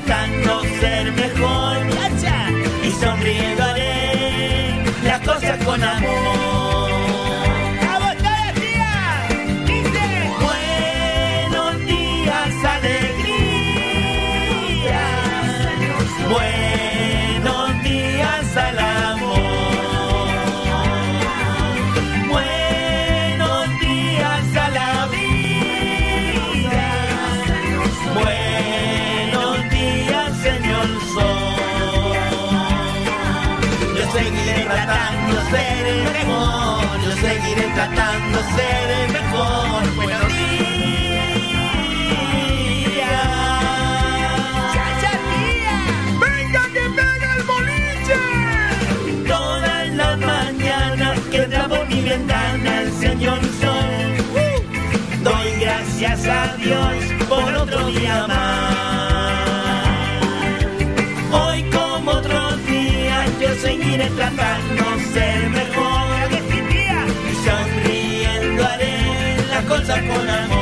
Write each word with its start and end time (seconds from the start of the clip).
tratando 0.00 0.62
ser 0.80 1.12
mejor. 1.12 1.76
Y 2.82 2.90
sonriendo 2.92 3.62
haré 3.62 4.84
las 5.04 5.20
cosas 5.20 5.62
con 5.64 5.82
amor. 5.82 6.61
Seguiré 37.22 37.66
tratando 37.74 38.38
de 38.38 38.44
ser 38.56 38.86
el 38.98 39.12
mejor. 39.12 39.80
Buenos 39.94 40.28
días. 40.28 40.72
¡Chacha, 44.74 45.12
tía! 45.28 45.76
¡Venga 46.22 46.62
que 46.74 46.84
pega 46.98 47.28
el 47.36 47.42
boliche! 47.50 48.18
Todas 49.28 49.88
las 50.00 50.18
mañanas 50.18 51.16
que 51.30 51.42
por 51.70 51.84
mi 51.88 52.00
ventana 52.02 52.70
el 52.82 52.92
señor 53.04 53.40
sol. 53.60 53.92
Doy 55.22 55.50
gracias 55.60 56.26
a 56.26 56.56
Dios 56.56 56.94
por 57.28 57.54
otro 57.54 57.86
día 57.86 58.26
más. 58.26 58.72
Hoy 61.40 61.62
como 61.70 62.10
otros 62.10 62.66
días 62.66 63.30
yo 63.40 63.54
seguiré 63.66 64.08
tratando 64.18 64.91
las 69.72 69.80
cosas 69.80 70.02
con 70.02 70.28
amor. 70.28 70.61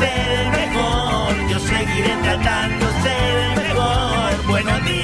Mejor. 0.00 1.48
Yo 1.48 1.58
seguiré 1.58 2.16
tratando 2.22 2.86
de 2.86 3.02
ser 3.02 3.36
el 3.36 3.56
mejor. 3.62 4.46
Buenos 4.48 4.84
días. 4.84 5.00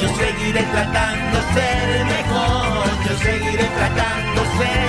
Yo 0.00 0.08
seguiré 0.16 0.62
tratando 0.62 1.38
de 1.38 1.54
ser 1.54 1.88
el 1.90 2.04
mejor. 2.06 2.86
Yo 3.08 3.16
seguiré 3.18 3.64
tratando 3.64 4.42
de 4.42 4.48
ser 4.58 4.87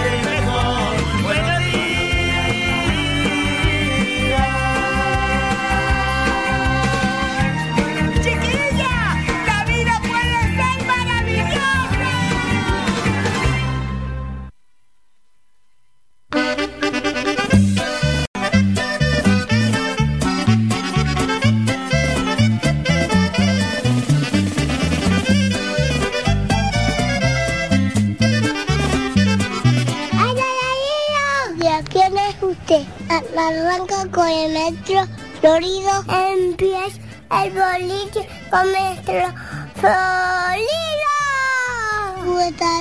metro 34.72 35.08
Florido. 35.40 36.04
Empieza 36.08 37.00
el 37.44 37.52
boliche 37.52 38.28
con 38.50 38.72
metro 38.72 39.34
Florido. 39.76 40.68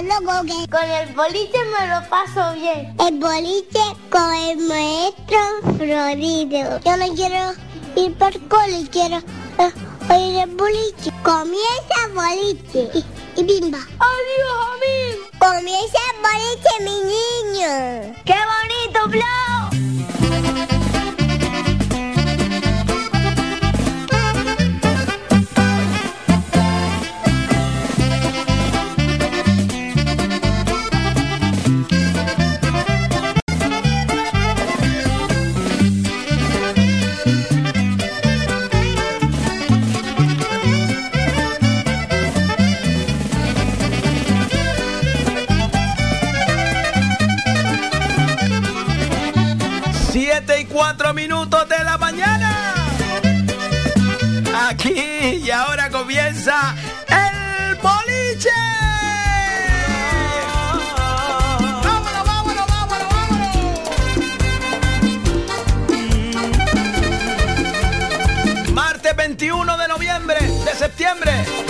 Loco 0.05 0.43
que 0.47 0.69
con 0.69 0.85
el 0.85 1.15
boliche 1.15 1.59
me 1.73 1.87
lo 1.89 2.09
paso 2.09 2.55
bien. 2.55 2.95
El 3.01 3.19
boliche 3.19 3.81
con 4.11 4.35
el 4.35 4.59
maestro 4.59 5.39
Florido. 5.77 6.81
Yo 6.85 6.97
no 6.97 7.15
quiero 7.15 7.53
ir 7.97 8.15
por 8.17 8.33
cole, 8.49 8.89
quiero 8.91 9.19
eh, 9.59 9.73
oír 10.11 10.39
el 10.39 10.57
boliche. 10.57 11.13
Comienza 11.23 11.95
el 12.07 12.13
boliche 12.15 12.91
y, 12.95 13.41
y 13.41 13.45
bimba. 13.45 13.79
¡Adiós, 13.79 14.59
amigo! 14.73 15.29
Comienza 15.39 15.99
el 16.11 16.19
boliche, 16.23 16.73
mi 16.81 16.97
niño. 17.13 18.15
¡Qué 18.25 18.35
bonito, 18.35 19.09
Blau! 19.09 19.68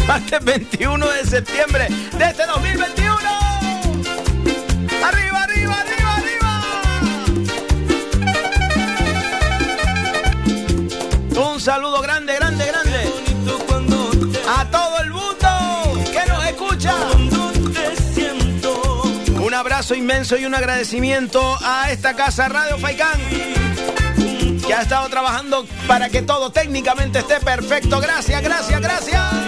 Martes 0.08 0.42
21 0.42 1.06
de 1.06 1.24
septiembre 1.26 1.86
de 2.16 2.24
este 2.24 2.46
2021. 2.46 3.14
¡Arriba, 5.04 5.42
arriba, 5.42 5.80
arriba, 5.80 6.16
arriba! 6.16 6.62
Un 11.52 11.60
saludo 11.60 12.00
grande, 12.00 12.34
grande, 12.36 12.66
grande 12.66 13.12
a 14.48 14.64
todo 14.70 14.98
el 15.02 15.10
mundo 15.10 16.02
que 16.10 16.26
nos 16.26 16.46
escucha. 16.46 16.94
Un 19.42 19.52
abrazo 19.52 19.94
inmenso 19.94 20.38
y 20.38 20.46
un 20.46 20.54
agradecimiento 20.54 21.58
a 21.60 21.90
esta 21.90 22.16
casa 22.16 22.48
Radio 22.48 22.78
Faicán 22.78 23.20
que 24.66 24.72
ha 24.72 24.80
estado 24.80 25.06
trabajando 25.10 25.66
para 25.86 26.08
que 26.08 26.22
todo 26.22 26.50
técnicamente 26.50 27.18
esté 27.18 27.40
perfecto. 27.40 28.00
Gracias, 28.00 28.42
gracias, 28.42 28.80
gracias. 28.80 29.47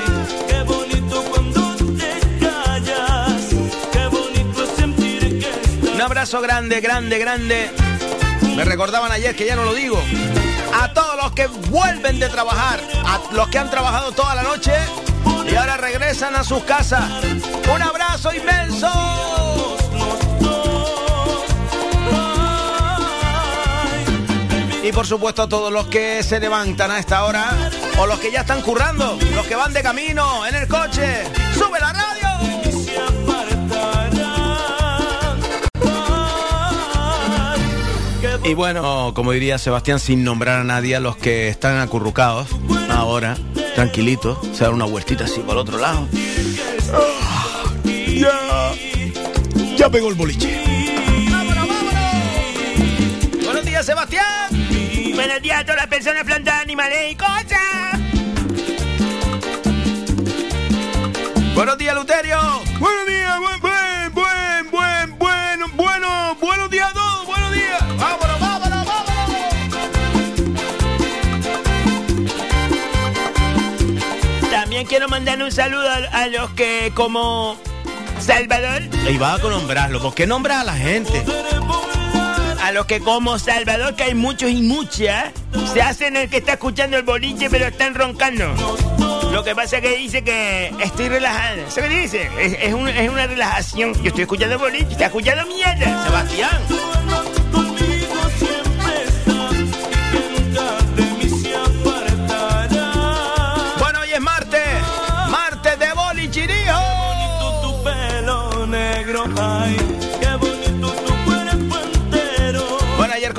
Un 6.01 6.07
abrazo 6.07 6.41
grande, 6.41 6.81
grande, 6.81 7.19
grande. 7.19 7.71
Me 8.57 8.65
recordaban 8.65 9.13
ayer 9.13 9.37
que 9.37 9.45
ya 9.45 9.55
no 9.55 9.65
lo 9.65 9.75
digo. 9.75 10.03
A 10.73 10.95
todos 10.95 11.15
los 11.23 11.33
que 11.33 11.47
vuelven 11.47 12.19
de 12.19 12.31
trabajar, 12.31 12.81
a 13.05 13.21
los 13.35 13.49
que 13.49 13.59
han 13.59 13.69
trabajado 13.69 14.11
toda 14.13 14.35
la 14.35 14.43
noche 14.43 14.73
y 15.47 15.55
ahora 15.55 15.77
regresan 15.77 16.35
a 16.37 16.43
sus 16.43 16.63
casas. 16.63 17.05
Un 17.71 17.83
abrazo 17.83 18.33
inmenso. 18.33 18.89
Y 24.83 24.93
por 24.93 25.07
supuesto 25.07 25.43
a 25.43 25.49
todos 25.51 25.71
los 25.71 25.87
que 25.89 26.23
se 26.23 26.41
levantan 26.41 26.91
a 26.93 26.99
esta 26.99 27.25
hora 27.25 27.51
o 27.99 28.07
los 28.07 28.19
que 28.21 28.33
ya 28.33 28.41
están 28.41 28.63
currando, 28.63 29.19
los 29.35 29.47
que 29.47 29.55
van 29.55 29.75
de 29.75 29.83
camino 29.83 30.47
en 30.47 30.55
el 30.55 30.67
coche. 30.67 31.25
Y 38.43 38.55
bueno, 38.55 39.13
como 39.15 39.33
diría 39.33 39.59
Sebastián, 39.59 40.01
sin 40.01 40.25
nombrar 40.25 40.61
a 40.61 40.65
nadie, 40.65 40.97
a 40.97 41.01
los 41.01 41.17
que 41.17 41.49
están 41.49 41.79
acurrucados 41.79 42.49
ahora, 42.91 43.37
tranquilitos, 43.75 44.39
se 44.55 44.65
dan 44.65 44.75
una 44.75 44.87
vueltita 44.87 45.25
así 45.25 45.41
por 45.41 45.53
el 45.53 45.59
otro 45.59 45.79
lado. 45.79 46.09
ya, 48.09 48.73
ya 49.77 49.91
pegó 49.91 50.09
el 50.09 50.15
boliche. 50.15 50.63
¡Vámonos, 51.31 51.69
vámonos! 51.69 53.45
Buenos 53.45 53.65
días, 53.65 53.85
Sebastián. 53.85 54.51
Buenos 55.15 55.43
días 55.43 55.61
a 55.61 55.65
todas 55.65 55.77
las 55.77 55.87
personas, 55.89 56.25
plantas, 56.25 56.63
animales 56.63 57.13
y 57.13 57.17
cosas. 57.17 58.01
Buenos 61.55 61.77
días, 61.77 61.95
Luterio. 61.95 62.39
Buenos 62.79 63.07
días, 63.07 63.39
buen, 63.39 63.61
quiero 74.91 75.09
mandar 75.09 75.41
un 75.41 75.53
saludo 75.53 75.89
a, 75.89 75.95
a 76.23 76.27
los 76.27 76.51
que 76.51 76.91
como 76.97 77.57
Salvador, 78.19 78.83
Y 79.09 79.17
va 79.19 79.35
a 79.35 79.39
nombrarlo. 79.39 80.03
¿Por 80.03 80.15
qué 80.15 80.27
nombras 80.27 80.59
a 80.59 80.65
la 80.65 80.75
gente? 80.75 81.25
a 82.61 82.73
los 82.73 82.87
que 82.87 82.99
como 83.01 83.39
Salvador, 83.39 83.95
que 83.95 84.03
hay 84.03 84.15
muchos 84.15 84.51
y 84.51 84.63
muchas, 84.63 85.31
se 85.73 85.81
hacen 85.81 86.17
el 86.17 86.29
que 86.29 86.39
está 86.39 86.53
escuchando 86.55 86.97
el 86.97 87.05
boliche 87.05 87.49
pero 87.49 87.67
están 87.69 87.95
roncando. 87.95 88.53
Lo 89.33 89.45
que 89.45 89.55
pasa 89.55 89.77
es 89.77 89.83
que 89.83 89.97
dice 89.97 90.23
que 90.25 90.75
estoy 90.81 91.09
relajada. 91.09 91.71
¿Sabes 91.71 91.91
qué 91.91 92.01
dice? 92.01 92.31
Es, 92.41 92.57
es 92.61 92.75
un- 92.75 92.89
es 92.89 93.09
una 93.09 93.29
relajación. 93.29 93.95
Yo 94.03 94.09
estoy 94.09 94.23
escuchando 94.23 94.59
boliche, 94.59 94.89
está 94.91 95.07
escuchando 95.07 95.47
mierda. 95.47 96.05
Sebastián. 96.05 96.61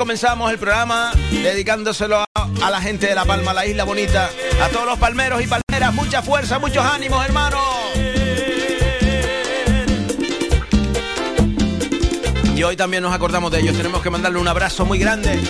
Comenzamos 0.02 0.50
el 0.50 0.58
programa 0.58 1.12
dedicándoselo 1.30 2.24
a, 2.34 2.70
la 2.72 2.80
gente 2.80 3.06
de 3.06 3.14
La 3.14 3.24
Palma, 3.24 3.54
la 3.54 3.64
isla 3.66 3.84
bonita, 3.84 4.28
a 4.60 4.68
todos 4.68 4.84
los 4.84 4.98
palmeros 4.98 5.40
y 5.40 5.46
palmeras. 5.46 5.94
Mucha 5.94 6.22
fuerza, 6.22 6.58
muchos 6.58 6.84
ánimos, 6.84 7.24
hermanos. 7.24 7.62
Y 12.56 12.62
hoy 12.64 12.74
también 12.74 13.04
nos 13.04 13.14
acordamos 13.14 13.52
de 13.52 13.60
ellos. 13.60 13.76
Tenemos 13.76 14.02
que 14.02 14.10
mandarle 14.10 14.40
un 14.40 14.48
abrazo 14.48 14.84
muy 14.84 14.98
grande. 14.98 15.40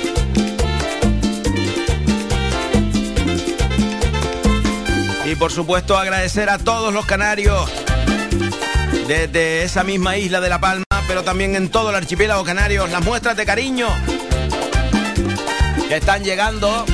Y 5.24 5.34
por 5.36 5.50
supuesto 5.50 5.96
agradecer 5.96 6.50
a 6.50 6.58
todos 6.58 6.92
los 6.92 7.06
canarios 7.06 7.70
desde 9.08 9.62
esa 9.62 9.82
misma 9.82 10.18
isla 10.18 10.42
de 10.42 10.50
La 10.50 10.60
Palma, 10.60 10.84
pero 11.08 11.24
también 11.24 11.56
en 11.56 11.70
todo 11.70 11.88
el 11.88 11.96
archipiélago 11.96 12.44
canario, 12.44 12.86
las 12.86 13.02
muestras 13.02 13.34
de 13.38 13.46
cariño 13.46 13.88
que 15.92 15.98
están 15.98 16.24
llegando. 16.24 16.86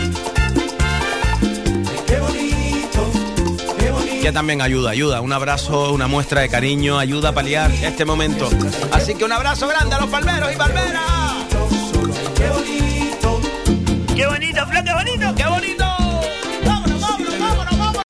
Que 4.21 4.33
también 4.33 4.61
ayuda, 4.61 4.91
ayuda. 4.91 5.21
Un 5.21 5.33
abrazo, 5.33 5.93
una 5.93 6.09
muestra 6.09 6.41
de 6.41 6.49
cariño, 6.49 6.99
ayuda 6.99 7.29
a 7.29 7.33
paliar 7.33 7.71
este 7.71 8.05
momento. 8.05 8.50
Así 8.91 9.15
que 9.15 9.25
un 9.25 9.31
abrazo 9.31 9.69
grande 9.69 9.95
a 9.95 10.00
los 10.00 10.11
palmeros 10.11 10.53
y 10.53 10.56
palmeras. 10.56 11.05
¡Qué 14.17 14.27
bonito, 14.27 14.67
Flo, 14.67 14.81
qué 14.85 14.93
bonito! 14.93 15.35
¡Qué 15.37 15.47
bonito! 15.47 15.85
¡Vámonos, 16.67 17.01
vámonos, 17.01 17.39
vámonos, 17.39 17.79
vámonos! 17.79 18.03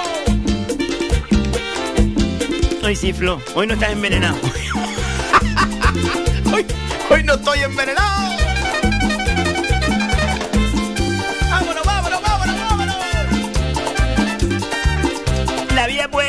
Hoy 2.83 2.97
sí, 2.97 3.13
Flo, 3.13 3.43
hoy 3.55 3.67
no 3.67 3.75
estás 3.75 3.91
envenenado. 3.91 4.39
Hoy, 6.51 6.65
hoy 7.11 7.25
no 7.25 7.35
estoy 7.35 7.59
envenenado. 7.59 8.38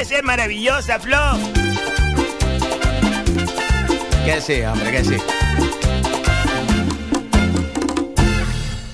Ser 0.09 0.23
maravillosa, 0.23 0.99
Flo. 0.99 1.17
Que 4.25 4.41
sí, 4.41 4.61
hombre, 4.61 4.91
que 4.91 5.05
sí. 5.05 5.17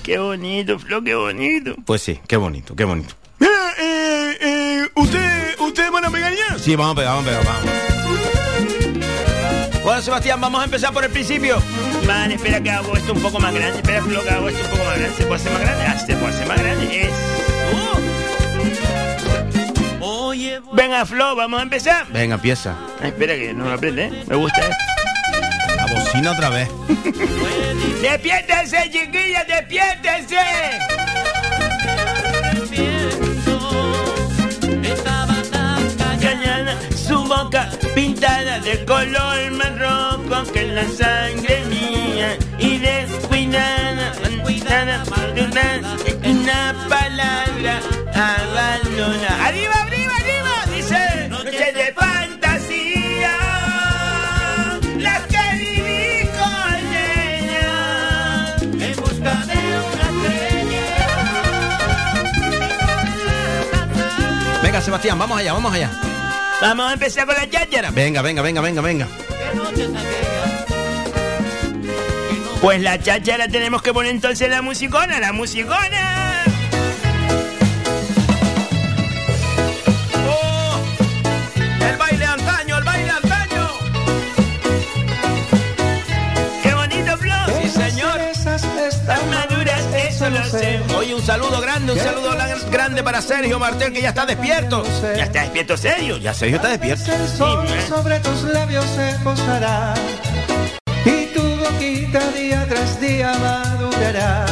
Qué 0.02 0.18
bonito, 0.18 0.78
Flo, 0.78 1.02
qué 1.02 1.14
bonito. 1.14 1.74
Pues 1.86 2.02
sí, 2.02 2.20
qué 2.28 2.36
bonito, 2.36 2.76
qué 2.76 2.84
bonito. 2.84 3.14
Mira, 3.38 3.72
eh, 3.80 4.36
eh, 4.42 4.88
¿usted, 4.94 5.58
¿ustedes 5.58 5.90
van 5.90 6.04
a 6.04 6.10
pegar 6.10 6.34
ya? 6.34 6.58
Sí, 6.58 6.76
vamos 6.76 6.92
a 6.92 6.96
pegar, 6.96 7.14
vamos 7.14 7.26
a 7.26 7.30
pegar, 7.30 7.44
vamos. 7.46 7.70
Bueno, 9.82 10.02
Sebastián, 10.02 10.38
vamos 10.38 10.60
a 10.60 10.64
empezar 10.64 10.92
por 10.92 11.02
el 11.02 11.10
principio. 11.10 11.62
Man, 12.06 12.30
espera 12.30 12.62
que 12.62 12.70
hago 12.70 12.94
esto 12.94 13.14
un 13.14 13.22
poco 13.22 13.40
más 13.40 13.54
grande. 13.54 13.78
Espera, 13.78 14.02
Flo, 14.02 14.22
que 14.22 14.30
hago 14.30 14.50
esto 14.50 14.62
un 14.64 14.70
poco 14.70 14.84
más 14.84 14.98
grande. 14.98 15.16
¿Se 15.16 15.24
puede 15.24 15.40
hacer 15.40 15.52
más 15.52 15.62
grande? 15.62 15.84
Ah, 15.86 15.98
se 15.98 16.14
puede 16.14 16.34
hacer 16.34 16.46
más 16.46 16.58
grande. 16.58 17.00
Es... 17.00 18.15
Venga, 20.72 21.04
Flo, 21.06 21.34
vamos 21.36 21.60
a 21.60 21.62
empezar. 21.62 22.06
Venga, 22.08 22.34
empieza. 22.36 22.76
Ah, 23.02 23.08
espera 23.08 23.34
que 23.34 23.52
no 23.52 23.64
lo 23.64 23.72
aprende, 23.72 24.06
¿eh? 24.06 24.24
Me 24.26 24.36
gusta 24.36 24.60
esto. 24.60 25.76
La 25.76 25.86
bocina 25.86 26.32
otra 26.32 26.48
vez. 26.50 26.68
¡Despiértense, 28.02 28.90
chiquillas, 28.90 29.46
despiértense! 29.46 30.36
Cañada, 36.20 36.78
su 36.96 37.22
boca 37.24 37.70
pintada 37.94 38.58
de 38.60 38.84
color 38.84 39.50
más 39.52 39.78
rojo 39.78 40.52
que 40.52 40.66
la 40.66 40.84
sangre 40.88 41.64
mía 41.66 42.36
y 42.58 42.78
descuidada, 42.78 44.12
cuidada, 44.42 45.02
abandonada, 45.02 45.96
una 46.24 46.74
palabra 46.88 47.80
abandona. 48.14 49.46
¡Arriba, 49.46 49.74
arriba, 49.82 50.12
Venga, 64.76 64.84
Sebastián, 64.84 65.18
vamos 65.18 65.38
allá, 65.38 65.54
vamos 65.54 65.72
allá. 65.72 65.90
Vamos 66.60 66.90
a 66.90 66.92
empezar 66.92 67.24
con 67.24 67.34
la 67.34 67.48
cháchara. 67.48 67.90
Venga, 67.92 68.20
venga, 68.20 68.42
venga, 68.42 68.60
venga, 68.60 68.82
venga. 68.82 69.08
Pues 72.60 72.82
la 72.82 73.00
cháchara 73.00 73.48
tenemos 73.48 73.80
que 73.80 73.94
poner 73.94 74.10
entonces 74.10 74.50
la 74.50 74.60
musicona, 74.60 75.18
la 75.18 75.32
musicona. 75.32 76.25
Oye, 90.96 91.14
un 91.14 91.22
saludo 91.22 91.60
grande, 91.60 91.92
un 91.92 91.98
saludo 91.98 92.30
grande 92.70 93.02
para 93.02 93.20
Sergio 93.20 93.58
Martel, 93.58 93.92
que 93.92 94.00
ya 94.00 94.08
está 94.08 94.24
despierto. 94.24 94.82
Ya 95.02 95.24
está 95.24 95.42
despierto 95.42 95.76
serio. 95.76 96.16
Ya 96.16 96.32
Sergio 96.32 96.56
está 96.56 96.68
despierto. 96.68 97.12
El 97.12 97.28
sol 97.28 97.64
man. 97.64 97.88
sobre 97.88 98.18
tus 98.20 98.42
labios 98.44 98.84
se 98.86 99.18
posará 99.22 99.94
y 101.04 101.26
tu 101.34 101.42
boquita 101.56 102.30
día 102.30 102.66
tras 102.66 102.98
día 102.98 103.32
madurará. 103.38 104.46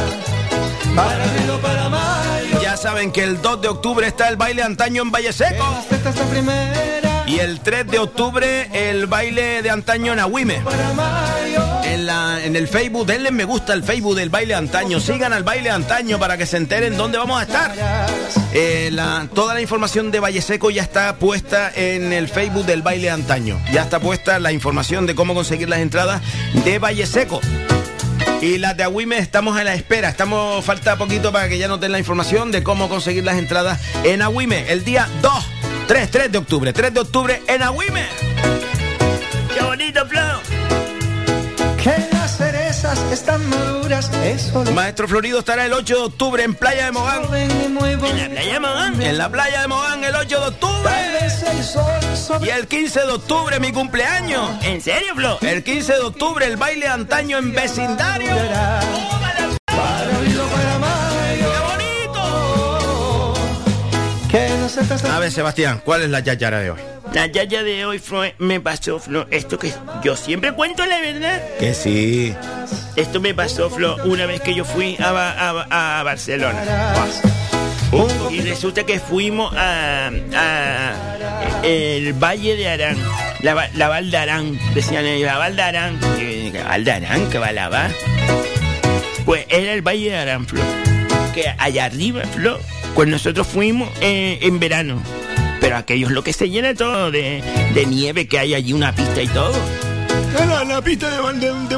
Para 0.95 1.25
para 1.61 1.89
mayo, 1.89 2.61
Ya 2.61 2.77
saben 2.77 3.11
que 3.11 3.23
el 3.23 3.41
2 3.41 3.61
de 3.61 3.67
octubre 3.67 4.07
está 4.07 4.29
el 4.29 4.37
baile 4.37 4.61
antaño 4.61 5.01
en 5.01 5.11
Valle 5.11 5.33
Seco. 5.33 5.65
Y 7.27 7.39
el 7.39 7.59
3 7.59 7.87
de 7.87 7.99
octubre 7.99 8.69
el 8.71 9.07
baile 9.07 9.61
de 9.61 9.69
antaño 9.69 10.13
en 10.13 10.19
Agüime. 10.19 10.61
En, 11.83 12.05
la, 12.05 12.43
en 12.43 12.55
el 12.55 12.67
Facebook, 12.67 13.07
denle 13.07 13.31
me 13.31 13.45
gusta 13.45 13.73
al 13.73 13.83
Facebook 13.83 14.15
del 14.15 14.29
baile 14.29 14.53
antaño. 14.53 14.99
Sigan 14.99 15.33
al 15.33 15.43
baile 15.43 15.71
antaño 15.71 16.19
para 16.19 16.37
que 16.37 16.45
se 16.45 16.57
enteren 16.57 16.97
dónde 16.97 17.17
vamos 17.17 17.39
a 17.39 17.43
estar. 17.43 17.73
Eh, 18.53 18.95
toda 19.33 19.53
la 19.53 19.61
información 19.61 20.11
de 20.11 20.19
Valle 20.19 20.41
Seco 20.41 20.69
ya 20.69 20.83
está 20.83 21.15
puesta 21.15 21.71
en 21.73 22.13
el 22.13 22.27
Facebook 22.27 22.65
del 22.65 22.83
baile 22.83 23.09
antaño. 23.09 23.59
Ya 23.71 23.81
está 23.83 23.99
puesta 23.99 24.39
la 24.39 24.51
información 24.51 25.05
de 25.07 25.15
cómo 25.15 25.33
conseguir 25.33 25.67
las 25.67 25.79
entradas 25.79 26.21
de 26.63 26.77
Valle 26.79 27.07
Seco. 27.07 27.41
Y 28.41 28.57
las 28.59 28.77
de 28.77 28.83
Agüime 28.83 29.17
estamos 29.17 29.57
a 29.57 29.63
la 29.63 29.73
espera. 29.73 30.09
Estamos 30.09 30.63
falta 30.63 30.97
poquito 30.97 31.31
para 31.31 31.49
que 31.49 31.57
ya 31.57 31.67
nos 31.67 31.79
den 31.79 31.91
la 31.91 31.99
información 31.99 32.51
de 32.51 32.63
cómo 32.63 32.89
conseguir 32.89 33.23
las 33.23 33.37
entradas 33.37 33.79
en 34.03 34.21
Agüime 34.21 34.71
el 34.71 34.83
día 34.83 35.07
2, 35.21 35.45
3, 35.87 36.11
3 36.11 36.31
de 36.31 36.37
octubre. 36.37 36.73
3 36.73 36.93
de 36.93 36.99
octubre 36.99 37.41
en 37.47 37.63
Agüime. 37.63 38.05
¡Qué 39.53 39.63
bonito, 39.63 40.05
Flo! 40.07 40.55
que 41.83 41.93
las 42.11 42.37
cerezas 42.37 42.75
frutas 42.85 43.11
están 43.11 43.49
maduras, 43.49 44.11
eso 44.23 44.63
lo 44.63 44.71
Maestro 44.71 45.07
Florido 45.07 45.39
estará 45.39 45.65
el 45.65 45.73
8 45.73 45.95
de 45.95 46.01
octubre 46.01 46.43
en 46.43 46.53
Playa 46.53 46.85
de 46.85 46.91
Mogán. 46.91 47.23
En 47.33 47.49
la 47.73 47.97
playa 47.99 48.53
de 48.53 48.59
Mogán. 48.59 49.01
En 49.01 49.17
la 49.17 49.29
playa 49.29 49.61
de 49.61 49.67
Mogán 49.67 50.03
el 50.03 50.15
8 50.15 50.39
de 50.39 50.47
octubre. 50.47 50.91
vez 51.21 51.43
el 51.43 51.63
sol 51.63 52.41
Y 52.43 52.49
el 52.49 52.67
15 52.67 52.99
de 53.01 53.11
octubre 53.11 53.59
mi 53.59 53.71
cumpleaños. 53.71 54.63
¿En 54.63 54.81
serio, 54.81 55.15
Flo? 55.15 55.39
El 55.41 55.63
15 55.63 55.93
de 55.93 55.99
octubre 56.01 56.45
el 56.45 56.57
baile 56.57 56.85
de 56.85 56.91
antaño 56.91 57.37
en 57.37 57.53
vecindario. 57.53 58.31
para 59.69 60.34
A 65.11 65.19
ver, 65.19 65.31
Sebastián, 65.31 65.81
¿cuál 65.83 66.01
es 66.03 66.09
la 66.09 66.19
yayara 66.19 66.59
de 66.59 66.71
hoy? 66.71 66.79
La 67.13 67.27
yaya 67.27 67.63
de 67.63 67.85
hoy, 67.85 67.99
Flo, 67.99 68.23
me 68.39 68.59
pasó, 68.59 68.99
Flo, 68.99 69.25
esto 69.31 69.57
que 69.59 69.71
yo 70.03 70.15
siempre 70.17 70.51
cuento 70.53 70.85
la 70.85 70.99
verdad. 70.99 71.41
Que 71.59 71.73
sí. 71.73 72.33
Esto 72.95 73.21
me 73.21 73.33
pasó, 73.33 73.69
Flo, 73.69 73.97
una 74.05 74.25
vez 74.25 74.41
que 74.41 74.53
yo 74.53 74.65
fui 74.65 74.97
a, 74.99 75.09
a- 75.09 75.99
a 75.99 76.03
Barcelona. 76.03 76.61
Y 78.31 78.41
resulta 78.41 78.83
que 78.83 78.99
fuimos 78.99 79.53
a, 79.55 80.09
a 80.35 80.93
el 81.63 82.13
Valle 82.13 82.55
de 82.57 82.67
Arán, 82.67 82.97
la, 83.41 83.69
la 83.75 83.87
Val 83.87 84.11
de 84.11 84.17
Arán, 84.17 84.59
decían 84.73 85.05
ellos, 85.05 85.27
la 85.31 85.37
Val 85.37 85.55
de 85.55 85.61
Arán. 85.61 85.99
¿Val 86.67 86.83
de 86.83 86.91
Arán? 86.91 87.29
¿Qué 87.29 87.37
va 87.37 87.51
la 87.53 87.69
va? 87.69 87.87
Pues 89.25 89.45
era 89.49 89.71
el 89.71 89.81
Valle 89.81 90.09
de 90.09 90.17
Arán, 90.17 90.45
Flo. 90.47 90.61
Que 91.33 91.53
allá 91.57 91.85
arriba, 91.85 92.23
Flo, 92.33 92.59
pues 92.95 93.07
nosotros 93.09 93.45
fuimos 93.45 93.89
eh, 94.01 94.39
en 94.41 94.59
verano. 94.59 95.01
Pero 95.61 95.77
aquello 95.77 96.07
es 96.07 96.13
lo 96.13 96.23
que 96.23 96.33
se 96.33 96.49
llena 96.49 96.73
todo 96.73 97.11
de, 97.11 97.43
de 97.73 97.85
nieve, 97.85 98.27
que 98.27 98.39
hay 98.39 98.53
allí 98.53 98.73
una 98.73 98.93
pista 98.95 99.21
y 99.21 99.27
todo. 99.27 99.53
La, 100.47 100.63
la 100.63 100.81
pista 100.81 101.09
de, 101.09 101.39
de, 101.39 101.53
de 101.67 101.77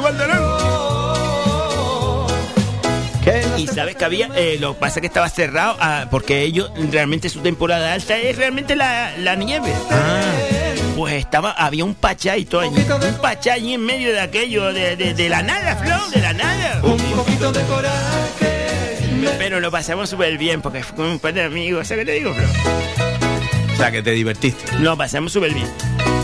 Y 3.58 3.66
sabes 3.66 3.96
que 3.96 4.04
había, 4.04 4.28
eh, 4.36 4.56
lo 4.60 4.74
que 4.74 4.80
pasa 4.80 4.94
es 4.96 5.00
que 5.02 5.06
estaba 5.08 5.28
cerrado 5.28 5.76
ah, 5.80 6.06
porque 6.10 6.42
ellos 6.42 6.70
realmente 6.90 7.28
su 7.28 7.40
temporada 7.40 7.92
alta 7.92 8.16
es 8.18 8.36
realmente 8.36 8.76
la, 8.76 9.12
la 9.18 9.34
nieve. 9.34 9.72
Pues 10.96 11.14
estaba, 11.14 11.50
había 11.52 11.84
un 11.84 11.94
pachá 11.94 12.36
y 12.36 12.44
todo 12.44 12.62
allí. 12.62 12.76
Un 12.76 13.20
pachá 13.20 13.54
allí 13.54 13.74
en 13.74 13.84
medio 13.84 14.12
de 14.12 14.20
aquello, 14.20 14.72
de, 14.72 14.96
de- 14.96 15.14
de 15.14 15.28
la 15.28 15.42
nada, 15.42 15.76
Flor, 15.76 16.10
de 16.10 16.20
la 16.20 16.32
nada. 16.32 16.80
un 16.82 16.96
poquito 17.16 17.52
de 17.52 17.62
coraje. 17.62 18.57
Pero 19.38 19.60
lo 19.60 19.70
pasamos 19.70 20.10
súper 20.10 20.36
bien 20.38 20.60
porque 20.62 20.82
fue 20.82 20.96
con 20.96 21.06
un 21.06 21.18
par 21.18 21.34
de 21.34 21.42
amigos. 21.42 21.88
¿Sabes 21.88 22.04
qué 22.04 22.12
te 22.12 22.18
digo, 22.18 22.34
Flor? 22.34 22.48
O 23.72 23.76
sea, 23.76 23.90
que 23.92 24.02
te 24.02 24.10
divertiste. 24.10 24.78
Lo 24.80 24.96
pasamos 24.96 25.32
súper 25.32 25.54
bien. 25.54 25.68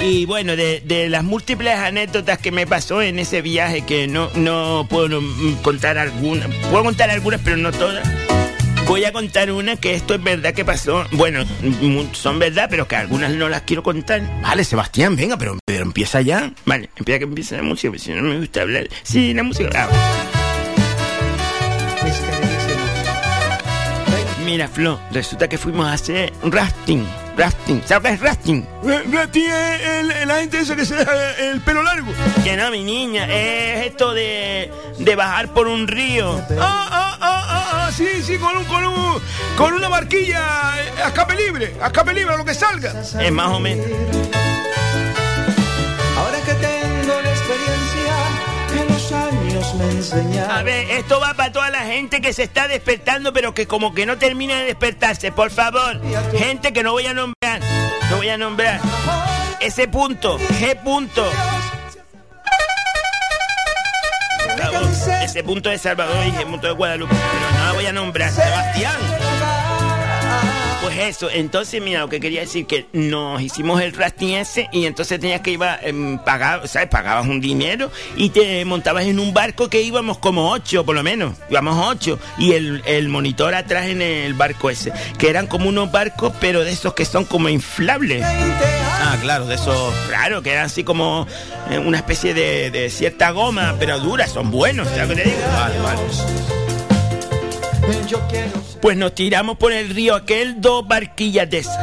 Y 0.03 0.27
bueno, 0.27 0.57
de, 0.57 0.83
de 0.85 1.09
las 1.09 1.23
múltiples 1.25 1.75
anécdotas 1.77 2.39
que 2.39 2.51
me 2.51 2.67
pasó 2.67 3.01
en 3.01 3.19
ese 3.19 3.43
viaje, 3.43 3.83
que 3.83 4.07
no, 4.09 4.29
no 4.35 4.87
puedo 4.91 5.21
contar 5.63 5.97
algunas, 5.99 6.49
puedo 6.71 6.85
contar 6.85 7.11
algunas, 7.11 7.41
pero 7.43 7.57
no 7.57 7.71
todas. 7.73 8.07
Voy 8.87 9.05
a 9.05 9.13
contar 9.13 9.51
una 9.51 9.77
que 9.77 9.95
esto 9.95 10.15
es 10.15 10.23
verdad 10.23 10.53
que 10.53 10.65
pasó. 10.65 11.07
Bueno, 11.13 11.45
son 12.13 12.39
verdad, 12.39 12.67
pero 12.69 12.87
que 12.87 12.97
algunas 12.97 13.33
no 13.33 13.49
las 13.49 13.63
quiero 13.63 13.83
contar. 13.83 14.23
Vale, 14.43 14.63
Sebastián, 14.65 15.17
venga, 15.17 15.39
pero, 15.39 15.57
pero 15.65 15.85
empieza 15.85 16.21
ya. 16.21 16.53
Vale, 16.67 16.91
empieza 16.97 17.21
que 17.21 17.25
empiece 17.25 17.57
la 17.57 17.63
música, 17.63 17.89
porque 17.91 18.05
si 18.05 18.13
no 18.13 18.23
me 18.23 18.39
gusta 18.39 18.61
hablar. 18.63 18.89
Sí, 19.05 19.33
la 19.33 19.43
música. 19.43 19.89
ah. 19.91 20.34
Mira, 24.45 24.69
Flo, 24.69 25.01
resulta 25.11 25.49
que 25.49 25.57
fuimos 25.59 25.87
a 25.87 25.93
hacer 25.95 26.33
rafting. 26.43 27.07
Rafting, 27.37 27.83
¿sabes 27.87 28.11
qué 28.11 28.15
es 28.15 28.21
rafting? 28.21 28.67
Es 28.85 29.87
el- 29.87 30.11
el- 30.11 30.29
la 30.29 30.37
gente 30.37 30.61
esa 30.61 30.77
que 30.77 30.85
se 30.85 30.95
deja 30.97 31.13
el 31.39 31.61
pelo 31.63 31.83
largo. 31.83 32.13
Que 32.45 32.57
no, 32.57 32.71
mi 32.71 32.85
niña, 32.85 33.27
es 33.29 33.87
esto 33.87 34.13
de, 34.13 34.71
de 34.99 35.17
bajar 35.17 35.49
por 35.49 35.67
un 35.67 35.89
río. 35.89 36.41
Ah, 36.61 36.89
ah, 36.91 37.19
ah, 37.21 37.47
ah, 37.49 37.71
ah, 37.87 37.93
sí, 37.97 38.07
sí, 38.23 38.37
con 38.39 38.57
un, 38.57 38.65
con 38.67 38.85
un, 38.85 39.21
con 39.57 39.73
una 39.75 39.89
barquilla 39.89 40.75
eh, 40.81 41.03
a 41.05 41.09
escape 41.09 41.35
libre, 41.37 41.75
a 41.81 41.87
escape 41.87 42.13
libre, 42.15 42.35
a 42.35 42.37
lo 42.37 42.45
que 42.45 42.55
salga. 42.55 42.93
Es 43.01 43.33
más 43.33 43.49
o 43.49 43.59
menos. 43.61 43.87
Años 49.15 49.75
me 49.75 49.85
enseñaron. 49.85 50.51
A 50.51 50.63
ver, 50.63 50.91
esto 50.91 51.21
va 51.21 51.35
para 51.35 51.53
toda 51.53 51.71
la 51.71 51.81
gente 51.81 52.21
que 52.21 52.33
se 52.33 52.43
está 52.43 52.69
despertando, 52.69 53.33
pero 53.33 53.55
que 53.55 53.67
como 53.67 53.95
que 53.95 54.07
no 54.07 54.19
termina 54.19 54.59
de 54.59 54.67
despertarse. 54.67 55.33
Por 55.33 55.51
favor, 55.51 56.01
gente 56.33 56.73
que 56.73 56.83
no 56.83 56.93
voy 56.93 57.07
a 57.07 57.15
nombrar, 57.15 57.61
no 58.11 58.17
voy 58.17 58.29
a 58.29 58.37
nombrar. 58.37 58.81
Ese 59.61 59.89
punto, 59.89 60.39
G 60.39 60.77
punto. 60.83 61.31
Ese 65.23 65.43
punto 65.43 65.69
de 65.69 65.79
Salvador 65.79 66.27
y 66.27 66.31
G 66.31 66.47
punto 66.47 66.67
de 66.67 66.73
Guadalupe, 66.73 67.15
pero 67.15 67.59
no 67.59 67.67
la 67.67 67.73
voy 67.73 67.87
a 67.87 67.93
nombrar. 67.93 68.31
Sebastián. 68.31 68.97
Pues 70.85 70.99
eso, 70.99 71.31
entonces 71.31 71.81
mira, 71.81 72.01
lo 72.01 72.11
que 72.11 72.21
quería 72.21 72.41
decir 72.41 72.67
que 72.67 72.87
nos 72.93 73.41
hicimos 73.41 73.81
el 73.81 73.95
rafting 73.95 74.35
ese 74.35 74.69
y 74.71 74.85
entonces 74.85 75.19
tenías 75.19 75.41
que 75.41 75.53
iba 75.53 75.79
em, 75.81 76.19
pagar, 76.19 76.69
¿sabes? 76.69 76.91
Pagabas 76.91 77.27
un 77.27 77.41
dinero 77.41 77.91
y 78.17 78.29
te 78.29 78.63
montabas 78.67 79.07
en 79.07 79.19
un 79.19 79.33
barco 79.33 79.71
que 79.71 79.81
íbamos 79.81 80.19
como 80.19 80.51
ocho, 80.51 80.85
por 80.85 80.95
lo 80.95 81.03
menos, 81.03 81.39
íbamos 81.49 81.89
ocho 81.89 82.19
y 82.37 82.53
el, 82.53 82.83
el 82.85 83.09
monitor 83.09 83.55
atrás 83.55 83.87
en 83.87 84.03
el 84.03 84.35
barco 84.35 84.69
ese, 84.69 84.93
que 85.19 85.31
eran 85.31 85.47
como 85.47 85.71
unos 85.71 85.91
barcos 85.91 86.35
pero 86.39 86.63
de 86.65 86.73
esos 86.73 86.93
que 86.93 87.07
son 87.07 87.25
como 87.25 87.49
inflables. 87.49 88.23
Ah, 88.23 89.17
claro, 89.23 89.47
de 89.47 89.55
esos. 89.55 89.95
Claro, 90.09 90.43
que 90.43 90.51
eran 90.51 90.67
así 90.67 90.85
como 90.85 91.27
eh, 91.71 91.79
una 91.79 91.97
especie 91.97 92.35
de, 92.35 92.71
de 92.71 92.91
cierta 92.91 93.31
goma, 93.31 93.75
pero 93.79 93.99
duras, 94.01 94.33
son 94.33 94.51
buenos, 94.51 94.87
¿sabes 94.89 95.09
lo 95.09 95.15
que 95.15 95.23
te 95.23 95.29
digo? 95.31 95.41
Vale, 95.57 95.79
vale. 95.81 96.64
Pues 98.81 98.97
nos 98.97 99.15
tiramos 99.15 99.57
por 99.57 99.73
el 99.73 99.91
río 99.91 100.15
aquel 100.15 100.61
dos 100.61 100.87
barquillas 100.87 101.49
de 101.49 101.59
esas. 101.59 101.79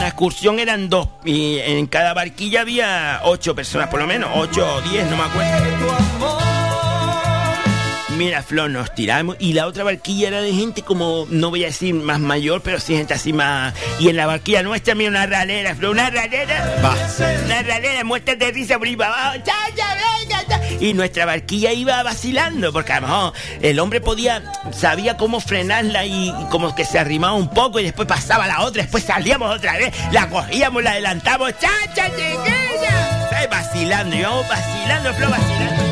La 0.00 0.08
excursión 0.08 0.58
eran 0.58 0.88
dos 0.88 1.08
y 1.24 1.58
en 1.58 1.86
cada 1.86 2.14
barquilla 2.14 2.60
había 2.60 3.20
ocho 3.24 3.54
personas, 3.54 3.88
por 3.88 4.00
lo 4.00 4.06
menos, 4.06 4.30
ocho 4.34 4.66
o 4.76 4.82
diez, 4.82 5.08
no 5.10 5.16
me 5.16 5.22
acuerdo. 5.24 6.05
Tu 8.16 8.22
amor. 8.22 8.26
Mira, 8.26 8.42
Flor, 8.42 8.70
nos 8.70 8.94
tiramos 8.94 9.36
y 9.38 9.52
la 9.52 9.66
otra 9.66 9.84
barquilla 9.84 10.28
era 10.28 10.40
de 10.40 10.52
gente 10.52 10.82
como, 10.82 11.26
no 11.30 11.50
voy 11.50 11.64
a 11.64 11.66
decir 11.66 11.94
más 11.94 12.18
mayor, 12.20 12.60
pero 12.62 12.80
sí 12.80 12.96
gente 12.96 13.14
así 13.14 13.32
más... 13.32 13.74
Y 13.98 14.08
en 14.08 14.16
la 14.16 14.26
barquilla 14.26 14.62
nuestra, 14.62 14.94
mira, 14.94 15.10
una 15.10 15.26
ralera, 15.26 15.74
Flor, 15.74 15.92
una 15.92 16.10
ralera. 16.10 16.80
Va. 16.84 16.96
Una 17.44 17.62
ralera, 17.62 18.04
muestras 18.04 18.38
de 18.38 18.50
risa 18.50 18.78
por 18.78 18.86
ahí 18.86 18.96
para 18.96 19.30
abajo. 19.30 19.44
Y 20.80 20.92
nuestra 20.94 21.24
barquilla 21.24 21.72
iba 21.72 22.02
vacilando, 22.02 22.72
porque 22.72 22.92
a 22.92 23.00
lo 23.00 23.06
mejor 23.06 23.32
el 23.62 23.78
hombre 23.78 24.00
podía, 24.00 24.42
sabía 24.72 25.16
cómo 25.16 25.40
frenarla 25.40 26.04
y, 26.04 26.28
y 26.28 26.44
como 26.50 26.74
que 26.74 26.84
se 26.84 26.98
arrimaba 26.98 27.34
un 27.34 27.48
poco 27.48 27.80
y 27.80 27.84
después 27.84 28.06
pasaba 28.06 28.46
la 28.46 28.62
otra, 28.62 28.82
después 28.82 29.04
salíamos 29.04 29.54
otra 29.54 29.76
vez, 29.78 29.94
la 30.12 30.28
cogíamos, 30.28 30.82
la 30.82 30.92
adelantamos, 30.92 31.52
¡cha, 31.58 31.70
cha. 31.94 32.10
Vacilando, 33.50 34.16
íbamos 34.16 34.48
vacilando, 34.48 35.14
Flor, 35.14 35.30
vacilando. 35.30 35.85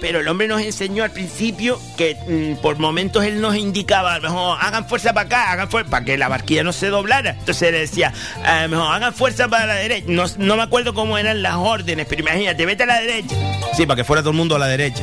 Pero 0.00 0.20
el 0.20 0.28
hombre 0.28 0.48
nos 0.48 0.60
enseñó 0.60 1.04
al 1.04 1.10
principio 1.10 1.80
que 1.96 2.16
mm, 2.26 2.60
por 2.60 2.78
momentos 2.78 3.24
él 3.24 3.40
nos 3.40 3.56
indicaba, 3.56 4.14
a 4.14 4.18
lo 4.18 4.28
mejor 4.28 4.58
hagan 4.60 4.88
fuerza 4.88 5.12
para 5.12 5.26
acá, 5.26 5.52
hagan 5.52 5.70
fuerza 5.70 5.90
para 5.90 6.04
que 6.04 6.18
la 6.18 6.28
barquilla 6.28 6.62
no 6.64 6.72
se 6.72 6.88
doblara. 6.88 7.30
Entonces 7.30 7.72
le 7.72 7.80
decía, 7.80 8.12
a 8.44 8.62
lo 8.62 8.68
mejor 8.68 8.94
hagan 8.94 9.14
fuerza 9.14 9.48
para 9.48 9.66
la 9.66 9.74
derecha. 9.74 10.06
No, 10.08 10.24
no 10.38 10.56
me 10.56 10.62
acuerdo 10.62 10.94
cómo 10.94 11.18
eran 11.18 11.42
las 11.42 11.54
órdenes, 11.54 12.06
pero 12.08 12.22
imagínate, 12.22 12.66
vete 12.66 12.82
a 12.82 12.86
la 12.86 13.00
derecha. 13.00 13.36
Sí, 13.74 13.86
para 13.86 13.96
que 13.96 14.04
fuera 14.04 14.22
todo 14.22 14.30
el 14.30 14.36
mundo 14.36 14.56
a 14.56 14.58
la 14.58 14.68
derecha. 14.68 15.02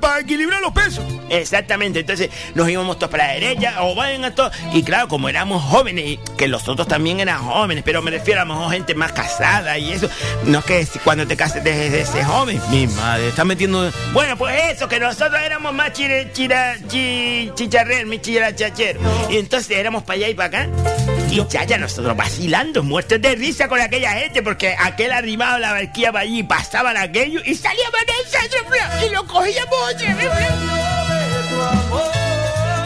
Para 0.00 0.20
equilibrar 0.20 0.60
los 0.60 0.72
pesos. 0.72 1.04
Exactamente, 1.28 2.00
entonces 2.00 2.30
nos 2.54 2.68
íbamos 2.68 2.98
todos 2.98 3.10
para 3.10 3.28
la 3.28 3.34
derecha 3.34 3.82
o 3.82 3.94
vayan 3.94 4.24
a 4.24 4.34
todos. 4.34 4.52
Y 4.72 4.82
claro, 4.82 5.08
como 5.08 5.28
éramos 5.28 5.62
jóvenes, 5.62 6.04
y 6.06 6.20
que 6.36 6.46
los 6.48 6.68
otros 6.68 6.86
también 6.86 7.20
eran 7.20 7.42
jóvenes, 7.42 7.82
pero 7.84 8.02
me 8.02 8.10
refiero 8.10 8.42
a 8.42 8.44
lo 8.44 8.54
mejor 8.54 8.72
gente 8.72 8.94
más 8.94 9.12
casada 9.12 9.78
y 9.78 9.92
eso. 9.92 10.08
No 10.44 10.58
es 10.58 10.64
que 10.64 10.86
cuando 11.04 11.26
te 11.26 11.36
cases 11.36 11.64
desde 11.64 12.02
ese 12.02 12.24
joven. 12.24 12.60
Mi 12.70 12.86
madre, 12.86 13.28
está 13.28 13.44
metiendo. 13.44 13.91
Bueno, 14.12 14.36
pues 14.36 14.74
eso, 14.74 14.88
que 14.88 15.00
nosotros 15.00 15.40
éramos 15.40 15.72
más 15.72 15.92
chire, 15.92 16.30
chira, 16.32 16.76
chi, 16.86 17.50
chicharrén, 17.54 18.08
mi 18.08 18.20
chachero. 18.20 19.00
Y 19.30 19.38
entonces 19.38 19.76
éramos 19.76 20.02
para 20.02 20.16
allá 20.18 20.28
y 20.28 20.34
para 20.34 20.64
acá. 20.64 20.68
Y 21.30 21.46
chaya, 21.48 21.78
nosotros 21.78 22.14
vacilando, 22.14 22.82
muertos 22.82 23.20
de 23.22 23.34
risa 23.34 23.66
con 23.66 23.80
aquella 23.80 24.12
gente, 24.12 24.42
porque 24.42 24.76
aquel 24.78 25.12
arrimado 25.12 25.58
la 25.58 25.72
barquilla 25.72 26.12
para 26.12 26.24
allí, 26.24 26.42
pasaban 26.42 26.98
aquello 26.98 27.40
y 27.42 27.54
salíamos 27.54 28.00
en 28.06 28.14
el 28.14 28.30
centro, 28.30 29.06
y 29.06 29.10
lo 29.14 29.26
cogíamos 29.26 29.94
otra 29.94 30.14
vez, 30.14 30.28
Flo. 31.48 32.21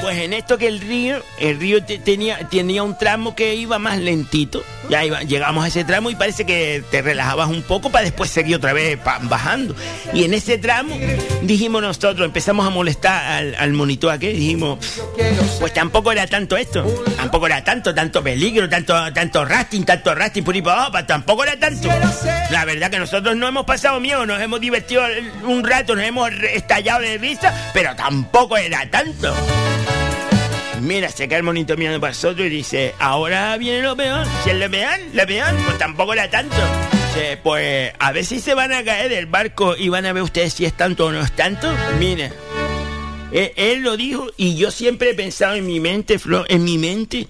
Pues 0.07 0.19
en 0.19 0.35
esto 0.35 0.57
que 0.57 0.69
el 0.69 0.79
río, 0.81 1.21
el 1.41 1.59
río 1.59 1.83
te- 1.83 1.99
tenía, 1.99 2.39
tenía 2.49 2.85
un 2.85 2.97
tramo 2.97 3.35
que 3.35 3.57
iba 3.57 3.81
más 3.81 3.99
lentito. 3.99 4.63
Ya 4.89 5.05
iba- 5.05 5.23
llegamos 5.25 5.65
a 5.65 5.67
ese 5.67 5.83
tramo 5.83 6.11
y 6.11 6.15
parece 6.15 6.47
que 6.47 6.85
te 6.93 7.03
relajabas 7.03 7.49
un 7.49 7.63
poco 7.63 7.91
para 7.91 8.05
después 8.05 8.31
seguir 8.31 8.55
otra 8.55 8.73
vez 8.73 8.97
bajando. 9.23 9.75
Y 10.15 10.23
en 10.23 10.33
ese 10.33 10.59
tramo 10.59 10.97
dijimos 11.43 11.83
nosotros, 11.83 12.25
empezamos 12.25 12.65
a 12.65 12.71
molestar 12.71 13.21
al, 13.33 13.57
al 13.57 13.73
monitor 13.73 14.13
aquel, 14.13 14.37
dijimos, 14.37 14.79
pues 15.59 15.75
tampoco 15.75 16.13
era 16.13 16.29
tanto 16.29 16.57
esto, 16.57 16.85
tampoco 17.17 17.47
era 17.49 17.65
tanto, 17.65 17.93
tanto 17.93 18.23
peligro, 18.23 18.69
tanto, 18.69 19.13
tanto 19.13 19.45
rasting, 19.45 19.85
tanto 19.85 20.15
rasting 20.15 20.45
por 20.45 20.63
pa- 20.63 21.05
tampoco 21.05 21.43
era 21.43 21.59
tanto. 21.59 21.89
La 22.53 22.65
verdad 22.65 22.93
que 22.93 23.01
nosotros 23.01 23.35
no 23.35 23.49
hemos 23.49 23.65
pasado 23.65 23.99
miedo, 23.99 24.25
nos 24.25 24.41
hemos 24.41 24.61
divertido 24.61 25.03
un 25.43 25.65
rato, 25.65 25.97
nos 25.97 26.05
hemos 26.05 26.31
estallado 26.31 27.01
de 27.01 27.19
risa, 27.19 27.53
pero 27.75 27.97
tampoco 27.97 28.57
era 28.57 28.89
tanto. 28.89 29.35
Mira, 30.81 31.09
se 31.11 31.27
queda 31.27 31.39
el 31.39 31.43
monito 31.43 31.77
mirando 31.77 32.01
para 32.01 32.13
nosotros 32.13 32.47
y 32.47 32.51
dice, 32.51 32.95
ahora 32.99 33.57
viene 33.57 33.83
lo 33.83 33.97
peor. 33.97 34.27
Si 34.45 34.51
es 34.51 34.57
lo 34.57 34.71
peor, 34.71 34.99
lo 35.13 35.27
peor, 35.27 35.55
pues 35.65 35.79
tampoco 35.79 36.13
era 36.13 36.31
tanto. 36.31 36.57
Dice, 36.93 37.39
pues 37.43 37.93
a 37.99 38.13
ver 38.13 38.25
si 38.25 38.41
se 38.41 38.55
van 38.55 38.73
a 38.73 38.85
caer 38.85 39.09
del 39.09 39.27
barco 39.27 39.77
y 39.77 39.89
van 39.89 40.07
a 40.07 40.13
ver 40.13 40.23
ustedes 40.23 40.53
si 40.53 40.65
es 40.65 40.75
tanto 40.75 41.07
o 41.07 41.13
no 41.13 41.23
es 41.23 41.33
tanto. 41.33 41.69
Mira, 41.99 42.31
él, 43.33 43.53
él 43.57 43.81
lo 43.81 43.97
dijo 43.97 44.29
y 44.37 44.57
yo 44.57 44.71
siempre 44.71 45.11
he 45.11 45.15
pensado 45.15 45.55
en 45.55 45.67
mi 45.67 45.81
mente, 45.81 46.19
Flo, 46.19 46.45
en 46.49 46.63
mi 46.65 46.79
mente, 46.79 47.27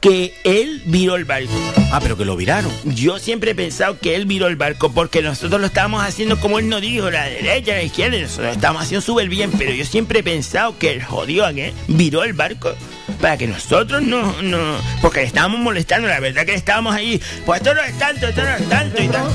que 0.00 0.34
él 0.44 0.82
viró 0.86 1.16
el 1.16 1.24
barco. 1.24 1.52
Ah, 1.90 2.00
pero 2.00 2.16
que 2.16 2.24
lo 2.24 2.36
viraron. 2.36 2.72
Yo 2.84 3.18
siempre 3.18 3.52
he 3.52 3.54
pensado 3.54 3.98
que 3.98 4.14
él 4.14 4.26
viró 4.26 4.46
el 4.46 4.56
barco 4.56 4.92
porque 4.92 5.22
nosotros 5.22 5.60
lo 5.60 5.66
estábamos 5.66 6.02
haciendo 6.02 6.38
como 6.38 6.58
él 6.58 6.68
nos 6.68 6.80
dijo, 6.80 7.10
la 7.10 7.24
derecha, 7.24 7.72
la 7.72 7.82
izquierda, 7.82 8.16
y 8.16 8.22
nosotros 8.22 8.54
estábamos 8.54 8.82
haciendo 8.82 9.04
súper 9.04 9.28
bien, 9.28 9.50
pero 9.56 9.72
yo 9.72 9.84
siempre 9.84 10.20
he 10.20 10.22
pensado 10.22 10.78
que 10.78 10.92
el 10.92 11.02
jodido 11.02 11.46
aquel 11.46 11.72
viró 11.88 12.24
el 12.24 12.34
barco 12.34 12.74
para 13.20 13.36
que 13.36 13.46
nosotros 13.46 14.02
no, 14.02 14.42
no, 14.42 14.76
porque 15.00 15.20
le 15.20 15.26
estábamos 15.26 15.60
molestando, 15.60 16.08
la 16.08 16.20
verdad 16.20 16.44
que 16.44 16.54
estábamos 16.54 16.94
ahí, 16.94 17.20
pues 17.44 17.60
esto 17.60 17.74
no 17.74 17.82
es 17.82 17.98
tanto, 17.98 18.28
esto 18.28 18.42
no 18.42 18.54
es 18.54 18.68
tanto 18.68 19.02
y 19.02 19.08
tomando. 19.08 19.34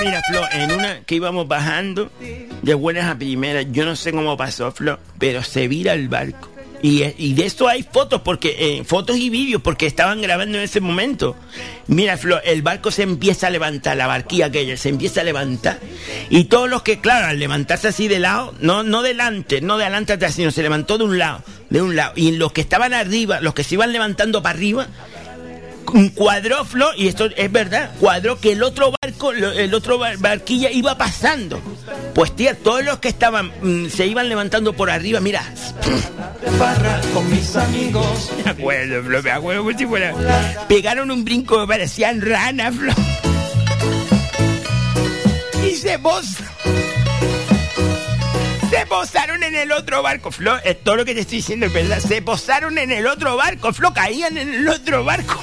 Mira, 0.00 0.20
Flo, 0.28 0.46
en 0.52 0.72
una 0.72 1.00
que 1.00 1.14
íbamos 1.14 1.48
bajando 1.48 2.10
de 2.62 2.74
buenas 2.74 3.06
a 3.06 3.16
primeras, 3.16 3.66
yo 3.70 3.84
no 3.84 3.96
sé 3.96 4.12
cómo 4.12 4.36
pasó, 4.36 4.70
Flo, 4.70 4.98
pero 5.18 5.42
se 5.42 5.66
vira 5.66 5.94
el 5.94 6.08
barco. 6.08 6.51
Y, 6.82 7.34
de 7.34 7.46
eso 7.46 7.68
hay 7.68 7.84
fotos, 7.84 8.22
porque 8.22 8.56
eh, 8.58 8.84
fotos 8.84 9.16
y 9.16 9.30
vídeos, 9.30 9.62
porque 9.62 9.86
estaban 9.86 10.20
grabando 10.20 10.58
en 10.58 10.64
ese 10.64 10.80
momento. 10.80 11.36
Mira, 11.86 12.16
Flo, 12.16 12.42
el 12.42 12.62
barco 12.62 12.90
se 12.90 13.04
empieza 13.04 13.46
a 13.46 13.50
levantar, 13.50 13.96
la 13.96 14.08
barquilla 14.08 14.46
aquella 14.46 14.76
se 14.76 14.88
empieza 14.88 15.20
a 15.20 15.24
levantar. 15.24 15.78
Y 16.28 16.44
todos 16.44 16.68
los 16.68 16.82
que, 16.82 17.00
claro, 17.00 17.26
al 17.28 17.38
levantarse 17.38 17.86
así 17.86 18.08
de 18.08 18.18
lado, 18.18 18.52
no, 18.60 18.82
no 18.82 19.02
delante, 19.02 19.60
no 19.60 19.78
de 19.78 19.84
adelante 19.84 20.14
atrás, 20.14 20.34
sino 20.34 20.50
se 20.50 20.62
levantó 20.62 20.98
de 20.98 21.04
un 21.04 21.18
lado, 21.18 21.44
de 21.70 21.82
un 21.82 21.94
lado. 21.94 22.14
Y 22.16 22.32
los 22.32 22.52
que 22.52 22.60
estaban 22.60 22.94
arriba, 22.94 23.40
los 23.40 23.54
que 23.54 23.62
se 23.62 23.76
iban 23.76 23.92
levantando 23.92 24.42
para 24.42 24.56
arriba, 24.56 24.88
cuadró 26.14 26.64
Flo, 26.64 26.90
y 26.96 27.08
esto 27.08 27.28
es 27.36 27.50
verdad, 27.52 27.90
cuadró 28.00 28.38
que 28.40 28.52
el 28.52 28.62
otro 28.62 28.92
barco, 29.02 29.32
el 29.32 29.72
otro 29.74 29.98
bar- 29.98 30.16
barquilla 30.18 30.70
iba 30.70 30.96
pasando. 30.96 31.60
Pues 32.14 32.34
tía, 32.36 32.54
todos 32.56 32.84
los 32.84 32.98
que 32.98 33.08
estaban, 33.08 33.52
mm, 33.62 33.88
se 33.88 34.06
iban 34.06 34.28
levantando 34.28 34.72
por 34.72 34.90
arriba, 34.90 35.20
mira, 35.20 35.42
con 37.14 37.30
mis 37.30 37.56
amigos. 37.56 38.30
me 38.44 38.50
acuerdo, 38.50 39.02
Flo, 39.02 39.22
me 39.22 39.30
acuerdo 39.30 39.64
como 39.64 39.78
si 39.78 39.86
fuera. 39.86 40.14
Pegaron 40.68 41.10
un 41.10 41.24
brinco 41.24 41.66
parecían 41.66 42.20
ranas, 42.20 42.74
Flo. 42.74 42.92
Y 45.66 45.76
se 45.76 45.98
pos... 45.98 46.26
Se 48.70 48.86
posaron 48.86 49.42
en 49.42 49.54
el 49.54 49.70
otro 49.70 50.02
barco, 50.02 50.30
Flo. 50.30 50.56
Todo 50.82 50.96
lo 50.96 51.04
que 51.04 51.14
te 51.14 51.20
estoy 51.20 51.38
diciendo, 51.38 51.66
es 51.66 51.72
verdad. 51.74 51.98
Se 52.00 52.22
posaron 52.22 52.78
en 52.78 52.90
el 52.90 53.06
otro 53.06 53.36
barco, 53.36 53.72
Flo. 53.74 53.92
Caían 53.92 54.38
en 54.38 54.52
el 54.54 54.68
otro 54.68 55.04
barco. 55.04 55.38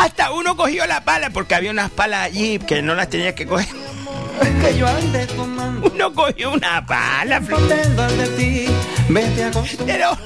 Hasta 0.00 0.32
uno 0.32 0.56
cogió 0.56 0.86
la 0.86 1.04
pala, 1.04 1.28
porque 1.28 1.54
había 1.54 1.70
unas 1.70 1.90
palas 1.90 2.20
allí 2.20 2.58
que 2.58 2.80
no 2.80 2.94
las 2.94 3.10
tenías 3.10 3.34
que 3.34 3.46
coger. 3.46 3.68
Que 4.62 4.78
yo 4.78 4.86
tomando. 5.36 5.90
Uno 5.92 6.14
cogió 6.14 6.52
una 6.52 6.86
pala, 6.86 7.42
vete 9.10 9.44
a 9.44 9.48
acostar. 9.48 10.18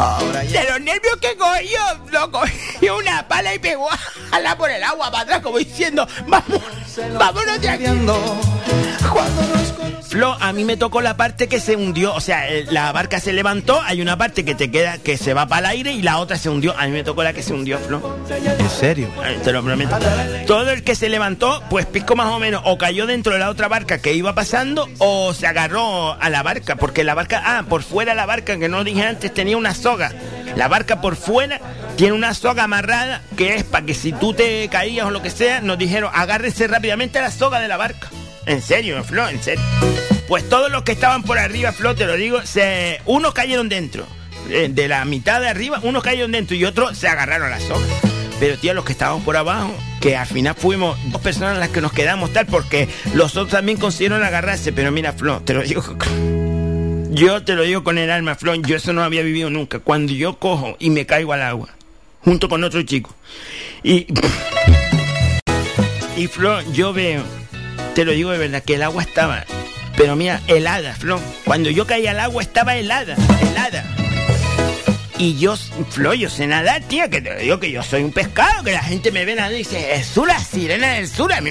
De 0.00 0.32
los, 0.32 0.52
de 0.52 0.64
los 0.64 0.80
nervios 0.80 1.16
que 1.20 1.36
cogió, 1.36 1.80
lo 2.10 2.30
cogió 2.30 2.96
una 2.96 3.28
pala 3.28 3.54
y 3.54 3.58
pegó 3.58 3.88
a 4.30 4.40
la 4.40 4.56
por 4.56 4.70
el 4.70 4.82
agua 4.82 5.10
para 5.10 5.24
atrás, 5.24 5.40
como 5.40 5.58
diciendo, 5.58 6.06
vamos, 6.26 6.62
vámonos 7.18 7.60
de 7.60 7.68
aquí. 7.68 7.84
Flo, 10.10 10.36
a 10.40 10.52
mí 10.52 10.64
me 10.64 10.76
tocó 10.76 11.02
la 11.02 11.16
parte 11.16 11.46
que 11.46 11.60
se 11.60 11.76
hundió, 11.76 12.12
o 12.12 12.20
sea, 12.20 12.50
eh, 12.50 12.66
la 12.68 12.90
barca 12.90 13.20
se 13.20 13.32
levantó, 13.32 13.80
hay 13.80 14.02
una 14.02 14.18
parte 14.18 14.44
que 14.44 14.56
te 14.56 14.68
queda, 14.68 14.98
que 14.98 15.16
se 15.16 15.34
va 15.34 15.46
para 15.46 15.60
el 15.70 15.76
aire 15.76 15.92
y 15.92 16.02
la 16.02 16.18
otra 16.18 16.36
se 16.36 16.48
hundió. 16.50 16.76
A 16.76 16.86
mí 16.86 16.90
me 16.90 17.04
tocó 17.04 17.22
la 17.22 17.32
que 17.32 17.44
se 17.44 17.52
hundió, 17.52 17.78
Flo. 17.78 18.18
¿En 18.28 18.70
serio? 18.70 19.08
Ay, 19.22 19.38
Te 19.44 19.52
lo 19.52 19.62
prometo. 19.62 19.96
Todo 20.48 20.70
el 20.70 20.82
que 20.82 20.96
se 20.96 21.08
levantó, 21.08 21.62
pues 21.70 21.86
pico 21.86 22.16
más 22.16 22.26
o 22.26 22.40
menos, 22.40 22.60
o 22.64 22.76
cayó 22.76 23.06
dentro 23.06 23.34
de 23.34 23.38
la 23.38 23.50
otra 23.50 23.68
barca 23.68 23.98
que 23.98 24.12
iba 24.12 24.34
pasando, 24.34 24.88
o 24.98 25.32
se 25.32 25.46
agarró 25.46 26.20
a 26.20 26.28
la 26.28 26.42
barca, 26.42 26.74
porque 26.74 27.04
la 27.04 27.14
barca, 27.14 27.40
ah, 27.44 27.64
por 27.68 27.84
fuera 27.84 28.12
la 28.12 28.26
barca, 28.26 28.58
que 28.58 28.68
no 28.68 28.82
dije 28.82 29.04
antes, 29.04 29.32
tenía 29.32 29.56
una 29.56 29.74
La 30.56 30.68
barca 30.68 31.00
por 31.00 31.16
fuera 31.16 31.60
tiene 31.96 32.12
una 32.14 32.34
soga 32.34 32.64
amarrada, 32.64 33.22
que 33.36 33.54
es 33.54 33.64
para 33.64 33.86
que 33.86 33.94
si 33.94 34.12
tú 34.12 34.32
te 34.34 34.68
caías 34.68 35.06
o 35.06 35.10
lo 35.10 35.22
que 35.22 35.30
sea, 35.30 35.60
nos 35.60 35.78
dijeron, 35.78 36.10
agárrense 36.14 36.66
rápidamente 36.66 37.18
a 37.18 37.22
la 37.22 37.30
soga 37.30 37.60
de 37.60 37.68
la 37.68 37.76
barca. 37.76 38.08
En 38.46 38.62
serio, 38.62 39.02
Flo, 39.04 39.28
en 39.28 39.42
serio. 39.42 39.64
Pues 40.26 40.48
todos 40.48 40.70
los 40.70 40.82
que 40.82 40.92
estaban 40.92 41.22
por 41.22 41.38
arriba, 41.38 41.72
Flo, 41.72 41.94
te 41.94 42.06
lo 42.06 42.14
digo, 42.16 42.40
se, 42.44 43.00
unos 43.06 43.34
cayeron 43.34 43.68
dentro. 43.68 44.06
Eh, 44.48 44.68
De 44.70 44.88
la 44.88 45.04
mitad 45.04 45.40
de 45.40 45.48
arriba, 45.48 45.78
unos 45.82 46.02
cayeron 46.02 46.32
dentro 46.32 46.56
y 46.56 46.64
otros 46.64 46.96
se 46.96 47.08
agarraron 47.08 47.48
a 47.48 47.50
la 47.50 47.60
soga. 47.60 47.84
Pero, 48.40 48.56
tío, 48.56 48.72
los 48.72 48.84
que 48.84 48.92
estábamos 48.92 49.22
por 49.22 49.36
abajo, 49.36 49.74
que 50.00 50.16
al 50.16 50.26
final 50.26 50.54
fuimos 50.56 50.98
dos 51.12 51.20
personas 51.20 51.58
las 51.58 51.68
que 51.68 51.82
nos 51.82 51.92
quedamos 51.92 52.32
tal, 52.32 52.46
porque 52.46 52.88
los 53.12 53.32
otros 53.36 53.50
también 53.50 53.78
consiguieron 53.78 54.24
agarrarse. 54.24 54.72
Pero 54.72 54.90
mira, 54.90 55.12
Flo, 55.12 55.42
te 55.42 55.52
lo 55.52 55.62
digo. 55.62 55.82
Yo 57.12 57.42
te 57.42 57.56
lo 57.56 57.64
digo 57.64 57.82
con 57.82 57.98
el 57.98 58.08
alma, 58.08 58.36
Flo, 58.36 58.54
yo 58.54 58.76
eso 58.76 58.92
no 58.92 59.02
había 59.02 59.22
vivido 59.22 59.50
nunca. 59.50 59.80
Cuando 59.80 60.12
yo 60.12 60.38
cojo 60.38 60.76
y 60.78 60.90
me 60.90 61.06
caigo 61.06 61.32
al 61.32 61.42
agua, 61.42 61.68
junto 62.20 62.48
con 62.48 62.62
otro 62.62 62.82
chico, 62.82 63.12
y. 63.82 64.06
Y 66.16 66.26
Flo, 66.28 66.60
yo 66.72 66.92
veo, 66.92 67.24
te 67.96 68.04
lo 68.04 68.12
digo 68.12 68.30
de 68.30 68.38
verdad, 68.38 68.62
que 68.62 68.74
el 68.76 68.84
agua 68.84 69.02
estaba, 69.02 69.44
pero 69.96 70.14
mira, 70.14 70.40
helada, 70.46 70.94
Flo. 70.94 71.20
Cuando 71.44 71.68
yo 71.68 71.84
caí 71.84 72.06
al 72.06 72.20
agua 72.20 72.44
estaba 72.44 72.76
helada, 72.76 73.16
helada. 73.40 73.84
Y 75.18 75.36
yo, 75.36 75.56
Flo, 75.56 76.14
yo 76.14 76.30
sé 76.30 76.46
nadar, 76.46 76.84
tía, 76.84 77.10
que 77.10 77.20
te 77.20 77.36
digo 77.38 77.58
que 77.58 77.72
yo 77.72 77.82
soy 77.82 78.04
un 78.04 78.12
pescado, 78.12 78.62
que 78.62 78.70
la 78.70 78.84
gente 78.84 79.10
me 79.10 79.24
ve 79.24 79.34
nadando 79.34 79.56
y 79.56 79.64
dice, 79.64 79.94
es 79.94 80.16
la 80.16 80.38
sirena 80.38 80.92
del 80.92 81.08
sur. 81.08 81.32
A 81.32 81.40
mí, 81.40 81.50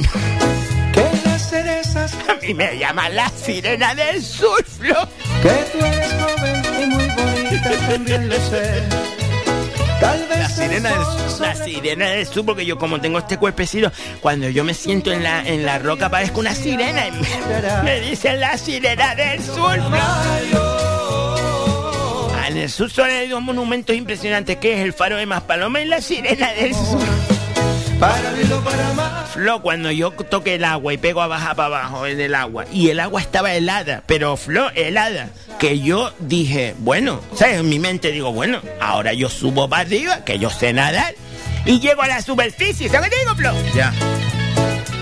cerezas, 1.49 2.13
a 2.29 2.35
mí 2.45 2.53
me 2.53 2.77
llama 2.77 3.09
la 3.09 3.29
sirena 3.29 3.95
del 3.95 4.23
sur, 4.23 4.63
Flo. 4.65 4.95
que 5.41 5.49
tú 5.71 5.85
eres 5.85 6.13
joven 6.13 6.61
y 6.81 6.85
muy 6.87 7.07
bonita, 7.07 7.71
también 7.89 8.29
lo 8.29 8.35
sé. 8.35 8.83
Tal 9.99 10.19
vez 10.29 10.39
La 10.39 10.49
sirena 10.49 10.89
del 10.91 11.03
sur, 11.03 11.41
la 11.41 11.55
sirena 11.55 12.05
del 12.11 12.25
sur, 12.27 12.45
porque 12.45 12.65
yo 12.65 12.77
como 12.77 13.01
tengo 13.01 13.19
este 13.19 13.37
cuerpecito, 13.37 13.91
cuando 14.21 14.47
yo 14.47 14.63
me 14.63 14.73
siento 14.73 15.11
en 15.11 15.23
la, 15.23 15.45
en 15.45 15.65
la 15.65 15.77
roca 15.79 16.09
parezco 16.09 16.39
una 16.39 16.55
sirena 16.55 17.07
y 17.07 17.11
me, 17.11 17.27
me 17.83 17.99
dicen 17.99 18.39
la 18.39 18.57
sirena 18.57 19.13
del 19.15 19.43
sur, 19.43 19.75
Flo. 19.75 19.99
Ah, 22.33 22.47
En 22.47 22.57
el 22.57 22.69
sur 22.69 22.89
solo 22.89 23.11
hay 23.11 23.27
dos 23.27 23.41
monumentos 23.41 23.93
impresionantes, 23.95 24.55
que 24.57 24.73
es 24.75 24.79
el 24.79 24.93
faro 24.93 25.17
de 25.17 25.25
Maspaloma 25.25 25.81
y 25.81 25.85
la 25.85 25.99
sirena 26.01 26.53
del 26.53 26.73
sur. 26.73 26.99
Para 27.99 28.93
más. 28.95 29.29
Flo, 29.31 29.61
cuando 29.61 29.91
yo 29.91 30.11
toqué 30.11 30.55
el 30.55 30.63
agua 30.63 30.93
y 30.93 30.97
pego 30.97 31.21
a 31.21 31.27
bajar 31.27 31.57
para 31.57 31.67
abajo 31.67 32.07
en 32.07 32.21
el 32.21 32.33
agua, 32.33 32.65
y 32.71 32.89
el 32.89 32.99
agua 33.01 33.19
estaba 33.19 33.53
helada, 33.53 34.03
pero 34.05 34.37
Flo, 34.37 34.69
helada, 34.73 35.29
que 35.59 35.79
yo 35.79 36.13
dije, 36.19 36.75
bueno, 36.79 37.19
¿sabes? 37.35 37.59
En 37.59 37.67
mi 37.67 37.77
mente 37.77 38.11
digo, 38.11 38.31
bueno, 38.31 38.61
ahora 38.79 39.11
yo 39.13 39.27
subo 39.29 39.67
para 39.67 39.81
arriba, 39.81 40.23
que 40.23 40.39
yo 40.39 40.49
sé 40.49 40.71
nadar, 40.71 41.13
y 41.65 41.81
llego 41.81 42.01
a 42.01 42.07
la 42.07 42.21
superficie, 42.21 42.87
¿sabes 42.87 43.09
qué 43.09 43.19
digo, 43.19 43.35
Flo? 43.35 43.53
Ya. 43.75 43.93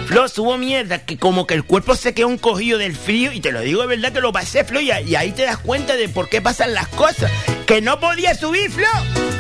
Flo, 0.08 0.28
subo 0.28 0.58
mierda, 0.58 1.00
que 1.00 1.20
como 1.20 1.46
que 1.46 1.54
el 1.54 1.64
cuerpo 1.64 1.96
se 1.96 2.16
quedó 2.16 2.32
encogido 2.32 2.80
del 2.80 2.96
frío, 2.96 3.32
y 3.32 3.42
te 3.42 3.52
lo 3.52 3.62
digo 3.62 3.82
de 3.82 3.88
verdad 3.88 4.12
que 4.12 4.22
lo 4.22 4.32
pasé, 4.32 4.64
Flo, 4.64 4.82
y, 4.82 4.90
y 4.90 5.16
ahí 5.16 5.34
te 5.34 5.44
das 5.44 5.58
cuenta 5.58 5.96
de 5.96 6.10
por 6.10 6.30
qué 6.30 6.42
pasan 6.42 6.74
las 6.74 6.88
cosas, 6.88 7.32
que 7.68 7.80
no 7.80 8.00
podía 8.00 8.34
subir, 8.34 8.72
Flo. 8.72 8.88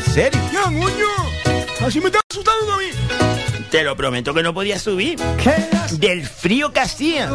¿En 0.05 0.13
serio? 0.13 0.39
Ya, 0.53 0.63
coño. 0.63 1.57
Así 1.85 1.99
me 1.99 2.07
está 2.07 2.19
asustando 2.29 2.73
a 2.73 2.77
mí. 2.77 3.36
Te 3.71 3.83
lo 3.83 3.97
prometo 3.97 4.33
que 4.33 4.43
no 4.43 4.53
podía 4.53 4.79
subir. 4.79 5.19
Que 5.43 5.53
Del 5.97 6.25
frío 6.25 6.71
que 6.71 6.79
hacía. 6.79 7.29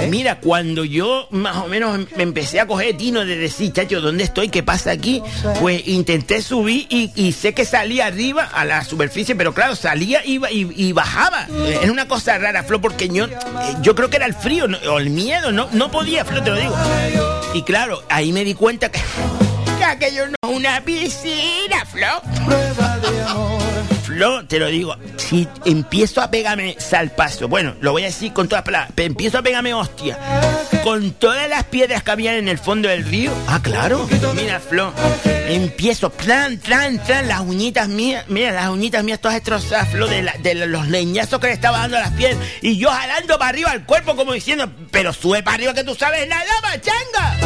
eh, 0.00 0.08
Mira, 0.10 0.40
cuando 0.40 0.84
yo 0.84 1.26
más 1.30 1.56
o 1.58 1.68
menos 1.68 1.94
em- 1.96 2.06
me 2.16 2.22
empecé 2.22 2.58
a 2.60 2.66
coger 2.66 2.96
tino 2.96 3.24
de 3.24 3.36
decir, 3.36 3.72
chacho, 3.72 4.00
¿dónde 4.00 4.24
estoy? 4.24 4.48
¿Qué 4.48 4.62
pasa 4.62 4.92
aquí? 4.92 5.22
Pues 5.60 5.86
intenté 5.86 6.40
subir 6.40 6.86
y, 6.88 7.12
y 7.14 7.32
sé 7.32 7.52
que 7.52 7.64
salía 7.66 8.06
arriba 8.06 8.44
a 8.44 8.64
la 8.64 8.82
superficie, 8.84 9.34
pero 9.36 9.52
claro, 9.52 9.76
salía 9.76 10.24
iba, 10.24 10.50
y, 10.50 10.70
y 10.74 10.92
bajaba. 10.92 11.46
Es 11.82 11.90
una 11.90 12.08
cosa 12.08 12.38
rara, 12.38 12.62
Flo, 12.64 12.80
porque 12.80 13.08
yo, 13.10 13.26
eh, 13.26 13.30
yo 13.82 13.94
creo 13.94 14.08
que 14.08 14.16
era 14.16 14.26
el 14.26 14.34
frío 14.34 14.66
no- 14.66 14.78
o 14.90 14.98
el 14.98 15.10
miedo, 15.10 15.52
no, 15.52 15.68
no 15.72 15.90
podía, 15.90 16.24
Flo, 16.24 16.42
te 16.42 16.50
lo 16.50 16.56
digo. 16.56 16.74
Y 17.52 17.62
claro, 17.62 18.02
ahí 18.08 18.32
me 18.32 18.42
di 18.44 18.54
cuenta 18.54 18.90
que, 18.90 19.00
Aquello 19.86 20.26
no 20.28 20.50
es 20.50 20.56
una 20.56 20.80
piscina, 20.80 21.84
Flo. 21.84 22.06
Prueba 22.46 22.98
de 22.98 23.22
amor. 23.24 23.63
Flo, 24.04 24.44
te 24.46 24.58
lo 24.58 24.66
digo, 24.66 24.94
si 25.16 25.48
empiezo 25.64 26.20
a 26.20 26.30
pegarme 26.30 26.76
salpazo, 26.78 27.48
bueno, 27.48 27.74
lo 27.80 27.92
voy 27.92 28.02
a 28.02 28.06
decir 28.06 28.34
con 28.34 28.48
todas 28.48 28.62
palabras, 28.62 28.92
pero 28.94 29.06
empiezo 29.06 29.38
a 29.38 29.42
pegarme 29.42 29.72
hostia, 29.72 30.18
con 30.82 31.12
todas 31.12 31.48
las 31.48 31.64
piedras 31.64 32.02
que 32.02 32.10
habían 32.10 32.34
en 32.34 32.48
el 32.48 32.58
fondo 32.58 32.90
del 32.90 33.02
río. 33.04 33.32
Ah, 33.46 33.60
claro. 33.62 34.06
Mira, 34.34 34.60
Flo, 34.60 34.92
empiezo, 35.24 36.10
plan, 36.10 36.58
plan, 36.58 36.98
plan, 36.98 37.26
las 37.26 37.40
uñitas 37.40 37.88
mías, 37.88 38.26
mira, 38.28 38.52
las 38.52 38.68
uñitas 38.68 39.02
mías 39.02 39.20
todas 39.20 39.36
destrozadas, 39.36 39.88
Flo, 39.88 40.06
de 40.06 40.54
los 40.66 40.88
leñazos 40.88 41.40
que 41.40 41.46
le 41.46 41.54
estaba 41.54 41.78
dando 41.78 41.96
a 41.96 42.00
las 42.00 42.10
piedras, 42.10 42.38
y 42.60 42.76
yo 42.76 42.90
jalando 42.90 43.38
para 43.38 43.48
arriba 43.48 43.72
el 43.72 43.84
cuerpo 43.84 44.16
como 44.16 44.34
diciendo, 44.34 44.70
pero 44.90 45.14
sube 45.14 45.42
para 45.42 45.54
arriba 45.54 45.72
que 45.72 45.84
tú 45.84 45.94
sabes 45.94 46.28
nada, 46.28 46.44
machanga. 46.62 47.36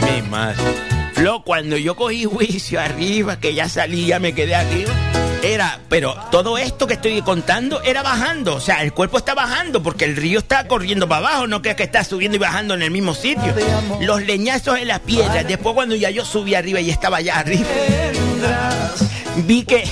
Mi 0.00 0.22
madre. 0.22 1.03
Flo, 1.24 1.42
cuando 1.42 1.78
yo 1.78 1.96
cogí 1.96 2.26
juicio 2.26 2.78
arriba, 2.78 3.40
que 3.40 3.54
ya 3.54 3.66
salí, 3.66 4.04
ya 4.04 4.18
me 4.18 4.34
quedé 4.34 4.54
arriba, 4.54 4.92
era, 5.42 5.80
pero 5.88 6.14
todo 6.30 6.58
esto 6.58 6.86
que 6.86 6.92
estoy 6.92 7.22
contando 7.22 7.80
era 7.80 8.02
bajando, 8.02 8.56
o 8.56 8.60
sea, 8.60 8.82
el 8.82 8.92
cuerpo 8.92 9.16
está 9.16 9.32
bajando 9.32 9.82
porque 9.82 10.04
el 10.04 10.16
río 10.16 10.40
está 10.40 10.68
corriendo 10.68 11.08
para 11.08 11.26
abajo, 11.26 11.46
no 11.46 11.62
creas 11.62 11.78
que 11.78 11.84
está 11.84 12.04
subiendo 12.04 12.36
y 12.36 12.40
bajando 12.40 12.74
en 12.74 12.82
el 12.82 12.90
mismo 12.90 13.14
sitio. 13.14 13.54
Los 14.02 14.20
leñazos 14.20 14.78
en 14.78 14.88
las 14.88 15.00
piedras, 15.00 15.48
después 15.48 15.74
cuando 15.74 15.94
ya 15.94 16.10
yo 16.10 16.26
subí 16.26 16.54
arriba 16.54 16.80
y 16.80 16.90
estaba 16.90 17.16
allá 17.16 17.38
arriba, 17.38 17.70
vi 19.46 19.64
que, 19.64 19.88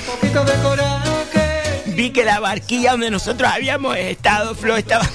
vi 1.86 2.10
que 2.10 2.26
la 2.26 2.40
barquilla 2.40 2.90
donde 2.90 3.10
nosotros 3.10 3.50
habíamos 3.50 3.96
estado, 3.96 4.54
Flo, 4.54 4.76
estaba, 4.76 5.08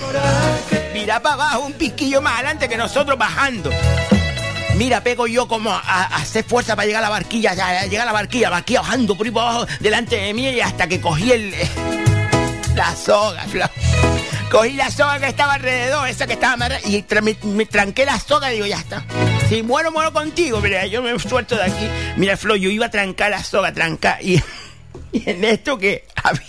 mira 0.96 1.22
para 1.22 1.36
abajo, 1.36 1.68
un 1.68 1.74
piquillo 1.74 2.24
más 2.24 2.40
adelante 2.40 2.68
que 2.68 2.76
nosotros 2.76 3.20
bajando. 3.20 3.70
Mira, 4.78 5.04
pego 5.04 5.28
yo 5.28 5.48
como 5.48 5.72
a, 5.72 5.80
a 5.80 6.18
hacer 6.18 6.44
fuerza 6.44 6.76
para 6.76 6.86
llegar 6.86 7.04
a 7.04 7.08
la 7.08 7.10
barquilla, 7.10 7.54
ya, 7.54 7.86
llegar 7.86 8.04
a 8.04 8.12
la 8.12 8.14
barquilla, 8.14 8.50
la 8.50 8.58
barquilla 8.58 8.82
bajando 8.82 9.18
por 9.18 9.26
ahí 9.26 9.32
para 9.32 9.50
abajo 9.50 9.68
delante 9.80 10.18
de 10.18 10.34
mí 10.34 10.50
y 10.50 10.62
hasta 10.62 10.88
que 10.88 11.02
cogí 11.02 11.32
el 11.32 11.54
la 12.78 12.96
soga, 12.96 13.44
Flo. 13.48 13.66
Cogí 14.52 14.74
la 14.74 14.92
soga 14.92 15.20
que 15.20 15.28
estaba 15.28 15.56
alrededor, 15.56 16.08
esa 16.08 16.28
que 16.28 16.34
estaba 16.34 16.68
y 16.86 17.04
me, 17.44 17.66
tranqué 17.66 18.06
la 18.06 18.20
soga 18.20 18.52
y 18.52 18.56
digo, 18.56 18.68
ya 18.68 18.78
está. 18.78 19.04
Si 19.50 19.64
muero, 19.64 19.92
muero 19.92 20.14
contigo. 20.14 20.62
Mira, 20.62 20.86
yo 20.86 21.02
me 21.02 21.18
suelto 21.18 21.56
de 21.56 21.64
aquí. 21.64 21.90
Mira, 22.16 22.38
Flo, 22.38 22.56
yo 22.56 22.70
iba 22.70 22.86
a 22.86 22.92
trancar 22.92 23.32
la 23.32 23.44
soga, 23.44 23.74
trancar. 23.74 24.24
Y, 24.24 24.42
y 25.12 25.30
en 25.30 25.44
esto 25.44 25.80
que 25.80 26.06
había, 26.24 26.44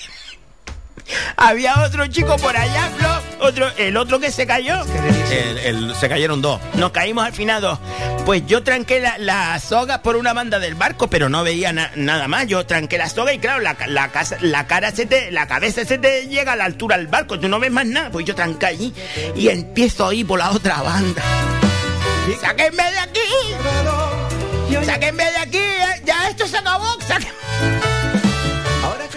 había 1.37 1.81
otro 1.83 2.07
chico 2.07 2.37
por 2.37 2.57
allá, 2.57 2.91
Flo, 2.97 3.47
otro, 3.47 3.71
el 3.77 3.97
otro 3.97 4.19
que 4.21 4.31
se 4.31 4.47
cayó. 4.47 4.83
El- 5.31 5.59
el- 5.59 5.95
se 5.97 6.09
cayeron 6.09 6.41
dos. 6.43 6.61
Nos 6.75 6.91
caímos 6.91 7.25
al 7.27 7.33
final 7.33 7.61
dos. 7.63 7.79
Pues 8.25 8.47
yo 8.47 8.63
tranqué 8.63 9.01
la, 9.01 9.17
la 9.19 9.59
soga 9.59 10.03
por 10.03 10.17
una 10.17 10.33
banda 10.35 10.59
del 10.59 10.75
barco, 10.75 11.09
pero 11.09 11.29
no 11.29 11.43
veía 11.45 11.73
na- 11.73 11.91
nada 11.97 12.29
más. 12.29 12.47
Yo 12.47 12.65
tranqué 12.67 12.99
la 12.99 13.09
soga 13.09 13.33
y 13.33 13.39
claro, 13.39 13.61
la, 13.61 13.75
ca- 13.75 13.87
la, 13.87 14.09
casa, 14.09 14.37
la 14.41 14.67
cara 14.67 14.91
se 14.91 15.07
te, 15.07 15.31
la 15.31 15.47
cabeza 15.47 15.85
se 15.85 15.99
te 15.99 16.27
llega 16.29 16.53
a 16.53 16.57
la 16.57 16.65
altura 16.65 16.97
del 16.99 17.07
barco, 17.07 17.39
tú 17.41 17.49
no 17.49 17.59
ves 17.59 17.71
más 17.71 17.87
nada. 17.87 18.11
Pues 18.11 18.27
yo 18.27 18.35
tranqué 18.35 18.67
allí 18.67 18.95
y 19.35 19.49
empiezo 19.49 20.09
a 20.09 20.15
ir 20.15 20.27
por 20.27 20.39
la 20.39 20.51
otra 20.51 20.83
banda. 20.83 21.23
¡Sáquenme 22.41 22.83
de 22.91 22.99
aquí! 22.99 23.21
¡Sáquenme 24.85 25.25
de 25.25 25.39
aquí! 25.39 25.59
¡Ya 26.05 26.29
esto 26.29 26.47
se 26.47 26.59
acabó! 26.59 26.87
¡Sáquenme! 27.07 27.98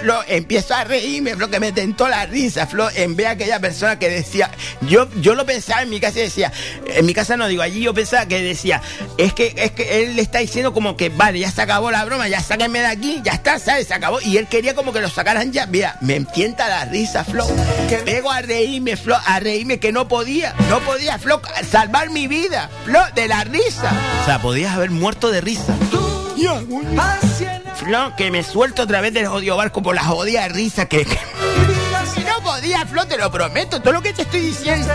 Flo, 0.01 0.19
empiezo 0.27 0.73
a 0.73 0.83
reírme, 0.83 1.35
Flo, 1.35 1.49
que 1.49 1.59
me 1.59 1.71
tentó 1.71 2.07
la 2.07 2.25
risa, 2.25 2.65
Flo, 2.65 2.89
en 2.95 3.15
vez 3.15 3.27
de 3.27 3.31
aquella 3.33 3.59
persona 3.59 3.99
que 3.99 4.09
decía, 4.09 4.49
yo, 4.81 5.07
yo 5.21 5.35
lo 5.35 5.45
pensaba 5.45 5.83
en 5.83 5.91
mi 5.91 5.99
casa 5.99 6.19
y 6.19 6.23
decía, 6.23 6.51
en 6.87 7.05
mi 7.05 7.13
casa 7.13 7.37
no 7.37 7.47
digo, 7.47 7.61
allí 7.61 7.81
yo 7.81 7.93
pensaba 7.93 8.25
que 8.25 8.41
decía, 8.41 8.81
es 9.19 9.33
que, 9.33 9.53
es 9.55 9.71
que 9.71 10.01
él 10.01 10.15
le 10.15 10.23
está 10.23 10.39
diciendo 10.39 10.73
como 10.73 10.97
que, 10.97 11.09
vale, 11.09 11.39
ya 11.39 11.51
se 11.51 11.61
acabó 11.61 11.91
la 11.91 12.03
broma, 12.03 12.27
ya 12.27 12.41
sáquenme 12.41 12.79
de 12.79 12.87
aquí, 12.87 13.21
ya 13.23 13.33
está, 13.33 13.59
¿sabes? 13.59 13.87
Se 13.87 13.93
acabó. 13.93 14.19
Y 14.21 14.37
él 14.37 14.47
quería 14.47 14.73
como 14.73 14.91
que 14.91 15.01
lo 15.01 15.09
sacaran 15.09 15.51
ya, 15.51 15.67
mira, 15.67 15.97
me 16.01 16.15
entienta 16.15 16.67
la 16.67 16.85
risa, 16.85 17.23
Flo. 17.23 17.45
Que 17.87 17.97
vengo 17.97 18.31
a 18.31 18.41
reírme, 18.41 18.97
Flo, 18.97 19.15
a 19.23 19.39
reírme 19.39 19.79
que 19.79 19.91
no 19.91 20.07
podía, 20.07 20.55
no 20.67 20.79
podía, 20.79 21.19
Flo, 21.19 21.41
salvar 21.69 22.09
mi 22.09 22.27
vida, 22.27 22.71
Flo, 22.85 23.01
de 23.13 23.27
la 23.27 23.43
risa. 23.43 23.91
O 24.23 24.25
sea, 24.25 24.41
podías 24.41 24.73
haber 24.73 24.89
muerto 24.89 25.29
de 25.29 25.41
risa. 25.41 25.75
Flo, 27.83 28.13
que 28.15 28.29
me 28.31 28.43
suelto 28.43 28.83
otra 28.83 29.01
vez 29.01 29.13
del 29.13 29.27
jodido 29.27 29.57
barco 29.57 29.81
por 29.81 29.95
la 29.95 30.03
jodida 30.03 30.47
risa 30.47 30.85
que... 30.85 31.05
Si 32.13 32.21
no 32.21 32.41
podía, 32.43 32.85
Flo, 32.85 33.05
te 33.07 33.17
lo 33.17 33.31
prometo, 33.31 33.81
todo 33.81 33.93
lo 33.93 34.01
que 34.01 34.13
te 34.13 34.21
estoy 34.23 34.41
diciendo. 34.41 34.87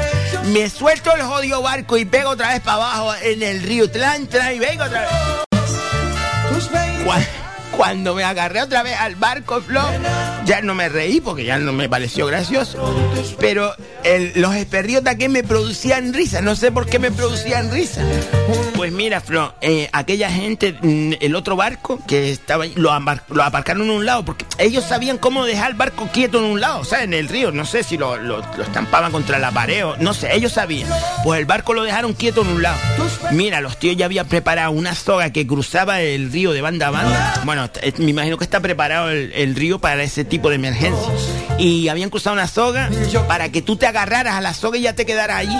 Me 0.44 0.68
suelto 0.70 1.12
el 1.14 1.22
jodido 1.22 1.62
barco 1.62 1.96
y 1.96 2.05
pego 2.05 2.31
otra 2.31 2.51
vez 2.51 2.61
para 2.61 2.77
abajo 2.77 3.14
en 3.22 3.42
el 3.42 3.62
río. 3.62 3.90
Tlan, 3.90 4.27
tlan, 4.29 4.55
y 4.55 4.59
vengo 4.59 4.85
otra 4.85 5.01
vez. 5.01 5.11
Cua- 7.05 7.27
Cuando 7.70 8.14
me 8.14 8.24
agarré 8.24 8.62
otra 8.62 8.83
vez 8.83 8.94
al 8.98 9.16
barco, 9.16 9.61
Flo, 9.61 9.83
ya 10.46 10.61
no 10.62 10.74
me 10.74 10.88
reí 10.88 11.20
porque 11.20 11.44
ya 11.44 11.59
no 11.59 11.72
me 11.72 11.88
pareció 11.88 12.26
gracioso. 12.26 12.79
Pero 13.38 13.74
los 14.35 14.55
esperriotas 14.55 15.16
que 15.16 15.29
me 15.29 15.42
producían 15.42 16.14
risa, 16.14 16.40
no 16.40 16.57
sé 16.57 16.72
por 16.72 16.87
qué 16.87 16.98
me 16.98 17.11
producían 17.11 17.70
risa. 17.70 18.02
Pues 18.74 18.92
mira, 18.92 19.20
Flo, 19.20 19.55
eh, 19.61 19.88
aquella 19.92 20.31
gente, 20.31 20.74
mm, 20.81 21.14
el 21.20 21.35
otro 21.35 21.57
barco 21.57 21.98
que 22.07 22.31
estaba 22.31 22.64
ahí, 22.64 22.72
lo, 22.76 22.90
lo 23.29 23.42
aparcaron 23.42 23.83
en 23.83 23.90
un 23.90 24.07
lado 24.07 24.24
porque 24.24 24.44
ellos 24.59 24.85
sabían 24.85 25.18
cómo 25.18 25.44
dejar 25.44 25.72
el 25.72 25.76
barco 25.76 26.09
quieto 26.12 26.38
en 26.38 26.44
un 26.44 26.61
lado, 26.61 26.81
o 26.81 26.85
sea, 26.85 27.02
en 27.02 27.12
el 27.12 27.29
río. 27.29 27.52
No 27.52 27.64
sé 27.66 27.83
si 27.83 27.96
lo, 27.98 28.16
lo- 28.16 28.42
lo 28.57 28.62
estampaban 28.62 29.12
contra 29.12 29.38
la 29.38 29.50
pared 29.50 29.85
o 29.85 29.96
no 29.98 30.14
sé, 30.14 30.35
ellos 30.35 30.52
sabían. 30.52 30.88
Pues 31.24 31.40
el 31.40 31.46
barco 31.46 31.74
lo 31.74 31.83
dejaron 31.83 32.14
quieto 32.14 32.40
en 32.42 32.48
un 32.48 32.62
lado. 32.62 32.79
Mira, 33.33 33.61
los 33.61 33.79
tíos 33.79 33.96
ya 33.96 34.07
habían 34.07 34.26
preparado 34.29 34.70
una 34.70 34.94
soga 34.94 35.31
que 35.31 35.46
cruzaba 35.46 36.00
el 36.00 36.31
río 36.33 36.52
de 36.52 36.61
banda 36.62 36.87
a 36.88 36.90
banda. 36.90 37.40
Bueno, 37.44 37.56
t- 37.69 37.88
eh, 37.88 37.95
me 37.99 38.11
imagino 38.11 38.37
que 38.38 38.45
está 38.45 38.61
preparado 38.61 39.11
el, 39.11 39.55
río 39.55 39.79
para 39.79 40.03
ese 40.03 40.25
tipo 40.25 40.49
de 40.51 40.57
emergencia. 40.57 41.12
Y 41.59 41.88
habían 41.88 42.11
cruzado 42.11 42.35
una 42.35 42.47
soga 42.47 42.90
para 43.29 43.49
que 43.51 43.62
tú 43.62 43.77
te 43.77 43.87
agarraras 43.87 44.35
a 44.35 44.40
la 44.40 44.55
soga 44.55 44.79
y 44.79 44.83
ya 44.83 44.92
te 44.95 45.07
quedaras 45.07 45.38
allí. 45.38 45.57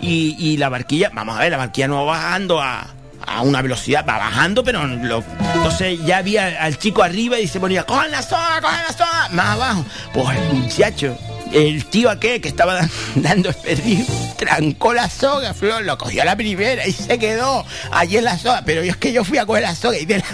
Y, 0.00 0.56
la 0.56 0.68
barquilla, 0.68 1.10
vamos 1.14 1.36
a 1.36 1.40
ver, 1.40 1.52
la 1.52 1.58
barquilla 1.58 1.88
no 1.88 2.04
va 2.04 2.14
bajando 2.18 2.60
a, 2.60 2.86
a 3.24 3.42
una 3.42 3.62
velocidad, 3.62 4.04
va 4.08 4.18
bajando, 4.18 4.64
pero 4.64 4.84
lo- 4.86 5.22
entonces 5.54 5.98
ya 6.04 6.16
había 6.18 6.62
al 6.62 6.78
chico 6.78 7.02
arriba 7.02 7.38
y 7.38 7.46
se 7.46 7.60
ponía, 7.60 7.84
cojan 7.84 8.10
la 8.10 8.22
soga, 8.22 8.60
cojan 8.60 8.82
la 8.88 8.92
soga, 8.92 9.28
más 9.30 9.46
abajo. 9.46 9.84
Pues 10.12 10.38
muchacho, 10.52 11.16
el 11.52 11.84
tío 11.86 12.10
aquel 12.10 12.40
que 12.40 12.48
estaba 12.48 12.74
dan- 12.74 12.90
dando 13.14 13.52
perdido, 13.52 14.06
trancó 14.36 14.92
la 14.92 15.08
soga, 15.08 15.54
Flor, 15.54 15.82
lo 15.84 15.96
cogió 15.98 16.22
a 16.22 16.24
la 16.24 16.36
primera 16.36 16.84
y 16.86 16.92
se 16.92 17.18
quedó 17.18 17.64
allí 17.92 18.16
en 18.16 18.24
la 18.24 18.38
soga. 18.38 18.62
Pero 18.66 18.82
yo 18.82 18.90
es 18.90 18.96
que 18.96 19.12
yo 19.12 19.22
fui 19.24 19.38
a 19.38 19.46
coger 19.46 19.62
la 19.62 19.74
soga 19.76 19.98
y 19.98 20.04
de 20.04 20.18
la, 20.18 20.24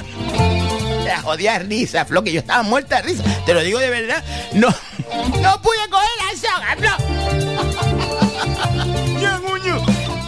la 1.09 1.23
jodida 1.23 1.59
risa, 1.59 2.05
Flor, 2.05 2.25
que 2.25 2.33
yo 2.33 2.41
estaba 2.41 2.63
muerta 2.63 2.97
de 2.97 3.03
risa. 3.03 3.25
Te 3.45 3.55
lo 3.55 3.61
digo 3.61 3.79
de 3.79 3.91
verdad, 3.91 4.23
no, 4.53 4.69
no 4.69 5.63
pude 5.63 5.89
coger 5.91 6.09
la 6.19 6.37
soga, 6.39 6.77
Flor. 6.79 8.39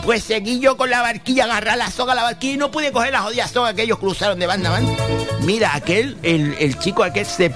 Pues 0.04 0.24
seguí 0.24 0.60
yo 0.60 0.76
con 0.76 0.90
la 0.90 1.02
barquilla, 1.02 1.44
agarrar 1.44 1.76
la 1.76 1.90
soga 1.90 2.12
a 2.12 2.16
la 2.16 2.22
barquilla 2.22 2.54
y 2.54 2.56
no 2.56 2.70
pude 2.70 2.90
coger 2.90 3.12
la 3.12 3.20
jodida 3.20 3.46
soga 3.46 3.74
que 3.74 3.82
ellos 3.82 3.98
cruzaron 3.98 4.38
de 4.38 4.46
banda 4.46 4.70
a 4.70 4.72
banda. 4.72 4.92
Mira, 5.42 5.74
aquel, 5.74 6.16
el, 6.22 6.54
el 6.58 6.78
chico 6.78 7.02
aquel 7.02 7.26
se 7.26 7.52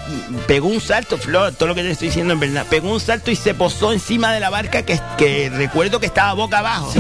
pegó 0.47 0.69
un 0.69 0.81
salto, 0.81 1.19
Flor, 1.19 1.53
todo 1.55 1.69
lo 1.69 1.75
que 1.75 1.83
te 1.83 1.91
estoy 1.91 2.09
diciendo 2.09 2.33
en 2.33 2.41
verdad, 2.41 2.67
pegó 2.69 2.91
un 2.91 3.01
salto 3.01 3.31
y 3.31 3.37
se 3.37 3.55
posó 3.55 3.93
encima 3.93 4.33
de 4.33 4.41
la 4.41 4.51
barca 4.51 4.83
que, 4.83 5.01
que 5.19 5.51
recuerdo 5.51 6.01
que 6.01 6.07
estaba 6.07 6.33
boca 6.35 6.59
abajo. 6.59 6.93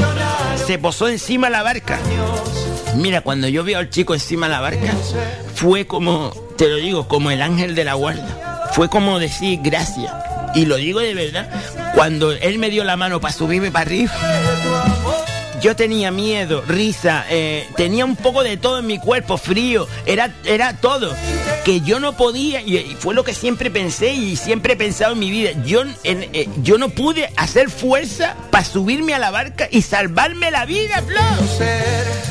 Se 0.66 0.78
posó 0.78 1.08
encima 1.08 1.48
de 1.48 1.52
la 1.52 1.62
barca. 1.62 1.98
Mira, 2.96 3.22
cuando 3.22 3.48
yo 3.48 3.64
vi 3.64 3.74
al 3.74 3.90
chico 3.90 4.14
encima 4.14 4.46
de 4.46 4.52
la 4.52 4.60
barca, 4.60 4.92
fue 5.54 5.86
como, 5.86 6.30
te 6.56 6.68
lo 6.68 6.76
digo, 6.76 7.08
como 7.08 7.30
el 7.30 7.42
ángel 7.42 7.74
de 7.74 7.84
la 7.84 7.94
guarda. 7.94 8.70
Fue 8.72 8.88
como 8.88 9.18
decir 9.18 9.60
gracias. 9.62 10.12
Y 10.54 10.66
lo 10.66 10.76
digo 10.76 11.00
de 11.00 11.14
verdad, 11.14 11.48
cuando 11.94 12.30
él 12.32 12.58
me 12.58 12.70
dio 12.70 12.84
la 12.84 12.96
mano 12.96 13.20
para 13.20 13.34
subirme 13.34 13.70
para 13.72 13.82
arriba, 13.82 14.12
yo 15.64 15.74
tenía 15.74 16.10
miedo, 16.10 16.62
risa, 16.68 17.24
eh, 17.30 17.66
tenía 17.74 18.04
un 18.04 18.16
poco 18.16 18.42
de 18.42 18.58
todo 18.58 18.80
en 18.80 18.86
mi 18.86 18.98
cuerpo, 18.98 19.38
frío, 19.38 19.88
era, 20.04 20.30
era 20.44 20.76
todo. 20.76 21.16
Que 21.64 21.80
yo 21.80 22.00
no 22.00 22.18
podía, 22.18 22.60
y, 22.60 22.94
fue 22.98 23.14
lo 23.14 23.24
que 23.24 23.32
siempre 23.32 23.70
pensé 23.70 24.12
y 24.12 24.36
siempre 24.36 24.74
he 24.74 24.76
pensado 24.76 25.14
en 25.14 25.20
mi 25.20 25.30
vida. 25.30 25.52
Yo, 25.64 25.80
en- 26.02 26.28
eh, 26.34 26.50
yo 26.58 26.76
no 26.76 26.90
pude 26.90 27.30
hacer 27.38 27.70
fuerza 27.70 28.36
para 28.50 28.62
subirme 28.62 29.14
a 29.14 29.18
la 29.18 29.30
barca 29.30 29.66
y 29.70 29.80
salvarme 29.80 30.50
la 30.50 30.66
vida, 30.66 31.00
Flo. 31.00 31.20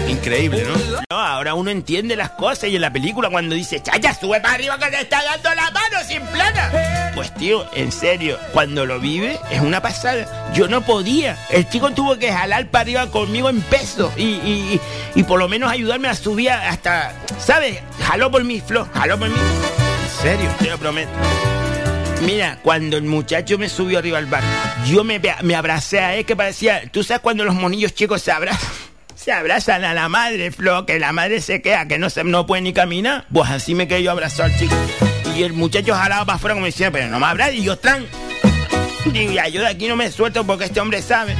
Increíble, 0.08 0.63
¿no? 0.67 1.02
No, 1.10 1.19
ahora 1.19 1.56
uno 1.56 1.72
entiende 1.72 2.15
las 2.15 2.30
cosas 2.32 2.69
y 2.69 2.76
en 2.76 2.82
la 2.82 2.93
película 2.93 3.30
cuando 3.32 3.56
dice, 3.56 3.82
Chaya, 3.82 4.13
sube 4.13 4.41
para 4.41 4.54
arriba 4.54 4.78
que 4.78 4.89
te 4.91 5.02
está 5.02 5.24
dando 5.24 5.50
la 5.56 5.72
mano 5.72 5.98
sin 6.08 6.22
plata. 6.28 7.12
Pues 7.15 7.34
tío, 7.36 7.65
en 7.74 7.91
serio, 7.91 8.38
cuando 8.52 8.86
lo 8.86 9.00
vive 9.00 9.39
es 9.50 9.62
una 9.62 9.82
pasada. 9.82 10.52
Yo 10.54 10.67
no 10.67 10.82
podía. 10.82 11.38
El 11.50 11.67
chico 11.69 11.91
tuvo 11.91 12.17
que 12.17 12.32
jalar 12.32 12.67
para 12.67 12.82
arriba 12.84 13.08
conmigo 13.25 13.49
en 13.49 13.62
peso 13.62 14.12
y, 14.17 14.23
y, 14.23 14.81
y- 15.15 15.23
por 15.23 15.39
lo 15.39 15.47
menos 15.47 15.71
ayudarme 15.71 16.07
a 16.09 16.15
subir 16.15 16.51
hasta, 16.51 17.13
¿sabes? 17.39 17.79
Jaló 18.05 18.29
por 18.31 18.43
mí, 18.43 18.62
Flo, 18.65 18.88
jaló 18.93 19.17
por 19.17 19.29
mí. 19.29 19.36
En 19.36 20.21
serio, 20.21 20.49
te 20.59 20.69
lo 20.69 20.77
prometo. 20.77 21.09
Mira, 22.25 22.59
cuando 22.63 22.97
el 22.97 23.03
muchacho 23.03 23.57
me 23.57 23.67
subió 23.69 23.99
arriba 23.99 24.17
al 24.17 24.25
barco, 24.27 24.47
yo 24.88 25.03
me, 25.03 25.19
me 25.41 25.55
abracé 25.55 25.99
a 25.99 26.15
él 26.15 26.25
que 26.25 26.36
parecía, 26.36 26.83
tú 26.91 27.03
sabes 27.03 27.21
cuando 27.21 27.43
los 27.43 27.55
monillos 27.55 27.93
chicos 27.93 28.21
se 28.21 28.31
abrazan. 28.31 28.69
Se 29.15 29.31
abrazan 29.31 29.86
a 29.86 29.93
la 29.93 30.09
madre, 30.09 30.51
Flo, 30.51 30.86
que 30.86 30.99
la 30.99 31.13
madre 31.13 31.39
se 31.39 31.62
queda, 31.62 31.88
que 31.88 31.97
no, 31.97 32.09
se, 32.09 32.25
no 32.25 32.45
puede 32.45 32.62
ni 32.62 32.73
caminar. 32.73 33.25
Pues 33.31 33.49
así 33.49 33.73
me 33.73 33.88
quedé 33.88 34.03
yo 34.03 34.12
abrazado 34.12 34.51
al 34.51 34.59
chico. 34.59 34.75
Y 35.33 35.43
el 35.43 35.53
muchacho 35.53 35.95
jalaba 35.95 36.25
para 36.25 36.36
afuera 36.36 36.55
como 36.55 36.65
diciendo, 36.65 36.91
pero 36.91 37.07
no 37.09 37.21
me 37.21 37.25
habrá, 37.27 37.49
y 37.49 37.63
yo 37.63 37.77
tran. 37.77 38.05
Digo, 39.05 39.31
ya, 39.31 39.47
yo 39.47 39.62
de 39.62 39.67
aquí 39.67 39.88
no 39.88 39.95
me 39.95 40.12
suelto 40.12 40.43
porque 40.45 40.65
este 40.65 40.81
hombre 40.81 41.01
sabe. 41.01 41.36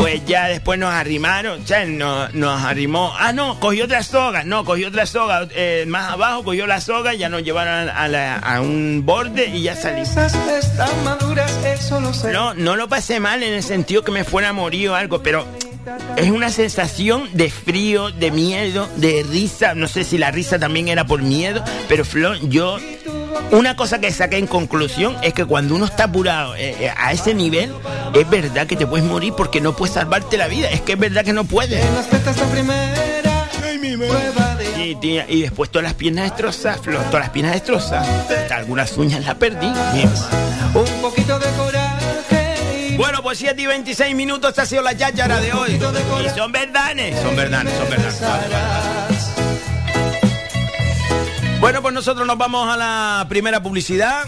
Pues 0.00 0.24
ya 0.24 0.48
después 0.48 0.78
nos 0.78 0.92
arrimaron, 0.94 1.60
o 1.62 1.66
sea, 1.66 1.84
nos, 1.84 2.32
nos 2.34 2.62
arrimó. 2.62 3.12
Ah, 3.18 3.32
no, 3.34 3.60
cogió 3.60 3.84
otra 3.84 4.02
soga, 4.02 4.44
no, 4.44 4.64
cogió 4.64 4.88
otra 4.88 5.04
soga. 5.04 5.46
eh, 5.54 5.84
más 5.86 6.10
abajo 6.10 6.42
cogió 6.42 6.66
la 6.66 6.80
soga, 6.80 7.12
ya 7.14 7.28
nos 7.28 7.42
llevaron 7.42 7.88
a, 7.90 8.08
la- 8.08 8.36
a 8.38 8.60
un 8.62 9.02
borde 9.04 9.46
y 9.48 9.62
ya 9.62 9.76
sé. 9.76 9.92
No, 12.32 12.54
no 12.54 12.76
lo 12.76 12.88
pasé 12.88 13.20
mal 13.20 13.42
en 13.42 13.52
el 13.52 13.62
sentido 13.62 14.02
que 14.02 14.10
me 14.10 14.24
fuera 14.24 14.48
a 14.48 14.52
morir 14.54 14.88
o 14.88 14.94
algo, 14.94 15.22
pero 15.22 15.46
es 16.16 16.30
una 16.30 16.48
sensación 16.50 17.28
de 17.34 17.50
frío, 17.50 18.10
de 18.10 18.30
miedo, 18.30 18.88
de 18.96 19.24
risa. 19.30 19.74
No 19.74 19.86
sé 19.86 20.04
si 20.04 20.16
la 20.16 20.30
risa 20.30 20.58
también 20.58 20.88
era 20.88 21.04
por 21.04 21.20
miedo, 21.22 21.62
pero 21.88 22.04
Flo, 22.06 22.34
yo. 22.36 22.78
Una 23.50 23.76
cosa 23.76 24.00
que 24.00 24.12
saqué 24.12 24.38
en 24.38 24.46
conclusión 24.46 25.16
es 25.22 25.34
que 25.34 25.44
cuando 25.44 25.74
uno 25.74 25.84
está 25.84 26.04
apurado 26.04 26.54
eh, 26.54 26.76
eh, 26.80 26.92
a 26.96 27.12
ese 27.12 27.34
nivel, 27.34 27.72
es 28.14 28.30
verdad 28.30 28.66
que 28.66 28.76
te 28.76 28.86
puedes 28.86 29.04
morir 29.04 29.32
porque 29.36 29.60
no 29.60 29.74
puedes 29.74 29.94
salvarte 29.94 30.36
la 30.36 30.46
vida. 30.46 30.70
Es 30.70 30.80
que 30.80 30.92
es 30.92 30.98
verdad 30.98 31.24
que 31.24 31.32
no 31.32 31.44
puedes. 31.44 31.84
Tía, 35.00 35.24
y 35.28 35.42
después 35.42 35.70
todas 35.70 35.84
las 35.84 35.94
piernas 35.94 36.24
destrozadas, 36.24 36.80
Flo, 36.80 36.98
todas 37.04 37.20
las 37.20 37.30
piernas 37.30 37.54
destrozadas. 37.54 38.08
Hasta 38.30 38.56
algunas 38.56 38.96
uñas 38.96 39.24
las 39.24 39.34
perdí. 39.36 39.72
Un 40.74 41.00
poquito 41.00 41.38
de 41.38 41.46
coraje. 41.56 42.96
Bueno, 42.96 43.22
pues 43.22 43.38
7 43.38 43.60
y 43.62 43.66
26 43.66 44.14
minutos 44.14 44.58
ha 44.58 44.66
sido 44.66 44.82
la 44.82 44.96
cháchara 44.96 45.40
de 45.40 45.52
hoy. 45.52 45.80
Y 46.24 46.38
son 46.38 46.52
verdades. 46.52 47.18
Son 47.20 47.34
verdades, 47.34 47.72
son 47.78 47.88
verdades. 47.88 49.09
Bueno, 51.60 51.82
pues 51.82 51.92
nosotros 51.92 52.26
nos 52.26 52.38
vamos 52.38 52.68
a 52.68 52.76
la 52.76 53.26
primera 53.28 53.62
publicidad. 53.62 54.24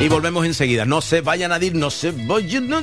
Y 0.00 0.08
volvemos 0.08 0.46
enseguida. 0.46 0.86
No 0.86 1.02
se 1.02 1.20
vayan 1.20 1.52
a 1.52 1.62
ir, 1.62 1.74
no 1.74 1.90
se 1.90 2.10
vayan 2.10 2.72
a. 2.72 2.82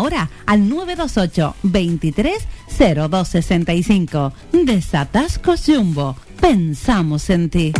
ahora 0.00 0.30
al 0.46 0.68
928 0.68 1.56
23 1.62 2.46
0265. 2.78 4.32
Desatascos 4.52 5.64
Jumbo. 5.66 6.16
Pensamos 6.40 7.28
en 7.30 7.50
ti. 7.50 7.72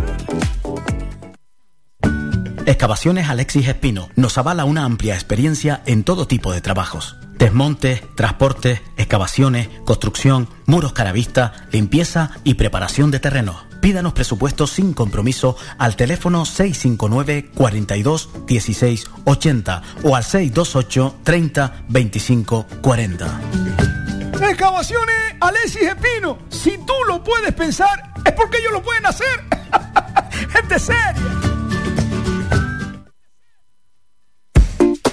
Excavaciones 2.66 3.28
Alexis 3.28 3.66
Espino 3.66 4.08
nos 4.16 4.36
avala 4.38 4.64
una 4.64 4.84
amplia 4.84 5.14
experiencia 5.14 5.82
en 5.86 6.04
todo 6.04 6.26
tipo 6.26 6.52
de 6.52 6.60
trabajos. 6.60 7.16
Desmontes, 7.38 8.02
transportes, 8.16 8.82
excavaciones, 8.98 9.68
construcción, 9.86 10.48
muros 10.66 10.92
caravista, 10.92 11.66
limpieza 11.72 12.32
y 12.44 12.54
preparación 12.54 13.10
de 13.10 13.18
terrenos. 13.18 13.69
Pídanos 13.80 14.12
presupuestos 14.12 14.70
sin 14.70 14.92
compromiso 14.92 15.56
al 15.78 15.96
teléfono 15.96 16.44
659 16.44 17.50
42 17.54 18.28
16 18.46 19.10
80 19.24 19.82
o 20.04 20.16
al 20.16 20.24
628 20.24 21.16
30 21.24 21.84
25 21.88 22.66
40. 22.82 23.40
Excavaciones 24.50 25.16
Alexis 25.40 25.82
Espino. 25.82 26.38
Si 26.48 26.78
tú 26.78 26.94
lo 27.08 27.22
puedes 27.22 27.52
pensar, 27.54 28.12
es 28.24 28.32
porque 28.32 28.58
ellos 28.58 28.72
lo 28.72 28.82
pueden 28.82 29.06
hacer. 29.06 29.44
Gente 30.52 30.78
seria. 30.78 31.49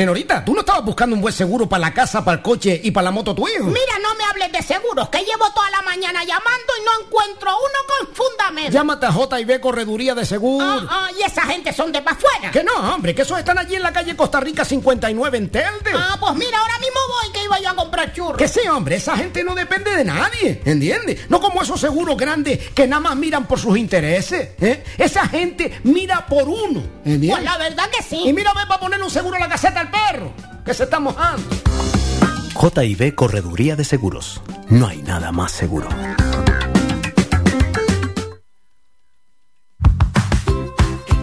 Nenorita, 0.00 0.42
¿tú 0.42 0.54
no 0.54 0.60
estabas 0.60 0.82
buscando 0.82 1.14
un 1.14 1.20
buen 1.20 1.34
seguro 1.34 1.68
para 1.68 1.82
la 1.82 1.92
casa, 1.92 2.24
para 2.24 2.38
el 2.38 2.42
coche 2.42 2.80
y 2.82 2.90
para 2.90 3.04
la 3.04 3.10
moto 3.10 3.34
tu 3.34 3.46
hijo? 3.46 3.64
Mira, 3.64 3.98
no 4.02 4.14
me 4.14 4.24
hables 4.24 4.50
de 4.50 4.62
seguros, 4.62 5.10
que 5.10 5.18
llevo 5.18 5.50
toda 5.52 5.70
la 5.70 5.82
mañana 5.82 6.24
llamando 6.24 6.72
y 6.80 6.84
no 6.86 7.04
encuentro 7.04 7.50
uno 7.50 8.08
con 8.08 8.14
fundamento. 8.14 8.72
Llámate 8.72 9.04
a 9.04 9.12
J&B 9.12 9.60
Correduría 9.60 10.14
de 10.14 10.24
Seguro. 10.24 10.66
Ah, 10.66 10.86
ah, 10.88 11.08
y 11.18 11.22
esa 11.22 11.42
gente 11.42 11.74
son 11.74 11.92
de 11.92 12.00
pa' 12.00 12.12
afuera. 12.12 12.50
Que 12.50 12.64
no, 12.64 12.72
hombre, 12.94 13.14
que 13.14 13.20
esos 13.20 13.38
están 13.38 13.58
allí 13.58 13.74
en 13.74 13.82
la 13.82 13.92
calle 13.92 14.16
Costa 14.16 14.40
Rica 14.40 14.64
59 14.64 15.36
en 15.36 15.50
Telde. 15.50 15.90
Ah, 15.94 16.16
pues 16.18 16.34
mira, 16.34 16.58
ahora 16.58 16.78
mismo 16.78 16.98
voy 17.06 17.32
que 17.34 17.44
iba 17.44 17.60
yo 17.60 17.68
a 17.68 17.76
comprar 17.76 18.14
churros. 18.14 18.38
Que 18.38 18.48
sí, 18.48 18.66
hombre, 18.68 18.96
esa 18.96 19.18
gente 19.18 19.44
no 19.44 19.54
depende 19.54 19.94
de 19.94 20.04
nadie, 20.06 20.62
¿entiendes? 20.64 21.28
No 21.28 21.42
como 21.42 21.60
esos 21.60 21.78
seguros 21.78 22.16
grandes 22.16 22.70
que 22.70 22.86
nada 22.86 23.00
más 23.00 23.16
miran 23.16 23.46
por 23.46 23.60
sus 23.60 23.76
intereses, 23.76 24.48
¿eh? 24.62 24.82
Esa 24.96 25.28
gente 25.28 25.78
mira 25.84 26.24
por 26.24 26.48
uno, 26.48 26.82
¿entiendes? 27.04 27.32
Pues 27.32 27.44
la 27.44 27.58
verdad 27.58 27.90
que 27.90 28.02
sí. 28.02 28.22
Y 28.24 28.32
mira, 28.32 28.54
ve 28.54 28.62
para 28.66 28.80
poner 28.80 29.02
un 29.02 29.10
seguro 29.10 29.36
a 29.36 29.40
la 29.40 29.48
caseta 29.50 29.80
al 29.80 29.89
perro, 29.90 30.32
que 30.64 30.74
se 30.74 30.84
está 30.84 31.00
mojando. 31.00 31.42
JB 32.54 33.14
Correduría 33.14 33.76
de 33.76 33.84
Seguros. 33.84 34.42
No 34.68 34.86
hay 34.86 35.02
nada 35.02 35.32
más 35.32 35.52
seguro. 35.52 35.88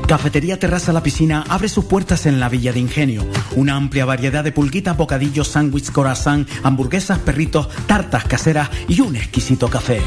Cafetería 0.07 0.57
Terraza 0.57 0.93
La 0.93 1.03
Piscina 1.03 1.43
abre 1.49 1.67
sus 1.67 1.83
puertas 1.83 2.25
en 2.25 2.39
la 2.39 2.47
Villa 2.47 2.71
de 2.71 2.79
Ingenio. 2.79 3.25
Una 3.57 3.75
amplia 3.75 4.05
variedad 4.05 4.41
de 4.41 4.53
pulguitas, 4.53 4.95
bocadillos, 4.95 5.49
sándwiches, 5.49 5.91
corazón, 5.91 6.47
hamburguesas, 6.63 7.19
perritos, 7.19 7.67
tartas 7.87 8.23
caseras 8.23 8.69
y 8.87 9.01
un 9.01 9.17
exquisito 9.17 9.67
café. 9.69 10.01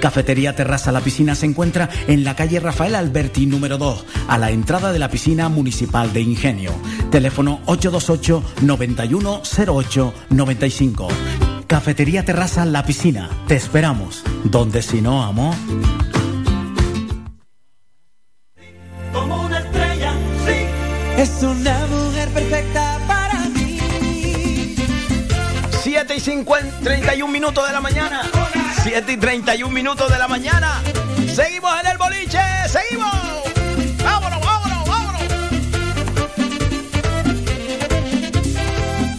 Cafetería 0.00 0.56
Terraza 0.56 0.92
La 0.92 1.02
Piscina 1.02 1.34
se 1.34 1.46
encuentra 1.46 1.88
en 2.08 2.24
la 2.24 2.34
calle 2.34 2.58
Rafael 2.58 2.94
Alberti 2.94 3.46
número 3.46 3.78
2, 3.78 4.06
a 4.28 4.38
la 4.38 4.50
entrada 4.50 4.92
de 4.92 4.98
la 4.98 5.10
piscina 5.10 5.48
municipal 5.48 6.12
de 6.12 6.22
Ingenio. 6.22 6.72
Teléfono 7.10 7.60
828 7.66 8.42
9108 8.62 10.14
95. 10.30 11.08
Cafetería 11.66 12.24
Terraza 12.24 12.64
La 12.64 12.84
Piscina. 12.84 13.28
Te 13.46 13.56
esperamos. 13.56 14.24
Donde 14.44 14.82
si 14.82 15.00
no, 15.00 15.22
amor. 15.22 15.54
Como 19.12 19.44
una 19.44 19.58
estrella, 19.58 20.14
sí. 20.46 21.20
Es 21.22 21.42
una 21.42 21.86
mujer 21.86 22.28
perfecta 22.30 22.98
para 23.06 23.38
mí. 23.50 23.78
7 25.82 26.14
y 26.16 26.20
50, 26.20 26.80
31 26.80 27.32
minutos 27.32 27.66
de 27.66 27.72
la 27.72 27.80
mañana. 27.80 28.22
7 28.82 29.12
y 29.12 29.16
31 29.16 29.72
minutos 29.72 30.10
de 30.10 30.18
la 30.18 30.26
mañana. 30.26 30.82
Seguimos 31.34 31.72
en 31.80 31.86
el 31.86 31.98
boliche. 31.98 32.40
Seguimos. 32.66 33.14
Vámonos, 34.02 34.40
vámonos, 34.40 34.88
vámonos. 34.88 35.22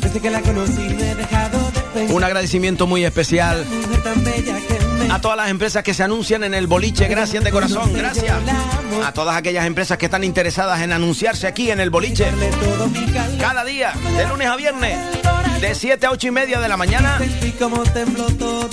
Desde 0.02 0.20
que 0.20 0.30
la 0.32 0.42
conocí 0.42 0.82
no 0.82 1.04
he 1.04 1.16
dejado 1.16 1.60
de 1.72 1.82
pensar. 1.94 2.16
Un 2.16 2.24
agradecimiento 2.24 2.88
muy 2.88 3.06
especial 3.06 3.66
a 5.12 5.22
todas 5.22 5.38
las 5.38 5.50
empresas 5.50 5.84
que 5.84 5.94
se 5.94 6.04
anuncian 6.04 6.44
en 6.44 6.54
el 6.54 6.68
boliche. 6.68 7.08
Gracias 7.08 7.44
de 7.44 7.52
corazón. 7.52 7.94
Gracias. 7.94 8.36
A 9.06 9.14
todas 9.14 9.36
aquellas 9.36 9.66
empresas 9.66 9.98
que 9.98 10.06
están 10.06 10.24
interesadas 10.24 10.82
en 10.82 10.92
anunciarse 10.92 11.48
aquí 11.48 11.70
en 11.70 11.80
el 11.80 11.90
boliche. 11.90 12.32
Cada 13.40 13.64
día, 13.64 13.94
de 14.18 14.28
lunes 14.28 14.48
a 14.48 14.56
viernes, 14.56 14.98
de 15.62 15.76
7 15.76 16.06
a 16.08 16.12
8 16.12 16.28
y 16.28 16.32
media 16.32 16.60
de 16.60 16.68
la 16.68 16.76
mañana. 16.78 17.20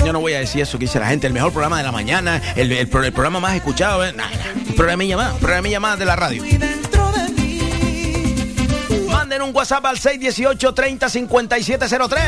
Yo 0.05 0.13
no 0.13 0.21
voy 0.21 0.33
a 0.35 0.39
decir 0.41 0.63
eso 0.63 0.79
que 0.79 0.87
dice 0.87 0.99
la 0.99 1.09
gente, 1.09 1.27
el 1.27 1.33
mejor 1.33 1.53
programa 1.53 1.77
de 1.79 1.85
la 1.85 1.93
mañana, 1.93 2.41
el, 2.57 2.73
el 2.73 2.89
pro- 2.89 3.05
el 3.05 3.13
programa 3.13 3.41
más 3.41 3.55
escuchado. 3.55 4.05
¿eh? 4.07 4.15
Un 4.69 4.75
programilla 4.75 5.17
más, 5.17 5.33
un 5.35 5.39
programilla 5.39 5.81
más 5.81 5.99
de 5.99 6.05
la 6.07 6.17
radio. 6.17 6.43
Manden 9.09 9.43
un 9.43 9.55
WhatsApp 9.55 9.85
al 9.87 9.99
618 9.99 10.75
30 10.75 11.09
5703. 11.09 12.23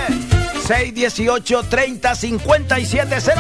618 0.67 1.63
30 1.65 2.15
5703. 2.15 3.37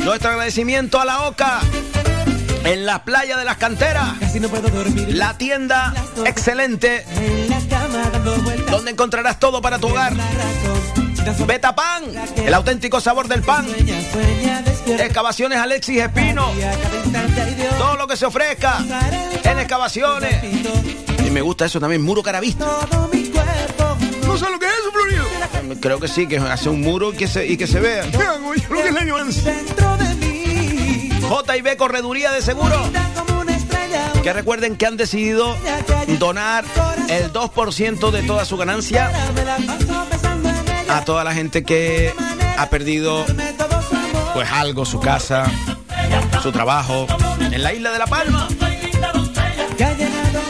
Nuestro 0.00 0.30
agradecimiento 0.30 0.98
a 1.00 1.04
la 1.04 1.22
OCA 1.28 1.60
en 2.64 2.86
la 2.86 3.04
playa 3.04 3.36
de 3.36 3.44
las 3.44 3.58
canteras. 3.58 4.14
No. 4.14 4.48
La 5.08 5.36
tienda 5.36 5.92
excelente 6.24 7.04
donde 8.70 8.90
encontrarás 8.90 9.38
todo 9.38 9.60
para 9.60 9.78
tu 9.78 9.88
hogar. 9.88 10.12
Beta 11.46 11.74
Pan, 11.74 12.04
el 12.36 12.54
auténtico 12.54 13.00
sabor 13.00 13.28
del 13.28 13.42
pan. 13.42 13.66
Excavaciones 14.86 15.58
Alexis 15.58 16.00
Espino. 16.00 16.50
Todo 17.78 17.96
lo 17.96 18.06
que 18.06 18.16
se 18.16 18.26
ofrezca 18.26 18.78
en 19.44 19.58
excavaciones. 19.58 20.42
Y 21.24 21.30
me 21.30 21.42
gusta 21.42 21.66
eso 21.66 21.78
también, 21.80 22.02
muro 22.02 22.22
caravista. 22.22 22.64
Todo 22.64 23.08
mi 23.12 23.24
cuerpo. 23.24 23.96
¿No 24.26 24.38
sabes 24.38 24.54
lo 24.54 24.58
que 24.58 24.66
es 24.66 24.72
eso, 24.72 24.92
Florido? 24.92 25.24
Creo 25.80 26.00
que 26.00 26.08
sí, 26.08 26.26
que 26.26 26.38
hace 26.38 26.68
un 26.68 26.80
muro 26.80 27.12
y 27.12 27.16
que 27.16 27.28
se, 27.28 27.46
y 27.46 27.56
que 27.56 27.66
se 27.66 27.80
vea. 27.80 28.04
Vean, 28.16 28.42
lo 28.42 28.82
que 28.82 28.88
es 28.88 28.94
la 28.94 29.04
nuance. 29.04 29.42
Dentro 29.42 29.96
de 29.96 30.14
mí. 30.14 31.10
JB 31.20 31.76
Correduría 31.76 32.32
de 32.32 32.42
Seguro. 32.42 32.90
Que 34.22 34.32
recuerden 34.32 34.76
que 34.76 34.86
han 34.86 34.96
decidido 34.96 35.56
donar 36.18 36.64
el 37.08 37.32
2% 37.32 38.10
de 38.10 38.22
toda 38.22 38.44
su 38.44 38.56
ganancia 38.56 39.10
a 40.88 41.04
toda 41.04 41.24
la 41.24 41.34
gente 41.34 41.64
que 41.64 42.12
ha 42.56 42.70
perdido 42.70 43.24
pues 44.34 44.50
algo, 44.50 44.84
su 44.84 45.00
casa, 45.00 45.50
su 46.42 46.52
trabajo 46.52 47.06
en 47.40 47.62
la 47.62 47.72
isla 47.72 47.90
de 47.90 47.98
La 47.98 48.06
Palma. 48.06 48.48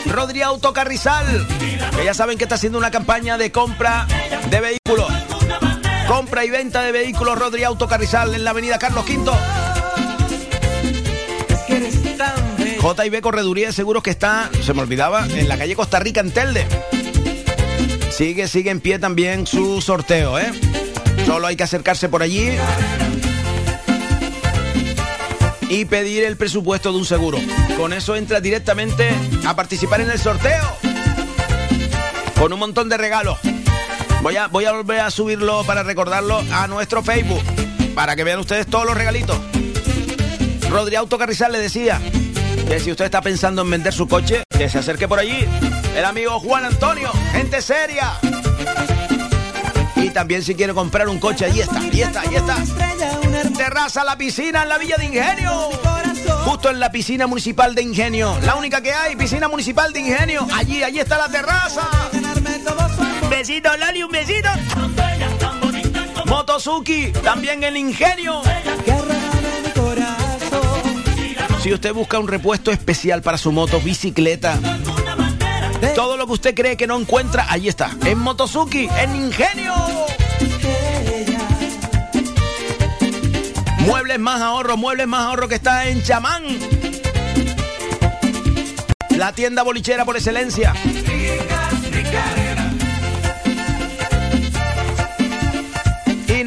Rodri 0.05 0.41
Autocarrizal, 0.41 1.47
que 1.95 2.03
ya 2.03 2.13
saben 2.13 2.37
que 2.37 2.43
está 2.45 2.55
haciendo 2.55 2.77
una 2.77 2.91
campaña 2.91 3.37
de 3.37 3.51
compra 3.51 4.07
de 4.49 4.59
vehículos. 4.59 5.11
Compra 6.07 6.43
y 6.43 6.49
venta 6.49 6.81
de 6.81 6.91
vehículos 6.91 7.37
Rodri 7.37 7.63
Autocarrizal 7.63 8.33
en 8.33 8.43
la 8.43 8.49
avenida 8.49 8.79
Carlos 8.79 9.05
V. 9.07 9.31
JB 12.81 13.19
Correduría 13.19 13.67
de 13.67 13.73
Seguros 13.73 14.01
que 14.01 14.09
está, 14.09 14.49
se 14.63 14.73
me 14.73 14.81
olvidaba, 14.81 15.27
en 15.27 15.49
la 15.49 15.57
calle 15.57 15.75
Costa 15.75 15.99
Rica 15.99 16.21
en 16.21 16.31
Telde. 16.31 16.65
Sigue, 18.09 18.47
sigue 18.47 18.71
en 18.71 18.79
pie 18.79 18.99
también 18.99 19.45
su 19.45 19.81
sorteo, 19.81 20.39
¿eh? 20.39 20.49
Solo 21.25 21.47
hay 21.47 21.57
que 21.57 21.63
acercarse 21.63 22.07
por 22.07 22.23
allí 22.23 22.51
y 25.69 25.85
pedir 25.85 26.23
el 26.23 26.37
presupuesto 26.37 26.91
de 26.91 26.97
un 26.97 27.05
seguro. 27.05 27.37
Con 27.75 27.91
eso 27.91 28.15
entra 28.15 28.39
directamente 28.39 29.09
a 29.45 29.55
participar 29.55 29.99
en 30.01 30.11
el 30.11 30.19
sorteo. 30.19 30.63
Con 32.39 32.53
un 32.53 32.59
montón 32.59 32.87
de 32.87 32.97
regalos. 32.97 33.37
Voy 34.21 34.37
a, 34.37 34.47
voy 34.47 34.65
a 34.65 34.71
volver 34.71 35.01
a 35.01 35.11
subirlo 35.11 35.63
para 35.65 35.83
recordarlo 35.83 36.41
a 36.53 36.67
nuestro 36.67 37.03
Facebook. 37.03 37.43
Para 37.93 38.15
que 38.15 38.23
vean 38.23 38.39
ustedes 38.39 38.67
todos 38.67 38.85
los 38.85 38.95
regalitos. 38.95 39.37
Rodri 40.69 40.95
Autocarrizal 40.95 41.51
le 41.51 41.59
decía 41.59 41.99
que 42.69 42.79
si 42.79 42.91
usted 42.91 43.05
está 43.05 43.19
pensando 43.19 43.63
en 43.63 43.71
vender 43.71 43.91
su 43.91 44.07
coche, 44.07 44.43
que 44.55 44.69
se 44.69 44.77
acerque 44.77 45.07
por 45.07 45.17
allí. 45.17 45.43
El 45.95 46.05
amigo 46.05 46.39
Juan 46.39 46.65
Antonio, 46.65 47.11
gente 47.31 47.63
seria. 47.63 48.13
Y 49.95 50.11
también 50.11 50.43
si 50.43 50.53
quiere 50.53 50.75
comprar 50.75 51.09
un 51.09 51.19
coche, 51.19 51.45
ahí 51.45 51.61
está, 51.61 51.79
ahí 51.79 52.01
está, 52.01 52.21
ahí 52.21 52.35
está. 52.35 52.57
Terraza 53.57 54.03
La 54.03 54.17
Piscina 54.17 54.61
en 54.61 54.69
la 54.69 54.77
Villa 54.77 54.97
de 54.97 55.05
Ingenio. 55.05 55.69
Justo 56.45 56.69
en 56.69 56.79
la 56.79 56.91
piscina 56.91 57.25
municipal 57.25 57.73
de 57.73 57.81
Ingenio. 57.81 58.37
La 58.43 58.55
única 58.55 58.81
que 58.81 58.93
hay, 58.93 59.15
piscina 59.15 59.47
municipal 59.47 59.91
de 59.91 60.01
Ingenio. 60.01 60.47
Allí, 60.53 60.83
allí 60.83 60.99
está 60.99 61.17
la 61.17 61.27
terraza. 61.27 61.89
Besito, 63.31 63.75
Lali, 63.77 64.03
un 64.03 64.11
besito. 64.11 64.49
Motosuki, 66.25 67.11
también 67.23 67.63
en 67.63 67.75
Ingenio. 67.77 68.43
Si 71.61 71.73
usted 71.73 71.93
busca 71.93 72.17
un 72.19 72.27
repuesto 72.27 72.71
especial 72.71 73.21
para 73.21 73.37
su 73.37 73.51
moto, 73.51 73.81
bicicleta, 73.81 74.57
todo 75.93 76.15
lo 76.15 76.25
que 76.25 76.33
usted 76.33 76.55
cree 76.55 76.77
que 76.77 76.87
no 76.87 76.97
encuentra, 76.97 77.45
ahí 77.49 77.67
está. 77.67 77.91
En 78.05 78.17
Motosuki, 78.19 78.87
en 78.97 79.15
Ingenio. 79.15 79.73
Muebles 83.79 84.19
más 84.19 84.41
ahorro, 84.41 84.77
muebles 84.77 85.07
más 85.07 85.25
ahorro 85.25 85.47
que 85.49 85.55
está 85.55 85.89
en 85.89 86.01
Chamán. 86.01 86.43
La 89.17 89.33
tienda 89.33 89.63
bolichera 89.63 90.05
por 90.05 90.15
excelencia. 90.15 90.73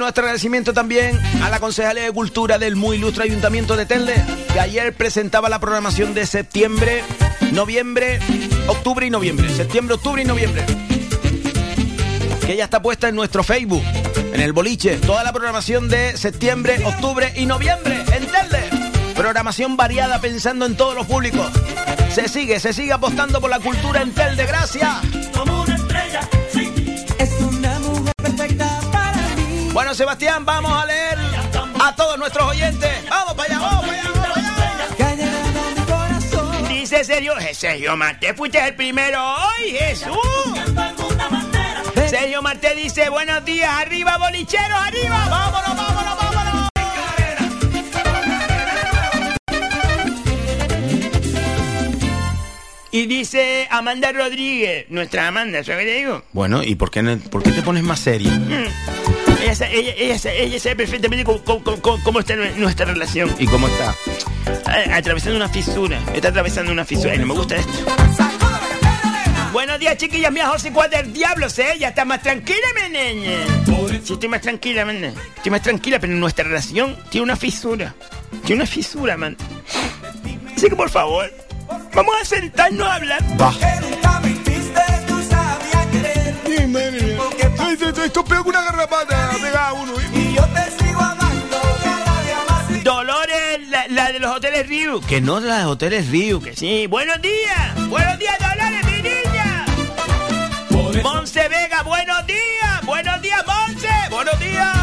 Nuestro 0.03 0.25
agradecimiento 0.25 0.73
también 0.73 1.19
a 1.43 1.49
la 1.49 1.61
Concejalía 1.61 2.03
de 2.03 2.13
Cultura 2.13 2.59
del 2.59 2.75
muy 2.75 2.97
ilustre 2.97 3.23
Ayuntamiento 3.25 3.77
de 3.77 3.87
Telde, 3.87 4.15
que 4.53 4.59
ayer 4.59 4.93
presentaba 4.95 5.49
la 5.49 5.61
programación 5.61 6.13
de 6.13 6.27
septiembre, 6.27 7.05
noviembre, 7.53 8.19
octubre 8.67 9.07
y 9.07 9.11
noviembre. 9.11 9.49
Septiembre, 9.49 9.95
octubre 9.95 10.23
y 10.23 10.25
noviembre. 10.25 10.65
Que 12.45 12.57
ya 12.57 12.65
está 12.65 12.83
puesta 12.83 13.09
en 13.09 13.15
nuestro 13.15 13.45
Facebook, 13.45 13.85
en 14.33 14.41
el 14.41 14.53
boliche. 14.53 14.97
Toda 14.97 15.23
la 15.23 15.33
programación 15.33 15.89
de 15.89 16.17
septiembre, 16.17 16.85
octubre 16.85 17.33
y 17.37 17.47
noviembre 17.47 18.05
en 18.13 18.27
Telde. 18.27 19.15
Programación 19.15 19.77
variada 19.77 20.21
pensando 20.21 20.67
en 20.67 20.77
todos 20.77 20.97
los 20.97 21.07
públicos. 21.07 21.49
Se 22.11 22.29
sigue, 22.29 22.59
se 22.59 22.73
sigue 22.73 22.93
apostando 22.93 23.41
por 23.41 23.51
la 23.51 23.61
cultura 23.61 24.03
en 24.03 24.13
Tel 24.13 24.37
de 24.37 24.47
Bueno, 29.73 29.95
Sebastián, 29.95 30.45
vamos 30.45 30.71
a 30.71 30.85
leer 30.85 31.19
a 31.83 31.97
todos 31.97 32.19
nuestros 32.19 32.47
oyentes. 32.47 32.91
Vamos 33.09 33.33
para 33.35 33.55
allá, 33.55 33.59
vamos 33.59 33.87
para 33.87 33.93
allá, 33.93 34.11
vamos 34.13 34.29
para 34.99 35.15
allá. 35.15 36.69
Dice 36.69 37.05
Sergio, 37.05 37.39
eh, 37.39 37.55
Sergio 37.55 37.97
Marte, 37.97 38.35
fuiste 38.35 38.63
el 38.63 38.75
primero 38.75 39.19
hoy, 39.23 39.71
Jesús. 39.71 40.15
Sergio 42.07 42.43
Marte 42.43 42.75
dice, 42.75 43.09
buenos 43.09 43.43
días, 43.47 43.71
arriba 43.73 44.19
bolicheros, 44.19 44.79
arriba. 44.79 45.27
Vámonos, 45.31 45.77
vámonos, 45.77 46.17
vámonos. 46.19 46.69
Y 52.91 53.07
dice 53.07 53.67
Amanda 53.71 54.13
Rodríguez, 54.13 54.85
nuestra 54.91 55.29
Amanda, 55.29 55.65
¿sabes 55.65 55.87
qué 55.87 55.93
te 55.93 55.97
digo? 55.97 56.25
Bueno, 56.33 56.63
¿y 56.63 56.75
por 56.75 56.91
qué, 56.91 57.03
por 57.31 57.43
qué 57.43 57.53
te 57.53 57.63
pones 57.63 57.83
más 57.83 58.01
serio? 58.01 58.31
Ella, 59.43 59.55
sa- 59.55 59.69
ella, 59.69 59.93
ella, 59.99 60.19
sa- 60.19 60.33
ella 60.33 60.59
sabe 60.61 60.77
perfectamente 60.77 61.25
cómo, 61.25 61.43
cómo- 61.45 61.63
cómo- 61.83 62.03
cómo 62.05 62.21
está 62.21 62.35
nue- 62.35 62.55
nuestra 62.55 62.87
relación. 62.87 63.35
¿Y 63.39 63.47
cómo 63.47 63.67
está? 63.69 63.95
A- 64.67 64.97
Atravesando 64.97 65.37
una 65.37 65.49
fisura. 65.49 65.99
Está 66.15 66.29
atravesando 66.29 66.71
una 66.73 66.85
fisura. 66.85 67.15
Y 67.15 67.19
no 67.19 67.27
me 67.27 67.35
gusta 67.35 67.57
esto. 67.57 67.73
Buenos 69.53 69.79
días, 69.79 69.97
chiquillas 69.99 70.33
mías. 70.33 70.49
José 70.49 70.73
¿cuál 70.73 70.89
del 70.91 71.13
diablo 71.13 71.51
sé? 71.51 71.77
¿Ya 71.79 71.89
está 71.89 72.05
más 72.05 72.23
tranquila, 72.23 72.67
mi 72.75 72.97
niña? 72.99 73.31
Sí, 73.67 74.13
estoy 74.15 74.29
más 74.29 74.41
tranquila, 74.41 74.85
man. 74.87 75.05
Estoy 75.37 75.51
más 75.51 75.63
tranquila, 75.63 75.99
pero 75.99 76.13
nuestra 76.15 76.45
relación 76.45 76.97
tiene 77.11 77.25
una 77.25 77.37
fisura. 77.37 77.95
Tiene 78.47 78.63
una 78.63 78.67
fisura, 78.67 79.17
man. 79.17 79.37
Así 80.57 80.69
que, 80.69 80.77
por 80.77 80.89
favor, 80.89 81.31
vamos 81.95 82.15
a 82.21 82.25
sentarnos 82.25 82.87
a 82.87 82.95
hablar. 82.95 83.21
Va. 83.41 83.53
Esto 87.73 88.21
es 88.21 88.27
peor 88.29 88.43
que 88.43 88.51
una 88.51 88.63
garrapata, 88.63 89.31
pega 89.41 89.73
uno. 89.73 89.99
¿eh? 89.99 90.11
Y 90.13 90.35
yo 90.35 90.45
te 90.49 90.85
sigo 90.85 91.01
amando 91.01 91.59
cada 91.83 92.23
día 92.23 92.39
más. 92.47 92.85
Dolores, 92.85 93.69
la, 93.71 93.89
la 93.89 94.13
de 94.13 94.19
los 94.19 94.37
hoteles 94.37 94.69
Rio. 94.69 95.01
Que 95.01 95.23
no 95.23 95.41
de 95.41 95.49
los 95.49 95.65
hoteles 95.65 96.07
Rio, 96.11 96.39
que 96.43 96.55
sí. 96.55 96.87
Buenos 96.87 97.23
días. 97.23 97.89
Buenos 97.89 98.19
días, 98.19 98.37
Dolores, 98.39 98.85
mi 98.85 99.03
niña. 99.03 99.65
Monse 101.03 101.49
Vega, 101.49 101.83
buenos 101.83 102.27
días. 102.27 102.85
Buenos 102.85 103.23
días, 103.23 103.43
Monse. 103.47 103.89
Buenos 104.11 104.39
días. 104.39 104.77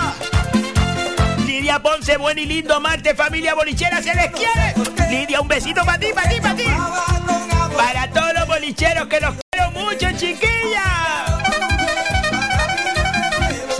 Lidia 1.46 1.80
Ponce, 1.84 2.18
buen 2.18 2.40
y 2.40 2.46
lindo 2.48 2.80
martes, 2.82 3.16
familia 3.16 3.54
bolichera, 3.54 4.02
se 4.02 4.16
les 4.16 4.32
quiere. 4.32 4.74
Lidia, 5.12 5.42
un 5.42 5.48
besito 5.48 5.86
para 5.86 6.00
ti, 6.00 6.08
para 6.16 6.28
ti, 6.28 6.42
para 6.42 6.56
ti. 6.56 6.66
Para 7.78 8.10
todos 8.10 8.34
los 8.34 8.48
bolicheros 8.48 9.08
que 9.08 9.20
los 9.20 9.36
quiero 9.52 9.72
mucho, 9.72 10.08
chiquilla. 10.18 11.29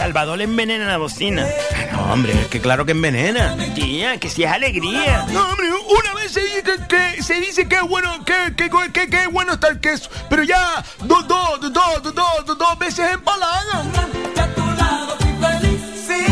Salvador 0.10 0.40
le 0.40 0.46
envenena 0.46 0.88
la 0.88 0.98
bocina. 0.98 1.46
No, 1.92 2.12
hombre, 2.14 2.34
es 2.34 2.48
que 2.48 2.60
claro 2.60 2.84
que 2.84 2.94
envenena. 2.94 3.56
Tía, 3.76 4.18
que 4.20 4.28
si 4.28 4.44
es 4.44 4.52
alegría. 4.52 5.28
No, 5.32 5.48
hombre, 5.50 5.68
una 5.72 6.14
vez 6.16 6.32
se 6.32 6.42
dice 6.42 6.64
que, 6.90 7.22
se 7.22 7.36
dice 7.40 7.68
que 7.68 7.76
es 7.76 7.84
bueno, 7.84 8.26
que, 8.26 8.56
que, 8.56 8.72
que, 8.92 9.08
que 9.08 9.22
es 9.22 9.32
bueno 9.32 9.54
está 9.54 9.68
el 9.68 9.80
queso, 9.80 10.10
pero 10.28 10.42
ya 10.42 10.84
dos, 11.04 11.28
dos, 11.28 11.62
dos, 11.62 11.72
dos, 11.72 12.04
dos, 12.16 12.46
dos, 12.48 12.58
dos 12.58 12.80
veces 12.80 13.12
empalada. 13.14 13.86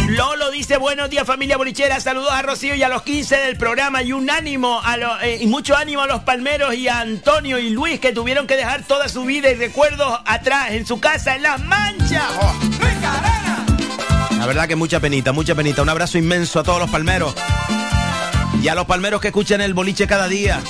Lolo 0.10 0.50
dice 0.50 0.78
buenos 0.78 1.12
días 1.12 1.28
familia 1.28 1.58
bolichera, 1.58 2.00
saludos 2.00 2.32
a 2.32 2.42
Rocío 2.42 2.74
y 2.74 2.82
a 2.82 2.90
los 2.90 3.04
15 3.04 3.38
del 3.38 3.58
programa 3.58 4.02
y 4.02 4.14
un 4.14 4.32
ánimo 4.32 4.82
a 4.84 4.98
lo- 4.98 5.20
eh, 5.22 5.38
y 5.42 5.46
mucho 5.46 5.76
ánimo 5.78 6.02
a 6.02 6.08
los 6.08 6.24
palmeros 6.24 6.74
y 6.74 6.88
a 6.88 7.02
Antonio 7.02 7.60
y 7.60 7.70
Luis 7.70 8.00
que 8.00 8.12
tuvieron 8.14 8.48
que 8.48 8.56
dejar 8.56 8.82
toda 8.84 9.10
su 9.10 9.26
vida 9.26 9.52
y 9.52 9.56
recuerdos 9.56 10.20
atrás 10.26 10.72
en 10.72 10.88
su 10.88 11.00
casa 11.00 11.36
en 11.36 11.44
Las 11.44 11.60
Manchas. 11.64 12.24
Oh, 12.42 12.54
La 14.38 14.46
verdad 14.46 14.68
que 14.68 14.76
mucha 14.76 15.00
penita, 15.00 15.32
mucha 15.32 15.56
penita. 15.56 15.82
Un 15.82 15.90
abrazo 15.90 16.18
inmenso 16.18 16.60
a 16.60 16.64
todos 16.64 16.80
los 16.80 16.90
palmeros. 16.90 17.34
Y 18.62 18.68
a 18.68 18.76
los 18.76 18.86
palmeros 18.86 19.22
que 19.22 19.28
escuchan 19.28 19.62
el 19.62 19.74
boliche 19.74 20.08
cada 20.08 20.28
día. 20.28 20.62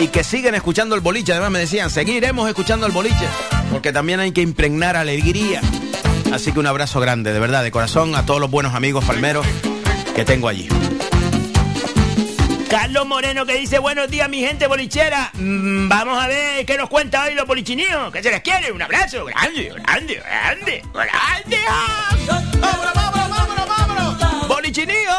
Y 0.00 0.08
que 0.08 0.24
siguen 0.24 0.54
escuchando 0.54 0.94
el 0.94 1.00
boliche. 1.00 1.32
Además 1.32 1.50
me 1.50 1.58
decían, 1.58 1.90
seguiremos 1.90 2.48
escuchando 2.48 2.86
el 2.86 2.92
boliche. 2.92 3.26
Porque 3.70 3.92
también 3.92 4.20
hay 4.20 4.32
que 4.32 4.40
impregnar 4.40 4.96
alegría. 4.96 5.60
Así 6.32 6.52
que 6.52 6.60
un 6.60 6.66
abrazo 6.66 7.00
grande, 7.00 7.32
de 7.32 7.40
verdad, 7.40 7.62
de 7.62 7.70
corazón, 7.70 8.14
a 8.14 8.24
todos 8.24 8.40
los 8.40 8.50
buenos 8.50 8.74
amigos 8.74 9.04
palmeros 9.04 9.46
que 10.14 10.24
tengo 10.24 10.48
allí. 10.48 10.68
Carlos 12.70 13.04
Moreno 13.06 13.44
que 13.46 13.54
dice 13.58 13.80
buenos 13.80 14.08
días 14.10 14.28
mi 14.28 14.40
gente 14.40 14.66
bolichera. 14.68 15.30
Mm, 15.34 15.88
vamos 15.88 16.22
a 16.22 16.28
ver 16.28 16.64
qué 16.64 16.78
nos 16.78 16.88
cuenta 16.88 17.24
hoy 17.24 17.34
los 17.34 17.46
bolichiníos. 17.46 18.12
Que 18.12 18.22
se 18.22 18.30
les 18.30 18.40
quiere. 18.42 18.70
Un 18.70 18.80
abrazo 18.80 19.24
grande, 19.24 19.72
grande, 19.84 20.14
grande, 20.14 20.82
grande. 20.94 21.58
¡Ah! 21.68 22.16
¡Vámonos, 22.60 22.94
vámonos, 22.94 23.30
vámonos, 23.30 23.68
vámonos! 24.18 24.48
¡Bolichiníos! 24.48 25.16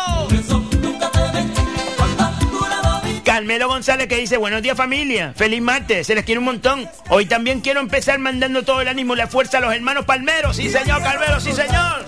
Carmelo 3.26 3.68
González 3.68 4.08
que 4.08 4.18
dice 4.18 4.38
buenos 4.38 4.62
días 4.62 4.76
familia, 4.76 5.34
feliz 5.36 5.62
martes, 5.62 6.08
se 6.08 6.16
les 6.16 6.26
quiere 6.26 6.40
un 6.40 6.46
montón. 6.46 6.90
Hoy 7.10 7.26
también 7.26 7.62
quiero 7.62 7.80
empezar 7.80 8.18
mandando 8.20 8.64
todo 8.64 8.82
el 8.82 8.88
ánimo 8.88 9.14
y 9.14 9.18
la 9.18 9.28
fuerza 9.28 9.58
a 9.60 9.62
los 9.62 9.74
hermanos 9.74 10.06
Palmeros. 10.06 10.56
Sí 10.58 10.70
señor, 10.70 11.02
Carmelo, 11.02 11.40
sí 11.40 11.52
señor. 11.54 12.06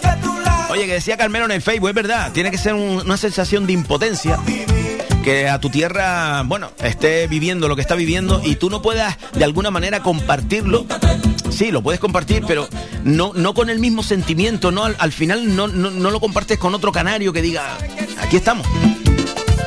Oye, 0.69 0.85
que 0.85 0.93
decía 0.93 1.15
Carmelo 1.17 1.45
en 1.45 1.51
el 1.51 1.61
Facebook, 1.61 1.89
es 1.89 1.95
verdad, 1.95 2.31
tiene 2.33 2.49
que 2.51 2.57
ser 2.57 2.73
un- 2.73 3.01
una 3.05 3.15
sensación 3.17 3.65
de 3.67 3.73
impotencia. 3.73 4.37
Que 5.23 5.47
a 5.47 5.59
tu 5.59 5.69
tierra, 5.69 6.43
bueno, 6.45 6.71
esté 6.83 7.27
viviendo 7.27 7.69
lo 7.69 7.75
que 7.75 7.81
está 7.81 7.95
viviendo 7.95 8.41
y 8.43 8.55
tú 8.55 8.69
no 8.69 8.81
puedas 8.81 9.17
de 9.33 9.43
alguna 9.43 9.71
manera 9.71 10.01
compartirlo. 10.01 10.85
Sí, 11.49 11.71
lo 11.71 11.81
puedes 11.81 11.99
compartir, 11.99 12.43
pero 12.45 12.67
no, 13.03 13.31
no 13.33 13.53
con 13.53 13.69
el 13.69 13.79
mismo 13.79 14.03
sentimiento, 14.03 14.71
no 14.71 14.83
al, 14.83 14.95
al 14.99 15.11
final 15.11 15.55
no, 15.55 15.67
no, 15.67 15.91
no 15.91 16.11
lo 16.11 16.19
compartes 16.19 16.57
con 16.57 16.75
otro 16.75 16.91
canario 16.91 17.31
que 17.31 17.41
diga, 17.41 17.77
aquí 18.21 18.35
estamos. 18.35 18.67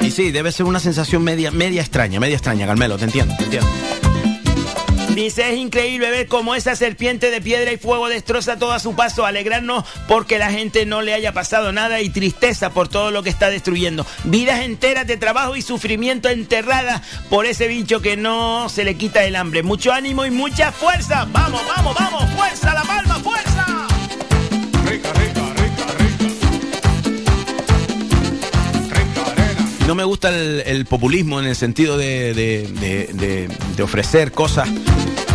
Y 0.01 0.11
sí, 0.11 0.31
debe 0.31 0.53
ser 0.53 0.67
una 0.67 0.81
sensación 0.81 1.25
media, 1.25 1.51
media 1.51 1.81
extraña, 1.81 2.21
media 2.21 2.37
extraña, 2.37 2.67
Carmelo, 2.67 2.99
te 2.99 3.05
entiendo, 3.05 3.35
te 3.39 3.45
entiendo. 3.45 3.69
Dice, 5.17 5.51
es 5.51 5.57
increíble 5.57 6.11
ver 6.11 6.29
cómo 6.29 6.55
esa 6.55 6.77
serpiente 6.77 7.31
de 7.31 7.41
piedra 7.41 7.73
y 7.73 7.79
fuego 7.79 8.11
destroza 8.11 8.59
todo 8.59 8.73
a 8.73 8.79
su 8.79 8.95
paso, 8.95 9.25
alegrarnos 9.25 9.83
porque 10.07 10.39
la 10.39 10.51
gente 10.51 10.85
no 10.85 11.01
le 11.01 11.15
haya 11.15 11.33
pasado 11.33 11.73
nada 11.73 12.03
y 12.03 12.11
tristeza 12.11 12.69
por 12.69 12.89
todo 12.89 13.11
lo 13.11 13.23
que 13.23 13.31
está 13.31 13.49
destruyendo. 13.49 14.05
Vidas 14.25 14.61
enteras 14.61 15.07
de 15.07 15.17
trabajo 15.17 15.57
y 15.57 15.63
sufrimiento 15.63 16.29
enterradas 16.29 17.01
por 17.31 17.47
ese 17.47 17.67
bicho 17.67 18.03
que 18.03 18.19
no 18.19 18.69
se 18.69 18.85
le 18.85 18.99
quita 18.99 19.25
el 19.25 19.37
hambre. 19.37 19.63
Mucho 19.63 19.91
ánimo 19.91 20.27
y 20.27 20.31
mucha 20.31 20.71
fuerza. 20.71 21.27
Vamos, 21.33 21.63
vamos, 21.67 21.95
vamos, 21.95 22.31
fuerza, 22.33 22.75
la 22.75 22.83
palma, 22.83 23.16
No 29.87 29.95
me 29.95 30.05
gusta 30.05 30.31
el, 30.31 30.85
populismo 30.87 31.39
en 31.41 31.47
el 31.47 31.55
sentido 31.57 31.97
de- 31.97 32.35
de 32.35 33.83
ofrecer 33.83 34.33
cosas 34.33 34.69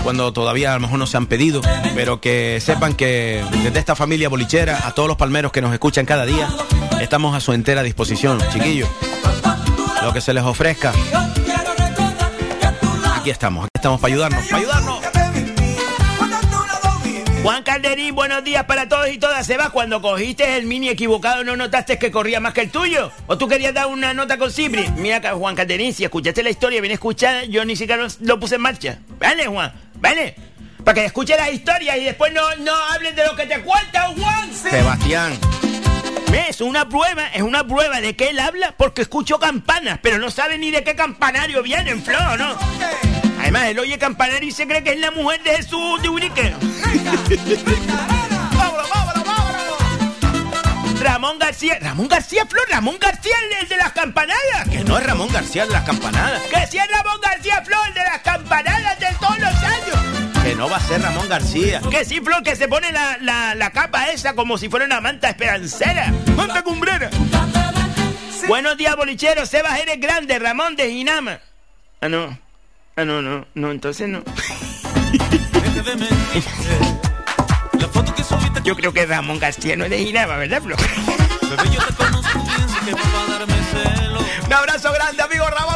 cuando 0.04 0.34
todavía 0.34 0.72
a 0.72 0.76
lo 0.76 0.82
mejor 0.82 1.00
no 1.00 1.08
se 1.08 1.16
han 1.18 1.28
pedido, 1.28 1.62
pero 1.96 2.20
que 2.20 2.60
sepan 2.62 2.94
que 2.96 3.44
desde 3.64 3.80
esta 3.80 3.96
familia 3.96 4.30
bolichera, 4.30 4.88
a 4.88 4.94
todos 4.94 5.08
los 5.08 5.18
palmeros 5.18 5.52
que 5.52 5.62
nos 5.62 5.72
escuchan 5.74 6.06
cada 6.06 6.26
día, 6.26 6.50
estamos 7.00 7.36
a 7.36 7.40
su 7.40 7.54
entera 7.54 7.84
disposición, 7.84 8.40
chiquillos. 8.52 8.90
Lo 10.04 10.12
que 10.12 10.22
se 10.22 10.34
les 10.34 10.44
ofrezca, 10.44 10.92
aquí 13.16 13.30
estamos, 13.30 13.66
aquí 13.66 13.72
estamos 13.76 14.02
para 14.02 14.14
ayudarnos, 14.14 14.44
para 14.46 14.58
ayudarnos. 14.58 15.11
Juan 17.44 17.64
Calderín, 17.64 18.14
buenos 18.14 18.44
días 18.44 18.66
para 18.66 18.88
todos 18.88 19.10
y 19.10 19.18
todas. 19.18 19.48
Seba, 19.48 19.72
cuando 19.72 20.00
cogiste 20.00 20.58
el 20.58 20.68
mini 20.68 20.90
equivocado, 20.90 21.44
¿no 21.44 21.56
notaste 21.56 21.98
que 21.98 22.12
corría 22.12 22.40
más 22.40 22.54
que 22.54 22.62
el 22.62 22.70
tuyo? 22.70 23.12
¿O 23.26 23.36
tú 23.36 23.48
querías 23.48 23.74
dar 23.74 23.88
una 23.88 24.14
nota 24.14 24.38
con 24.38 24.52
Cipri? 24.52 24.88
Mira 24.98 25.34
Juan 25.34 25.56
Calderín, 25.56 25.92
si 25.92 26.04
escuchaste 26.04 26.44
la 26.44 26.52
historia 26.52 26.80
bien 26.82 26.94
escuchada, 26.94 27.44
yo 27.46 27.66
ni 27.66 27.76
siquiera 27.76 28.08
lo, 28.20 28.40
puse 28.40 28.56
en 28.56 28.62
marcha. 28.62 29.00
¿Vale, 29.20 29.48
Juan? 29.48 29.74
¿Vale? 29.96 30.36
Para 30.84 30.94
que 30.94 31.06
escuche 31.06 31.36
las 31.36 31.52
historias 31.52 31.98
y 31.98 32.04
después 32.04 32.32
no, 32.32 32.42
no 32.58 32.76
hablen 32.94 33.16
de 33.16 33.26
lo 33.26 33.36
que 33.36 33.48
te 33.48 33.60
cuentan, 33.62 34.16
Juan. 34.16 34.54
Sebastián, 34.54 35.34
Es 36.34 36.62
una 36.62 36.88
prueba, 36.88 37.28
es 37.34 37.42
una 37.42 37.66
prueba 37.66 38.00
de 38.02 38.16
que 38.16 38.30
él 38.30 38.40
habla 38.40 38.74
porque 38.78 39.02
escuchó 39.02 39.40
campanas, 39.40 40.00
pero 40.02 40.18
no 40.18 40.32
sabe 40.32 40.58
ni 40.58 40.72
de 40.72 40.84
qué 40.84 40.96
campanario 40.96 41.62
vienen, 41.64 42.04
Flo, 42.04 42.38
¿no? 42.38 42.58
Además, 43.40 43.64
él 43.66 43.80
oye 43.80 43.98
campanario 43.98 44.48
y 44.50 44.52
se 44.52 44.68
cree 44.68 44.84
que 44.84 44.92
es 44.92 45.00
la 45.00 45.12
mujer 45.12 45.42
de 45.44 45.58
Jesús 45.58 46.02
de 46.02 46.10
Urique. 46.10 46.54
¡Vámonos, 48.58 48.90
vámonos, 48.90 49.24
vámonos! 49.26 51.02
Ramón 51.02 51.40
García, 51.40 51.78
Ramón 51.82 52.08
García, 52.08 52.46
Flor, 52.46 52.68
Ramón 52.70 52.98
García, 53.00 53.36
el 53.62 53.68
de 53.68 53.78
las 53.78 53.92
campanadas. 53.92 54.70
que 54.70 54.84
no 54.84 54.98
es 54.98 55.06
Ramón 55.06 55.30
García 55.32 55.66
de 55.66 55.72
las 55.72 55.84
campanadas, 55.84 56.42
Que 56.44 56.68
si 56.68 56.78
es 56.78 56.88
Ramón 56.92 57.20
García, 57.22 57.62
Flor, 57.64 57.88
el 57.88 57.94
de 57.94 58.04
las 58.04 58.20
campanadas 58.20 59.00
de 59.00 59.08
todos 59.20 59.40
los 59.40 59.56
años. 59.56 60.21
No 60.62 60.70
va 60.70 60.78
a 60.78 60.80
ser 60.80 61.02
Ramón 61.02 61.28
García. 61.28 61.82
Que 61.90 62.06
sí, 62.06 62.22
Flor, 62.22 62.44
que 62.44 62.56
se 62.56 62.68
pone 62.68 62.92
la, 62.92 63.18
la, 63.20 63.56
la 63.56 63.72
capa 63.72 64.12
esa 64.12 64.36
como 64.36 64.60
si 64.60 64.70
fuera 64.70 64.86
una 64.86 65.02
manta 65.02 65.30
esperancera. 65.30 66.14
Manta 66.36 66.62
cumbrera. 66.62 67.10
Buenos 68.48 68.78
días, 68.78 68.96
bolicheros. 68.96 69.50
Sebas, 69.50 69.80
eres 69.80 70.00
grande. 70.00 70.38
Ramón 70.38 70.76
de 70.76 70.92
Ginama. 70.92 71.40
Ah, 72.00 72.10
no. 72.10 72.38
Ah, 72.96 73.04
no, 73.06 73.24
no. 73.24 73.48
No, 73.56 73.72
entonces 73.72 74.08
no. 74.08 74.22
Yo 78.64 78.76
creo 78.76 78.94
que 78.94 79.08
Ramón 79.08 79.40
García 79.40 79.76
no 79.76 79.86
es 79.86 79.90
de 79.90 79.98
Ginama, 79.98 80.38
¿verdad, 80.38 80.62
Flo? 80.62 80.76
Un 84.46 84.54
abrazo 84.54 84.94
grande, 84.94 85.24
amigo 85.24 85.48
Ramón. 85.48 85.71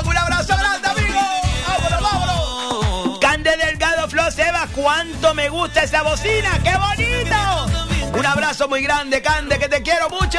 ¿Cuánto 4.86 5.34
me 5.34 5.50
gusta 5.50 5.82
esa 5.82 6.04
bocina? 6.04 6.62
¡Qué 6.64 6.70
bonito! 6.78 8.20
Un 8.20 8.24
abrazo 8.24 8.68
muy 8.68 8.84
grande, 8.84 9.20
Cande, 9.20 9.58
que 9.58 9.68
te 9.68 9.82
quiero 9.82 10.08
mucho. 10.12 10.38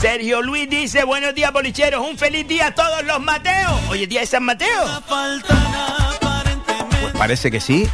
Sergio 0.00 0.40
Luis 0.40 0.70
dice, 0.70 1.04
buenos 1.04 1.34
días, 1.34 1.52
bolicheros, 1.52 2.00
un 2.00 2.16
feliz 2.16 2.48
día 2.48 2.68
a 2.68 2.74
todos 2.74 3.04
los 3.04 3.20
Mateos. 3.20 3.78
Hoy 3.90 4.04
es 4.04 4.08
día 4.08 4.20
de 4.20 4.26
San 4.26 4.42
Mateo. 4.42 5.02
Pues 7.02 7.12
parece 7.12 7.50
que 7.50 7.60
sí. 7.60 7.86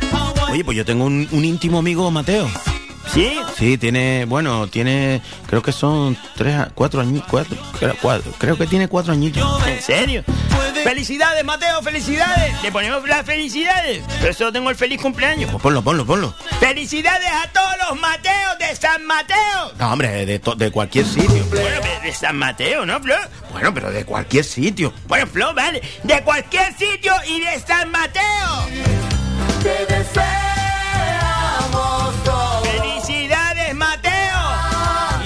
Oye, 0.49 0.65
pues 0.65 0.77
yo 0.77 0.85
tengo 0.85 1.07
un, 1.07 1.27
un 1.33 1.45
íntimo 1.45 1.79
amigo 1.79 2.09
Mateo. 2.13 2.49
¿Sí? 3.13 3.39
Sí, 3.57 3.79
tiene, 3.79 4.25
bueno, 4.27 4.67
tiene, 4.67 5.23
creo 5.47 5.63
que 5.63 5.71
son 5.73 6.17
tres, 6.37 6.57
a- 6.57 6.71
cuatro 6.75 7.01
años, 7.01 7.23
cuatro, 7.31 7.57
creo, 7.79 7.95
cuatro, 8.03 8.33
creo 8.39 8.57
que 8.59 8.67
tiene 8.67 8.89
cuatro 8.89 9.13
añitos. 9.13 9.43
¿En 9.67 9.81
serio? 9.81 10.25
Felicidades, 10.83 11.45
Mateo, 11.45 11.81
felicidades. 11.83 12.61
Le 12.63 12.73
ponemos 12.73 13.07
las 13.09 13.25
felicidades. 13.25 14.03
Pero 14.21 14.35
solo 14.35 14.53
tengo 14.53 14.69
el 14.71 14.77
feliz 14.77 15.01
cumpleaños. 15.01 15.51
Pues 15.51 15.63
ponlo, 15.63 15.83
ponlo, 15.83 16.05
ponlo. 16.05 16.35
Felicidades 16.61 17.29
a 17.31 17.49
todos 17.53 17.73
los 17.89 18.01
Mateos 18.01 18.59
de 18.59 18.77
San 18.77 19.05
Mateo. 19.07 19.73
No, 19.79 19.93
hombre, 19.93 20.27
de, 20.27 20.39
to- 20.41 20.55
de 20.57 20.71
cualquier 20.71 21.07
sitio. 21.07 21.45
Bueno, 21.51 21.81
de- 21.81 22.01
de 22.09 22.13
San 22.13 22.37
Mateo, 22.37 22.85
¿no, 22.85 23.01
Flo? 23.01 23.15
Bueno, 23.53 23.73
pero 23.73 23.91
de 23.93 24.05
cualquier 24.05 24.45
sitio. 24.45 24.93
Bueno, 25.07 25.27
Flo, 25.27 25.55
vale. 25.55 25.81
De 26.03 26.21
cualquier 26.23 26.73
sitio 26.77 27.15
y 27.29 27.41
de 27.41 27.61
San 27.61 27.91
Mateo. 27.91 28.23
¡Felicidades, 29.63 30.44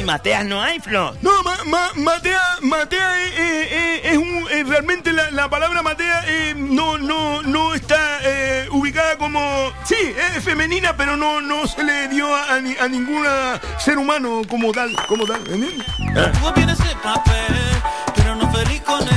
Mateas 0.08 0.42
no 0.46 0.62
hay, 0.62 0.80
Flo. 0.80 1.14
No, 1.20 1.42
ma, 1.42 1.58
ma- 1.66 1.90
Matea, 1.96 2.40
Matea 2.62 3.18
eh, 3.26 3.28
eh, 3.36 3.68
eh, 3.70 4.00
es 4.04 4.16
un, 4.16 4.46
realmente 4.66 5.12
la, 5.12 5.30
la 5.30 5.50
palabra 5.50 5.82
Matea 5.82 6.22
eh, 6.26 6.54
no, 6.56 6.96
no, 6.96 7.42
no 7.42 7.74
está 7.74 7.98
eh, 8.22 8.66
ubicada 8.70 9.18
como, 9.18 9.70
sí, 9.84 9.96
es 10.34 10.42
femenina, 10.42 10.96
pero 10.96 11.14
no, 11.18 11.42
no 11.42 11.66
se 11.66 11.84
le 11.84 12.08
dio 12.08 12.34
a, 12.34 12.54
a 12.54 12.60
ni- 12.60 12.74
a 12.80 12.88
ninguna 12.88 13.60
ser 13.78 13.98
humano 13.98 14.40
como 14.48 14.72
tal, 14.72 14.96
como 15.06 15.26
tal, 15.26 15.42
¿entiendes? 15.50 15.84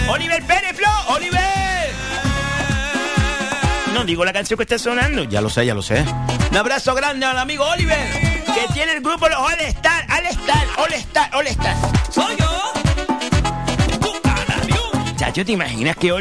Oliver 0.09 0.43
Pérez, 0.45 0.75
Flo, 0.75 0.89
Oliver. 1.15 1.39
No 3.93 4.03
digo 4.03 4.25
la 4.25 4.33
canción 4.33 4.57
que 4.57 4.63
está 4.63 4.77
sonando. 4.77 5.23
Ya 5.23 5.39
lo 5.39 5.49
sé, 5.49 5.65
ya 5.65 5.73
lo 5.73 5.81
sé. 5.81 6.03
Un 6.51 6.57
abrazo 6.57 6.93
grande 6.95 7.25
al 7.25 7.37
amigo 7.37 7.63
Oliver, 7.65 8.40
que 8.53 8.73
tiene 8.73 8.93
el 8.93 9.01
grupo 9.01 9.27
Los 9.29 9.39
All 9.39 9.59
Star, 9.61 10.05
All 10.09 10.25
Star, 10.27 10.67
All 10.77 10.93
Star, 10.93 11.35
All 11.35 11.47
Star. 11.47 11.75
Soy 12.11 12.35
yo. 12.37 12.73
Chacho, 15.15 15.45
¿te 15.45 15.51
imaginas 15.51 15.95
que 15.97 16.11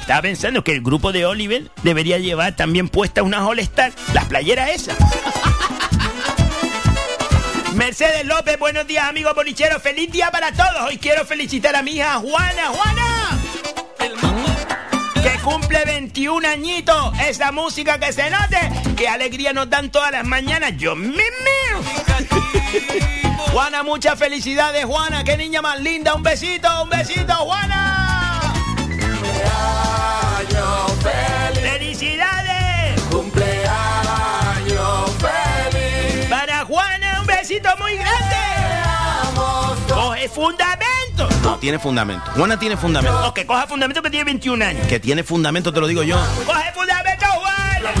estaba 0.00 0.22
pensando 0.22 0.64
que 0.64 0.72
el 0.72 0.82
grupo 0.82 1.12
de 1.12 1.24
Oliver 1.24 1.70
debería 1.82 2.18
llevar 2.18 2.56
también 2.56 2.88
puestas 2.88 3.24
unas 3.24 3.42
All 3.42 3.60
Star, 3.60 3.92
las 4.12 4.24
playeras 4.24 4.70
esas? 4.70 4.96
Mercedes 7.74 8.24
López, 8.26 8.58
buenos 8.58 8.86
días 8.88 9.08
amigos 9.08 9.34
bolicheros, 9.36 9.80
feliz 9.80 10.10
día 10.10 10.32
para 10.32 10.50
todos. 10.52 10.88
Hoy 10.88 10.98
quiero 10.98 11.24
felicitar 11.24 11.76
a 11.76 11.82
mi 11.82 11.92
hija 11.92 12.14
Juana, 12.16 12.66
Juana. 12.70 13.37
Que 15.22 15.38
cumple 15.42 15.84
21 15.84 16.48
añitos. 16.48 17.18
Esa 17.20 17.52
música 17.52 17.98
que 17.98 18.12
se 18.12 18.30
note. 18.30 18.58
Qué 18.96 19.08
alegría 19.08 19.52
nos 19.52 19.68
dan 19.68 19.90
todas 19.90 20.12
las 20.12 20.24
mañanas. 20.24 20.72
Yo 20.76 20.94
me 20.94 21.22
Juana, 23.52 23.82
muchas 23.82 24.18
felicidades, 24.18 24.84
Juana. 24.84 25.24
Qué 25.24 25.36
niña 25.36 25.62
más 25.62 25.80
linda. 25.80 26.14
Un 26.14 26.22
besito, 26.22 26.68
un 26.82 26.90
besito, 26.90 27.34
Juana. 27.34 28.52
¡Felicidades! 31.54 33.00
¡Cumpleaños 33.10 35.10
feliz! 35.18 36.26
Para 36.28 36.64
Juana, 36.64 37.20
un 37.20 37.26
besito 37.26 37.68
muy 37.78 37.96
grande. 37.96 38.36
Coge 39.88 40.28
fundamento. 40.28 40.87
No, 41.58 41.60
tiene 41.60 41.78
fundamento. 41.80 42.30
Juana 42.36 42.56
tiene 42.56 42.76
fundamento. 42.76 43.28
O 43.28 43.34
que 43.34 43.44
coja 43.44 43.66
fundamento 43.66 44.00
que 44.00 44.10
tiene 44.10 44.24
21 44.24 44.64
años. 44.64 44.86
Que 44.86 45.00
tiene 45.00 45.24
fundamento, 45.24 45.72
te 45.72 45.80
lo 45.80 45.88
digo 45.88 46.04
yo. 46.04 46.16
Coge 46.46 46.72
fundamento, 46.72 47.26
Juana. 47.26 47.92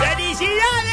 ¡Felicidades! 0.00 0.91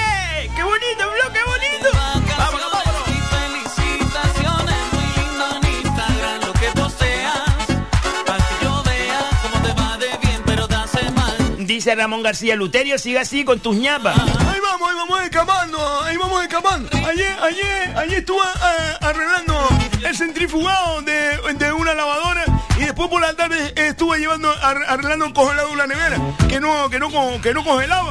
Dice 11.70 11.94
Ramón 11.94 12.24
García 12.24 12.56
Luterio, 12.56 12.98
sigue 12.98 13.20
así 13.20 13.46
con 13.46 13.60
tus 13.60 13.76
ñapas. 13.76 14.18
Ahí 14.18 14.60
vamos, 14.60 14.90
ahí 14.90 14.96
vamos 14.96 15.22
escapando, 15.22 16.02
ahí 16.04 16.18
vamos 16.18 16.42
escapando. 16.42 16.90
Ayer, 17.08 17.32
ayer, 17.44 17.96
ayer 17.96 18.18
estuve 18.18 18.40
eh, 18.42 18.98
arreglando 19.02 19.70
el 20.04 20.18
centrifugado 20.18 21.04
de, 21.04 21.38
de 21.60 21.72
una 21.72 21.94
lavadora 21.94 22.44
y 22.76 22.86
después 22.86 23.08
por 23.08 23.22
la 23.22 23.36
tarde 23.36 23.72
estuve 23.76 24.18
llevando, 24.18 24.50
ar- 24.64 24.84
arreglando 24.88 25.26
el 25.26 25.34
congelado 25.34 25.68
de 25.68 25.74
una 25.76 25.86
nevera 25.86 26.18
que 26.50 26.60
no, 26.60 26.90
que 26.90 26.98
no, 26.98 27.12
que 27.40 27.54
no 27.54 27.64
congelaba. 27.64 28.10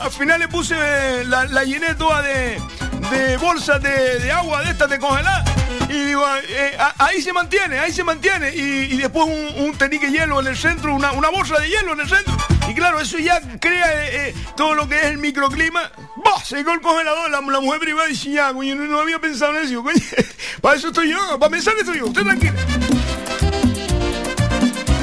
Al 0.00 0.10
final 0.12 0.38
le 0.38 0.46
puse, 0.46 1.24
la, 1.24 1.44
la 1.46 1.64
llené 1.64 1.96
toda 1.96 2.22
de, 2.22 2.62
de 3.10 3.36
bolsas 3.38 3.82
de, 3.82 4.20
de 4.20 4.30
agua 4.30 4.62
de 4.62 4.70
estas 4.70 4.88
de 4.88 5.00
congelar. 5.00 5.42
Y 5.88 6.04
digo, 6.04 6.24
eh, 6.48 6.78
ahí 6.98 7.20
se 7.20 7.32
mantiene, 7.32 7.80
ahí 7.80 7.92
se 7.92 8.04
mantiene. 8.04 8.54
Y, 8.54 8.94
y 8.94 8.96
después 8.98 9.26
un, 9.26 9.64
un 9.64 9.76
tenique 9.76 10.08
hielo 10.08 10.38
en 10.40 10.46
el 10.46 10.56
centro, 10.56 10.94
una, 10.94 11.10
una 11.10 11.30
bolsa 11.30 11.58
de 11.58 11.68
hielo 11.68 11.94
en 11.94 12.00
el 12.00 12.08
centro. 12.08 12.32
Y 12.68 12.74
claro, 12.74 13.00
eso 13.00 13.18
ya 13.18 13.40
crea 13.58 14.04
eh, 14.04 14.28
eh, 14.28 14.34
todo 14.56 14.74
lo 14.74 14.88
que 14.88 14.96
es 14.96 15.04
el 15.04 15.18
microclima. 15.18 15.90
¡Bah! 16.16 16.42
Se 16.44 16.60
el 16.60 16.64
congelador, 16.80 17.30
la, 17.30 17.40
la 17.40 17.60
mujer 17.60 17.80
privada 17.80 18.08
dice, 18.08 18.30
ya, 18.30 18.52
coño, 18.52 18.74
no, 18.74 18.84
no 18.84 19.00
había 19.00 19.18
pensado 19.18 19.56
en 19.58 19.66
eso, 19.66 19.82
coño. 19.82 19.96
Para 20.60 20.76
eso 20.76 20.88
estoy 20.88 21.10
yo, 21.10 21.38
para 21.38 21.50
pensar 21.50 21.74
estoy 21.78 21.98
yo, 21.98 22.06
usted 22.06 22.22
tranquilo. 22.22 22.52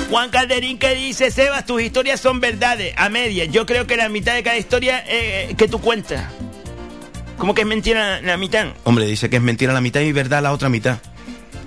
Juan 0.09 0.31
Calderín 0.31 0.79
que 0.79 0.95
dice, 0.95 1.29
Sebas, 1.29 1.65
tus 1.65 1.81
historias 1.81 2.19
son 2.19 2.39
verdades, 2.39 2.93
a 2.97 3.09
medias. 3.09 3.49
Yo 3.51 3.65
creo 3.65 3.85
que 3.85 3.95
la 3.95 4.09
mitad 4.09 4.33
de 4.33 4.41
cada 4.41 4.57
historia 4.57 5.03
eh, 5.07 5.53
que 5.55 5.67
tú 5.67 5.79
cuentas. 5.79 6.23
¿Cómo 7.37 7.53
que 7.53 7.61
es 7.61 7.67
mentira 7.67 8.19
la 8.21 8.35
mitad? 8.37 8.67
Hombre, 8.85 9.05
dice 9.05 9.29
que 9.29 9.35
es 9.35 9.41
mentira 9.41 9.71
la 9.71 9.81
mitad 9.81 10.01
y 10.01 10.11
verdad 10.11 10.41
la 10.41 10.51
otra 10.51 10.67
mitad. 10.67 10.97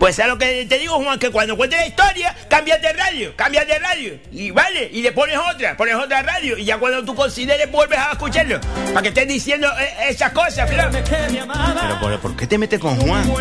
Pues 0.03 0.19
a 0.19 0.27
lo 0.27 0.37
que 0.37 0.67
te 0.67 0.81
digo, 0.81 0.97
Juan, 0.97 1.17
que 1.17 1.31
cuando 1.31 1.57
cuentes 1.57 1.79
la 1.79 1.87
historia, 1.87 2.35
cambias 2.49 2.83
de 2.83 2.93
radio, 2.93 3.37
cambias 3.37 3.69
de 3.69 3.79
radio. 3.79 4.19
Y 4.33 4.51
vale, 4.51 4.91
y 4.93 5.01
le 5.01 5.13
pones 5.13 5.39
otra, 5.39 5.77
pones 5.77 5.95
otra 5.95 6.23
radio. 6.23 6.59
Y 6.59 6.65
ya 6.65 6.77
cuando 6.77 7.05
tú 7.05 7.15
consideres, 7.15 7.71
vuelves 7.71 8.01
a 8.01 8.11
escucharlo. 8.11 8.61
Para 8.89 9.03
que 9.03 9.11
estés 9.11 9.29
diciendo 9.29 9.69
eh, 9.79 10.09
esas 10.09 10.33
cosas, 10.33 10.69
Flor. 10.69 10.91
Pero 10.91 12.01
¿por, 12.01 12.19
por 12.19 12.37
qué 12.37 12.49
te 12.49 12.59
metes 12.59 12.81
con 12.81 12.97
Juan? 12.97 13.33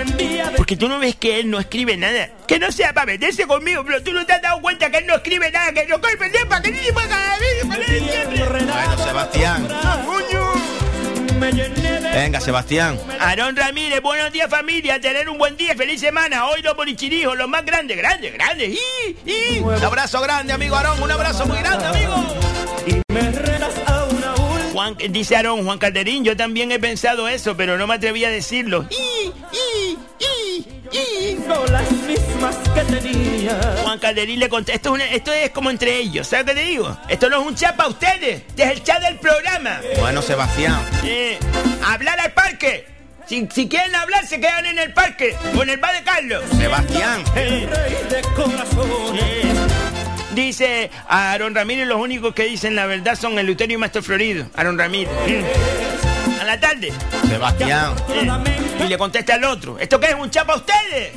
Porque 0.55 0.77
tú 0.77 0.87
no 0.87 0.99
ves 0.99 1.15
que 1.15 1.39
él 1.39 1.49
no 1.49 1.59
escribe 1.59 1.97
nada. 1.97 2.29
Que 2.45 2.59
no 2.59 2.71
sea 2.71 2.93
para 2.93 3.07
meterse 3.07 3.47
conmigo, 3.47 3.83
pero 3.83 4.03
tú 4.03 4.13
no 4.13 4.23
te 4.27 4.33
has 4.33 4.41
dado 4.43 4.61
cuenta 4.61 4.91
que 4.91 4.99
él 4.99 5.07
no 5.07 5.15
escribe 5.15 5.49
nada, 5.49 5.73
que 5.73 5.87
no 5.87 5.95
escribe 5.95 6.45
para 6.47 6.61
que 6.61 6.69
ni 6.69 6.77
se 6.77 6.93
pueda 6.93 7.37
Bueno, 7.65 9.03
Sebastián. 9.03 9.67
Venga, 11.41 12.39
Sebastián. 12.39 12.99
Aarón 13.19 13.55
Ramírez, 13.55 13.99
buenos 14.01 14.31
días 14.31 14.47
familia, 14.47 15.01
tener 15.01 15.27
un 15.27 15.39
buen 15.39 15.57
día, 15.57 15.73
feliz 15.75 15.99
semana. 15.99 16.45
Hoy 16.45 16.61
los 16.61 16.75
bolichirijos, 16.75 17.35
los 17.35 17.47
más 17.47 17.65
grandes, 17.65 17.97
grandes, 17.97 18.31
grandes. 18.31 18.77
¡Y, 18.77 19.15
y! 19.25 19.59
Un 19.59 19.83
abrazo 19.83 20.21
grande, 20.21 20.53
amigo 20.53 20.75
Aarón. 20.75 21.01
Un 21.01 21.09
abrazo 21.09 21.47
muy 21.47 21.57
grande, 21.57 21.85
amigo. 21.85 22.23
Juan, 24.71 24.95
dice 25.09 25.35
Aarón, 25.35 25.65
Juan 25.65 25.79
Calderín, 25.79 26.23
yo 26.23 26.37
también 26.37 26.71
he 26.71 26.79
pensado 26.79 27.27
eso, 27.27 27.57
pero 27.57 27.77
no 27.77 27.87
me 27.87 27.95
atreví 27.95 28.23
a 28.23 28.29
decirlo. 28.29 28.85
¡Y, 28.89 29.27
y, 29.55 29.97
y! 30.21 31.37
Son 31.47 31.71
las 31.71 31.91
mismas 31.91 32.55
que 32.73 32.81
tenía. 32.81 33.59
Juan 33.83 33.99
Calderín 33.99 34.39
le 34.39 34.49
contesta, 34.49 34.75
esto, 34.75 34.89
es 34.89 34.93
una- 34.95 35.11
esto 35.15 35.33
es 35.33 35.49
como 35.51 35.69
entre 35.69 35.97
ellos, 35.97 36.27
¿sabes 36.27 36.45
qué 36.45 36.53
te 36.53 36.63
digo? 36.63 36.97
Esto 37.09 37.29
no 37.29 37.41
es 37.41 37.47
un 37.47 37.55
chat 37.55 37.75
para 37.75 37.89
ustedes, 37.89 38.43
este 38.47 38.63
es 38.63 38.71
el 38.71 38.83
chat 38.83 39.01
del 39.01 39.17
programa. 39.19 39.79
Bueno, 39.99 40.21
Sebastián. 40.21 40.79
Eh, 41.03 41.37
hablar 41.85 42.19
al 42.19 42.31
parque. 42.33 42.85
Si, 43.27 43.47
si 43.53 43.69
quieren 43.69 43.95
hablar, 43.95 44.25
se 44.27 44.39
quedan 44.41 44.65
en 44.65 44.79
el 44.79 44.93
parque 44.93 45.35
o 45.57 45.63
en 45.63 45.69
el 45.69 45.77
bar 45.77 45.93
de 45.93 46.03
Carlos. 46.03 46.43
Sebastián. 46.57 47.23
Eh, 47.35 47.67
eh, 48.15 48.21
Dice 50.35 50.89
Aaron 51.09 51.53
Ramírez, 51.55 51.87
los 51.87 51.99
únicos 51.99 52.33
que 52.33 52.43
dicen 52.43 52.75
la 52.75 52.85
verdad 52.85 53.17
son 53.19 53.37
el 53.39 53.45
Luterio 53.45 53.75
y 53.75 53.77
Maestro 53.79 54.01
Florido. 54.01 54.45
Aaron 54.55 54.77
Ramírez. 54.77 55.11
Mm. 55.27 56.10
La 56.43 56.59
tarde. 56.59 56.91
Sebastián. 57.27 57.95
Y 58.79 58.87
le 58.87 58.97
contesta 58.97 59.35
al 59.35 59.43
otro, 59.43 59.77
¿esto 59.79 59.99
qué 59.99 60.07
es 60.07 60.15
un 60.15 60.29
chapa 60.29 60.53
a 60.53 60.57
ustedes? 60.57 61.13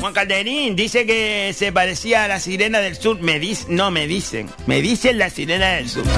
Juan 0.00 0.12
Calderín 0.12 0.76
dice 0.76 1.06
que 1.06 1.54
se 1.56 1.72
parecía 1.72 2.24
a 2.24 2.28
la 2.28 2.40
sirena 2.40 2.80
del 2.80 2.96
sur. 2.96 3.20
Me 3.20 3.38
dice, 3.38 3.66
no 3.68 3.90
me 3.90 4.06
dicen, 4.06 4.50
me 4.66 4.82
dicen 4.82 5.18
la 5.18 5.30
sirena 5.30 5.72
del 5.74 5.88
sur. 5.88 6.04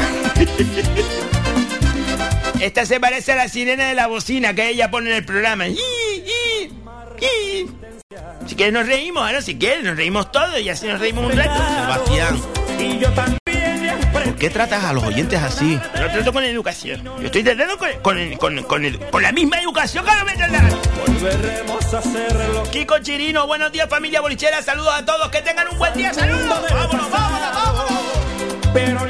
Esta 2.61 2.87
se 2.87 2.99
parece 2.99 3.33
a 3.33 3.37
la 3.37 3.49
sirena 3.49 3.89
de 3.89 3.95
la 3.95 4.09
bocina 4.09 4.53
que 4.55 4.69
ella 4.69 4.91
pone 4.91 5.11
en 5.11 5.17
el 5.17 5.25
programa. 5.25 5.67
Si 8.47 8.55
quieres 8.57 8.73
nos 8.73 8.87
reímos, 8.87 9.23
ahora 9.23 9.43
si 9.43 9.57
quieres 9.59 9.85
nos 9.85 9.97
reímos 9.97 10.33
todos 10.33 10.61
y 10.61 10.69
así 10.69 10.87
nos 10.87 10.99
reímos 10.99 11.31
un 11.31 11.39
rato. 11.39 11.55
Sebastián. 11.55 12.41
Y 12.81 12.99
yo 12.99 13.11
también. 13.13 13.48
¿Por 14.25 14.35
qué 14.37 14.51
tratas 14.51 14.85
a 14.85 14.93
los 14.93 15.05
oyentes 15.05 15.41
así? 15.43 15.81
Lo 16.01 16.11
trato 16.11 16.33
con 16.33 16.45
educación. 16.45 17.05
Yo 17.21 17.27
estoy 17.27 17.43
tratando 17.43 17.79
con, 17.79 17.91
con, 18.37 18.63
con, 18.63 18.83
con 19.11 19.23
la 19.23 19.33
misma 19.33 19.61
educación 19.61 20.05
que 20.05 20.15
lo 20.15 20.25
me 20.25 20.33
tratan. 20.35 20.71
Volveremos 21.07 21.95
a 21.95 21.99
hacerlo. 21.99 22.63
Kiko 22.71 22.99
Chirino, 23.01 23.47
buenos 23.47 23.73
días 23.73 23.89
familia 23.89 24.21
bolichera, 24.21 24.63
saludos 24.63 24.95
a 24.95 25.05
todos, 25.05 25.29
que 25.31 25.43
tengan 25.43 25.69
un 25.69 25.79
buen 25.79 25.95
día, 25.95 26.13
saludos. 26.13 26.49
Vámonos, 26.49 27.11
vámonos, 27.11 27.55
vámonos. 27.55 27.93
Pero 28.73 29.08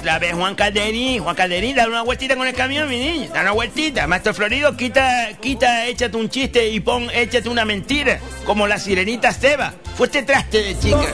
Otra 0.00 0.18
vez 0.18 0.32
Juan 0.32 0.54
Calderín, 0.54 1.22
Juan 1.22 1.36
Calderín, 1.36 1.76
dale 1.76 1.90
una 1.90 2.00
vueltita 2.00 2.34
con 2.34 2.46
el 2.46 2.54
camión, 2.54 2.88
mi 2.88 2.98
niño, 2.98 3.28
dale 3.28 3.42
una 3.42 3.50
vueltita. 3.50 4.06
Maestro 4.06 4.32
Florido, 4.32 4.74
quita, 4.74 5.28
quita, 5.42 5.86
échate 5.88 6.16
un 6.16 6.30
chiste 6.30 6.70
y 6.70 6.80
pon, 6.80 7.10
échate 7.12 7.50
una 7.50 7.66
mentira, 7.66 8.18
como 8.46 8.66
la 8.66 8.78
sirenita 8.78 9.30
Seba. 9.30 9.74
Fue 9.98 10.06
este 10.06 10.22
traste 10.22 10.62
de 10.62 10.78
chica. 10.78 11.04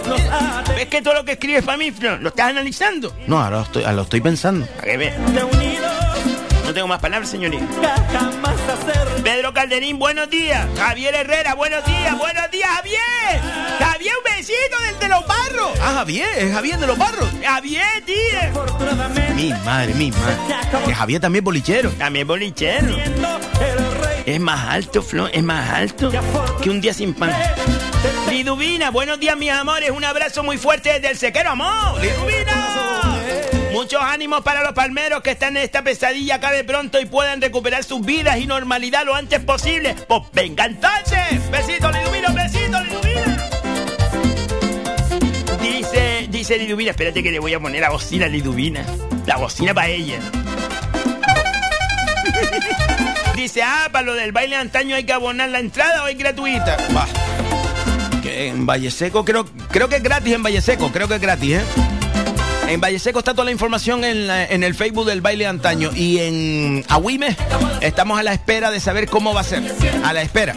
¿Ves 0.76 0.87
que 0.87 1.03
todo 1.03 1.14
lo 1.14 1.24
que 1.24 1.32
escribes 1.32 1.64
para 1.64 1.76
mí, 1.76 1.91
Flor, 1.91 2.22
lo 2.22 2.28
estás 2.28 2.51
analizando? 2.51 3.12
No, 3.26 3.43
ahora 3.43 3.57
lo 3.57 3.62
estoy, 3.64 3.82
ahora 3.82 3.97
lo 3.97 4.03
estoy 4.03 4.20
pensando. 4.20 4.68
A 4.78 4.82
que 4.82 4.97
ve. 4.97 5.12
No 6.64 6.72
tengo 6.72 6.87
más 6.87 7.01
palabras, 7.01 7.28
señorita. 7.28 7.66
Pedro 9.27 9.53
Calderín, 9.53 9.99
buenos 9.99 10.31
días. 10.31 10.68
Javier 10.79 11.12
Herrera, 11.12 11.57
buenos 11.57 11.85
días. 11.85 12.16
Buenos 12.16 12.49
días, 12.53 12.70
Javier. 12.77 13.01
Javier, 13.81 14.12
un 14.16 14.37
besito 14.37 14.81
del 14.87 14.99
de 15.01 15.09
los 15.09 15.27
barros. 15.27 15.70
Ah, 15.83 15.95
Javier, 15.95 16.29
es 16.37 16.53
Javier 16.53 16.79
de 16.79 16.87
los 16.87 16.97
barros. 16.97 17.29
Javier, 17.45 18.05
tío. 18.07 18.14
Mi 19.35 19.53
madre, 19.64 19.95
mi 19.95 20.12
madre. 20.12 20.37
Que 20.87 20.95
Javier 20.95 21.20
también 21.20 21.45
bolichero. 21.45 21.91
También 21.99 22.24
bolichero. 22.24 22.97
Es 24.24 24.39
más 24.39 24.68
alto, 24.68 25.03
Flo, 25.03 25.27
es 25.27 25.43
más 25.43 25.70
alto 25.70 26.12
que 26.62 26.70
un 26.70 26.81
día 26.81 26.95
sin 26.95 27.12
pan. 27.12 27.33
Liduvina, 28.31 28.93
buenos 28.93 29.18
días, 29.18 29.37
mis 29.37 29.51
amores. 29.51 29.91
Un 29.91 30.05
abrazo 30.05 30.45
muy 30.45 30.57
fuerte 30.57 30.93
desde 30.93 31.11
el 31.11 31.18
sequero, 31.18 31.51
amor. 31.51 32.01
Liduvina. 32.01 33.05
Muchos 33.77 34.01
ánimos 34.03 34.41
para 34.41 34.62
los 34.62 34.72
palmeros 34.72 35.20
que 35.20 35.33
están 35.33 35.55
en 35.59 35.64
esta 35.64 35.85
pesadilla. 35.85 36.37
Acabe 36.37 36.64
pronto 36.64 36.99
y 36.99 37.05
puedan 37.05 37.43
recuperar 37.43 37.85
sus 37.85 38.01
vidas 38.01 38.39
y 38.39 38.47
normalidad 38.47 39.05
lo 39.05 39.14
antes 39.14 39.41
posible. 39.41 39.95
Pues 40.09 40.22
venga 40.33 40.64
entonces. 40.64 41.51
Besito, 41.51 41.93
Liduvina, 41.93 42.31
besito, 42.31 42.81
Liduvina. 42.81 43.37
Dice, 45.61 46.27
dice 46.31 46.57
Liduvina, 46.57 46.93
espérate 46.93 47.22
que 47.22 47.31
le 47.31 47.39
voy 47.39 47.53
a 47.53 47.61
poner 47.61 47.83
la 47.83 47.91
bocina 47.91 48.24
a 48.24 48.31
Liduvina. 48.31 48.83
La 49.27 49.37
bocina 49.37 49.74
para 49.74 49.89
ella. 49.89 50.20
Dice, 53.37 53.62
ah, 53.62 53.91
para 53.93 54.07
lo 54.07 54.14
del 54.14 54.33
baile 54.33 54.57
antaño 54.57 54.97
hay 54.97 55.05
que 55.05 55.12
abonar 55.12 55.51
la 55.51 55.59
entrada 55.59 56.03
o 56.03 56.09
es 56.09 56.16
gratuita. 56.16 56.79
Que 58.22 58.49
en 58.49 58.64
Valle 58.64 58.91
Seco 58.91 59.27
creo, 59.27 59.45
creo 59.70 59.91
que 59.91 59.97
es 59.97 60.03
gratis 60.03 60.33
en 60.33 60.43
Valle 60.43 60.62
Seco, 60.62 60.91
creo 60.91 61.09
que 61.09 61.16
es 61.16 61.20
gratis, 61.20 61.57
¿eh? 61.57 61.64
En 62.69 62.81
Valle 62.81 62.99
Seco 62.99 63.21
está 63.21 63.33
toda 63.33 63.45
la 63.45 63.53
información 63.53 64.05
en, 64.05 64.27
la- 64.27 64.45
en 64.45 64.64
el 64.64 64.75
Facebook 64.75 65.07
del 65.07 65.21
baile 65.21 65.47
antaño. 65.47 65.91
Y 65.95 66.19
en 66.19 66.85
Agüime 66.89 67.37
estamos 67.81 68.19
a 68.19 68.23
la 68.23 68.33
espera 68.33 68.71
de 68.71 68.81
saber 68.81 69.09
cómo 69.09 69.33
va 69.33 69.41
a 69.43 69.45
ser. 69.45 69.62
A 70.05 70.12
la 70.12 70.23
espera. 70.23 70.55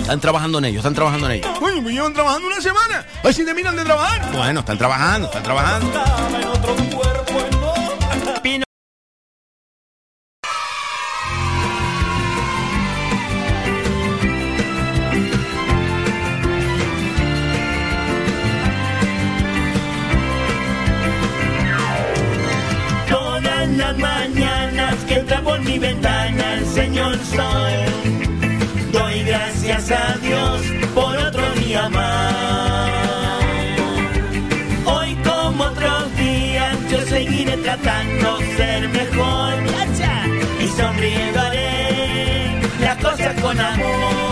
Están 0.00 0.20
trabajando 0.20 0.58
en 0.58 0.64
ello, 0.66 0.78
están 0.78 0.94
trabajando 0.94 1.26
en 1.30 1.32
ello. 1.38 1.48
Coño, 1.60 1.80
me 1.82 1.92
llevan 1.92 2.12
trabajando 2.14 2.46
una 2.48 2.60
semana. 2.60 3.06
A 3.20 3.22
ver 3.24 3.34
si 3.34 3.44
terminan 3.44 3.76
de 3.76 3.84
trabajar. 3.84 4.32
Bueno, 4.32 4.60
están 4.60 4.78
trabajando, 4.78 5.26
están 5.28 5.42
trabajando. 5.42 5.92
Tratando 37.58 38.38
ser 38.56 38.88
mejor. 38.88 39.52
Y 40.60 40.68
sonriendo 40.68 41.40
haré 41.40 42.60
las 42.80 42.96
cosas 42.98 43.40
con 43.40 43.60
amor. 43.60 44.31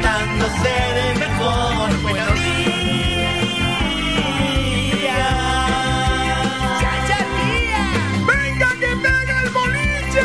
Tratando 0.00 0.44
de 0.48 1.14
mejor. 1.18 2.02
Buenos 2.02 2.34
días. 2.34 3.32
¡Venga 8.26 8.70
que 8.80 8.90
pega 9.04 9.36
el 9.42 9.50
boliche! 9.50 10.24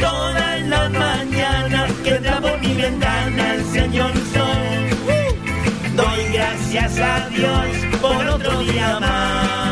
Todas 0.00 0.62
las 0.66 0.90
mañanas 0.90 1.92
que 2.04 2.14
por 2.40 2.60
mi 2.60 2.74
ventana 2.74 3.54
el 3.54 3.64
señor 3.66 4.12
sol. 4.32 4.64
Doy 5.96 6.32
gracias 6.32 6.98
a 6.98 7.28
Dios 7.30 7.66
por 8.00 8.26
otro 8.26 8.60
día 8.60 8.98
más. 9.00 9.67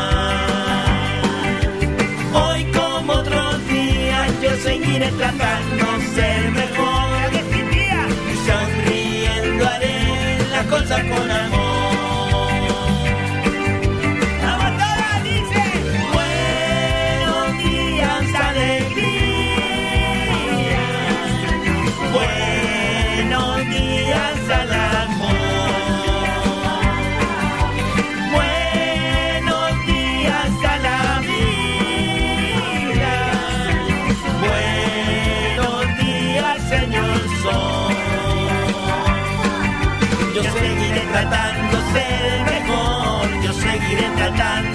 Seguiré 43.87 44.09
tratando 44.17 44.66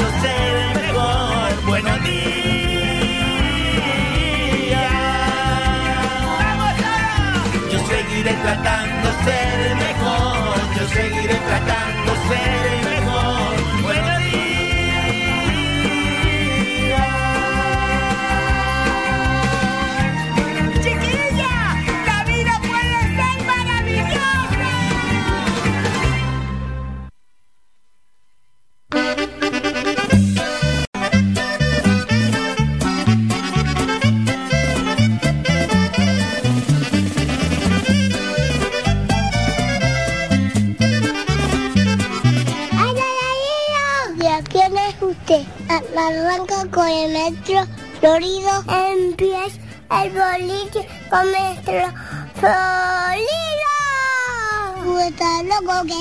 el 50.03 50.11
boliche 50.11 50.88
con 51.11 51.30
nuestro 51.30 51.92
florido. 52.34 53.28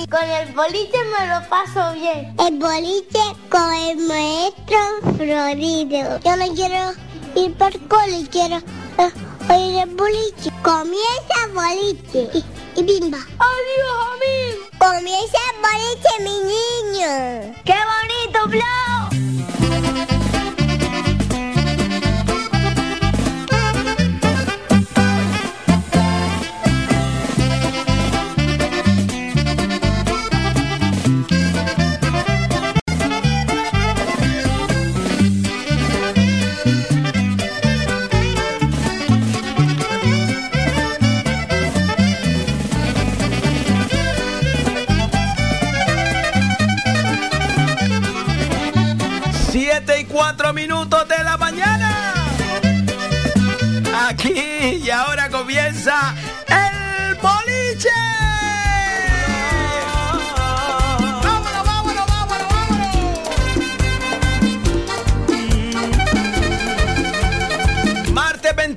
Con 0.09 0.29
el 0.29 0.53
boliche 0.53 0.97
me 1.17 1.27
lo 1.27 1.49
paso 1.49 1.93
bien. 1.93 2.35
El 2.39 2.57
boliche 2.57 3.19
con 3.49 3.73
el 3.73 3.97
maestro 3.97 4.79
florido. 5.17 6.19
Yo 6.19 6.35
no 6.35 6.53
quiero 6.55 6.93
ir 7.35 7.53
por 7.57 7.71
cole, 7.87 8.27
quiero 8.31 8.57
eh, 8.57 9.11
oír 9.49 9.79
el 9.79 9.95
boliche. 9.95 10.51
Comienza 10.63 11.33
el 11.45 11.51
boliche 11.53 12.29
y, 12.33 12.79
y 12.79 12.83
bimba. 12.83 13.19
¡Adiós, 13.39 14.07
amigo! 14.13 14.67
Comienza 14.79 15.37
el 15.51 15.57
boliche, 15.61 16.11
mi 16.23 16.37
niño. 16.53 17.53
¡Qué 17.63 17.73
bonito, 17.73 18.00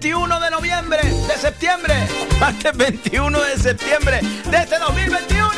21 0.04 0.38
de 0.38 0.50
noviembre, 0.50 1.00
de 1.02 1.34
septiembre. 1.38 1.94
Martes 2.38 2.76
21 2.76 3.40
de 3.40 3.58
septiembre 3.58 4.20
de 4.50 4.56
este 4.58 4.78
2021. 4.78 5.50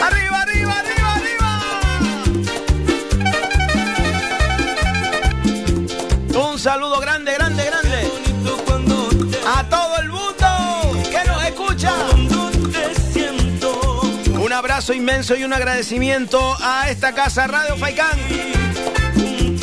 ¡Arriba, 0.00 0.42
arriba, 0.42 0.78
arriba, 0.78 1.14
arriba! 1.16 1.60
Un 6.48 6.60
saludo 6.60 7.00
grande, 7.00 7.34
grande, 7.34 7.64
grande. 7.64 8.08
A 9.52 9.68
todo 9.68 9.96
el 9.96 10.08
mundo 10.08 10.92
que 11.10 11.24
nos 11.28 11.44
escucha. 11.46 11.92
Un 14.38 14.52
abrazo 14.52 14.92
inmenso 14.92 15.34
y 15.34 15.42
un 15.42 15.52
agradecimiento 15.52 16.56
a 16.60 16.88
esta 16.88 17.12
casa 17.14 17.48
Radio 17.48 17.76
Faicán. 17.76 18.69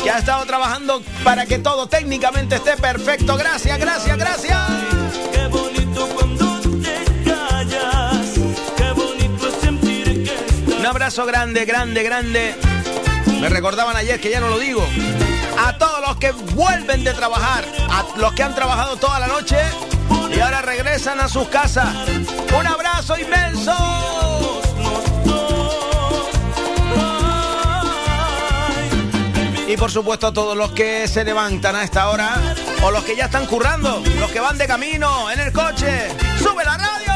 Que 0.02 0.10
ha 0.10 0.18
estado 0.18 0.44
trabajando 0.46 1.02
para 1.24 1.46
que 1.46 1.58
todo 1.58 1.88
técnicamente 1.88 2.56
esté 2.56 2.76
perfecto. 2.76 3.36
Gracias, 3.36 3.78
gracias, 3.78 4.16
gracias. 4.16 4.58
Un 10.78 10.86
abrazo 10.86 11.26
grande, 11.26 11.64
grande, 11.64 12.02
grande. 12.02 12.54
Me 13.40 13.48
recordaban 13.48 13.96
ayer 13.96 14.20
que 14.20 14.30
ya 14.30 14.40
no 14.40 14.48
lo 14.48 14.58
digo. 14.58 14.86
A 15.58 15.76
todos 15.76 16.00
los 16.06 16.16
que 16.16 16.32
vuelven 16.32 17.04
de 17.04 17.12
trabajar, 17.12 17.64
a 17.90 18.04
los 18.18 18.32
que 18.32 18.42
han 18.42 18.54
trabajado 18.54 18.96
toda 18.96 19.18
la 19.18 19.26
noche 19.26 19.56
y 20.34 20.40
ahora 20.40 20.62
regresan 20.62 21.20
a 21.20 21.28
sus 21.28 21.48
casas. 21.48 21.88
Un 22.58 22.66
abrazo 22.66 23.18
inmenso. 23.18 24.37
Y 29.68 29.76
por 29.76 29.90
supuesto 29.90 30.28
a 30.28 30.32
todos 30.32 30.56
los 30.56 30.72
que 30.72 31.06
se 31.06 31.24
levantan 31.24 31.76
a 31.76 31.84
esta 31.84 32.08
hora 32.08 32.54
o 32.82 32.90
los 32.90 33.04
que 33.04 33.14
ya 33.14 33.26
están 33.26 33.44
currando, 33.44 34.02
los 34.18 34.30
que 34.30 34.40
van 34.40 34.56
de 34.56 34.66
camino 34.66 35.30
en 35.30 35.40
el 35.40 35.52
coche. 35.52 36.08
¡Sube 36.38 36.64
la 36.64 36.78
radio! 36.78 37.08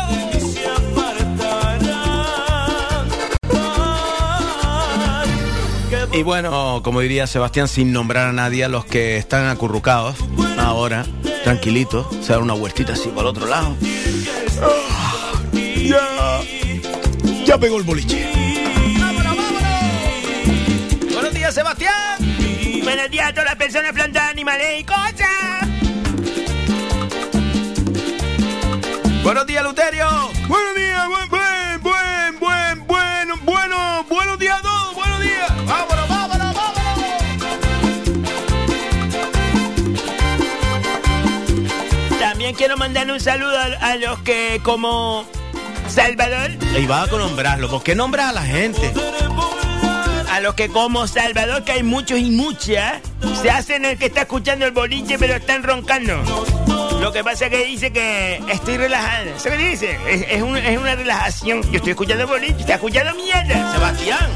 Y 6.12 6.22
bueno, 6.22 6.82
como 6.84 7.00
diría 7.00 7.26
Sebastián, 7.26 7.68
sin 7.68 7.90
nombrar 7.90 8.28
a 8.28 8.32
nadie, 8.34 8.64
a 8.64 8.68
los 8.68 8.84
que 8.84 9.16
están 9.16 9.46
acurrucados 9.46 10.16
ahora, 10.58 11.06
tranquilitos, 11.44 12.06
se 12.20 12.34
dan 12.34 12.42
una 12.42 12.52
vueltita 12.52 12.92
así 12.92 13.08
por 13.08 13.24
otro 13.24 13.46
lado. 13.46 13.74
Ah, 14.60 15.32
ya, 15.54 16.42
ya 17.46 17.56
pegó 17.56 17.78
el 17.78 17.84
boliche. 17.84 18.61
Buenos 22.82 23.10
días 23.10 23.28
a 23.28 23.32
todas 23.32 23.44
las 23.46 23.56
personas, 23.56 23.92
plantas, 23.92 24.30
animales 24.30 24.80
y 24.80 24.84
cosas. 24.84 25.68
Buenos 29.22 29.46
días, 29.46 29.62
Luterio. 29.62 30.08
Buenos 30.48 30.74
días, 30.74 31.08
buen, 31.08 31.28
buen, 31.30 31.80
buen, 31.82 32.40
buen, 32.40 32.86
bueno, 32.86 33.34
bueno, 33.44 34.04
buenos 34.08 34.38
días 34.38 34.58
a 34.58 34.62
todos, 34.62 34.94
buenos 34.94 35.20
días. 35.20 35.48
Vámonos, 35.66 36.08
vámonos, 36.08 36.54
vámonos. 36.54 36.88
También 42.18 42.54
quiero 42.56 42.76
mandar 42.76 43.10
un 43.10 43.20
saludo 43.20 43.56
a, 43.58 43.66
a 43.90 43.96
los 43.96 44.18
que 44.20 44.60
como 44.64 45.24
Salvador, 45.88 46.50
Y 46.78 46.86
va 46.86 47.02
a 47.02 47.06
nombrarlo, 47.06 47.68
¿por 47.68 47.82
qué 47.82 47.94
nombras 47.94 48.30
a 48.30 48.32
la 48.32 48.42
gente? 48.42 48.92
A 50.32 50.40
los 50.40 50.54
que 50.54 50.68
como 50.68 51.06
Salvador, 51.06 51.64
que 51.64 51.72
hay 51.72 51.82
muchos 51.82 52.18
y 52.18 52.30
muchas, 52.30 53.00
se 53.42 53.50
hacen 53.50 53.84
el 53.84 53.98
que 53.98 54.06
está 54.06 54.22
escuchando 54.22 54.64
el 54.66 54.72
boliche 54.72 55.18
pero 55.18 55.34
están 55.34 55.62
roncando. 55.62 56.22
Lo 57.00 57.12
que 57.12 57.22
pasa 57.24 57.46
es 57.46 57.50
que 57.50 57.64
dice 57.66 57.92
que 57.92 58.40
estoy 58.48 58.76
relajada. 58.76 59.38
¿Sabes 59.38 59.58
qué 59.58 59.68
dice? 59.68 59.98
Es, 60.08 60.24
es 60.30 60.42
un- 60.42 60.56
es 60.56 60.78
una 60.78 60.94
relajación. 60.94 61.62
Yo 61.70 61.76
estoy 61.78 61.90
escuchando 61.90 62.26
boliche, 62.26 62.60
está 62.60 62.74
escuchando 62.74 63.12
mierda. 63.14 63.72
Sebastián. 63.72 64.30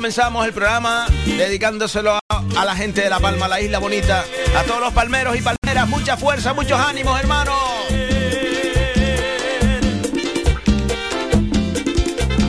Comenzamos 0.00 0.46
el 0.46 0.54
programa 0.54 1.06
dedicándoselo 1.26 2.18
a, 2.26 2.64
la 2.64 2.74
gente 2.74 3.02
de 3.02 3.10
La 3.10 3.20
Palma, 3.20 3.48
la 3.48 3.60
isla 3.60 3.78
bonita, 3.78 4.24
a 4.56 4.62
todos 4.62 4.80
los 4.80 4.94
palmeros 4.94 5.36
y 5.36 5.42
palmeras. 5.42 5.86
Mucha 5.90 6.16
fuerza, 6.16 6.54
muchos 6.54 6.80
ánimos, 6.80 7.20
hermanos. 7.20 7.54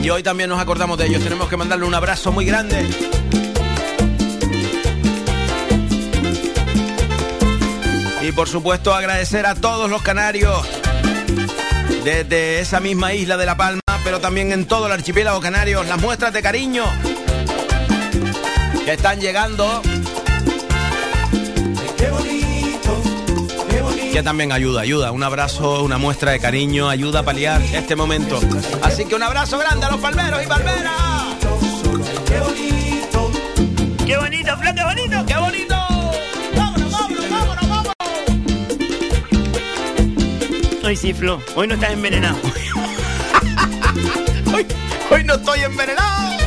Y 0.02 0.08
hoy 0.08 0.22
también 0.22 0.48
nos 0.48 0.58
acordamos 0.58 0.96
de 0.96 1.08
ellos. 1.08 1.22
Tenemos 1.22 1.50
que 1.50 1.58
mandarle 1.58 1.84
un 1.84 1.94
abrazo 1.94 2.32
muy 2.32 2.46
grande. 2.46 2.86
Y 8.22 8.32
por 8.32 8.48
supuesto 8.48 8.94
agradecer 8.94 9.44
a 9.44 9.56
todos 9.56 9.90
los 9.90 10.00
canarios 10.00 10.66
desde 12.02 12.60
esa 12.60 12.80
misma 12.80 13.12
isla 13.12 13.36
de 13.36 13.44
La 13.44 13.58
Palma, 13.58 13.82
pero 14.04 14.20
también 14.20 14.52
en 14.52 14.64
todo 14.66 14.86
el 14.86 14.92
archipiélago 14.92 15.38
canario, 15.42 15.82
las 15.84 16.00
muestras 16.00 16.32
de 16.32 16.40
cariño 16.40 16.86
que 18.84 18.92
están 18.92 19.20
llegando. 19.20 19.82
Que 24.12 24.22
también 24.22 24.52
ayuda, 24.52 24.82
ayuda. 24.82 25.10
Un 25.12 25.22
abrazo, 25.22 25.82
una 25.82 25.96
muestra 25.98 26.32
de 26.32 26.40
cariño, 26.40 26.88
ayuda 26.88 27.20
a 27.20 27.22
paliar 27.22 27.62
este 27.62 27.96
momento. 27.96 28.38
Así 28.82 29.04
que 29.06 29.14
un 29.14 29.22
abrazo 29.22 29.58
grande 29.58 29.86
a 29.86 29.90
los 29.90 30.00
palmeros 30.00 30.42
y 30.42 30.46
palmeras. 30.46 30.92
¡Qué 34.04 34.16
bonito, 34.18 34.56
Flo, 34.58 34.74
qué 34.74 34.84
bonito! 34.84 35.26
¡Qué 35.26 35.36
bonito! 35.36 35.74
¡Vámonos, 36.56 36.92
vámonos, 36.92 37.30
vámonos, 37.30 37.68
vámonos! 37.68 37.94
Hoy 40.84 40.96
sí, 40.96 41.14
Flo, 41.14 41.40
hoy 41.54 41.68
no 41.68 41.74
estás 41.74 41.92
envenenado. 41.92 42.36
Hoy, 44.54 44.66
hoy 45.10 45.24
no 45.24 45.34
estoy 45.34 45.60
envenenado. 45.60 46.41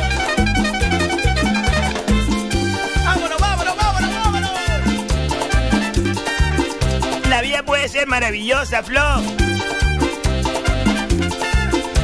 Ser 7.96 8.06
maravillosa, 8.08 8.82
Flo. 8.82 9.00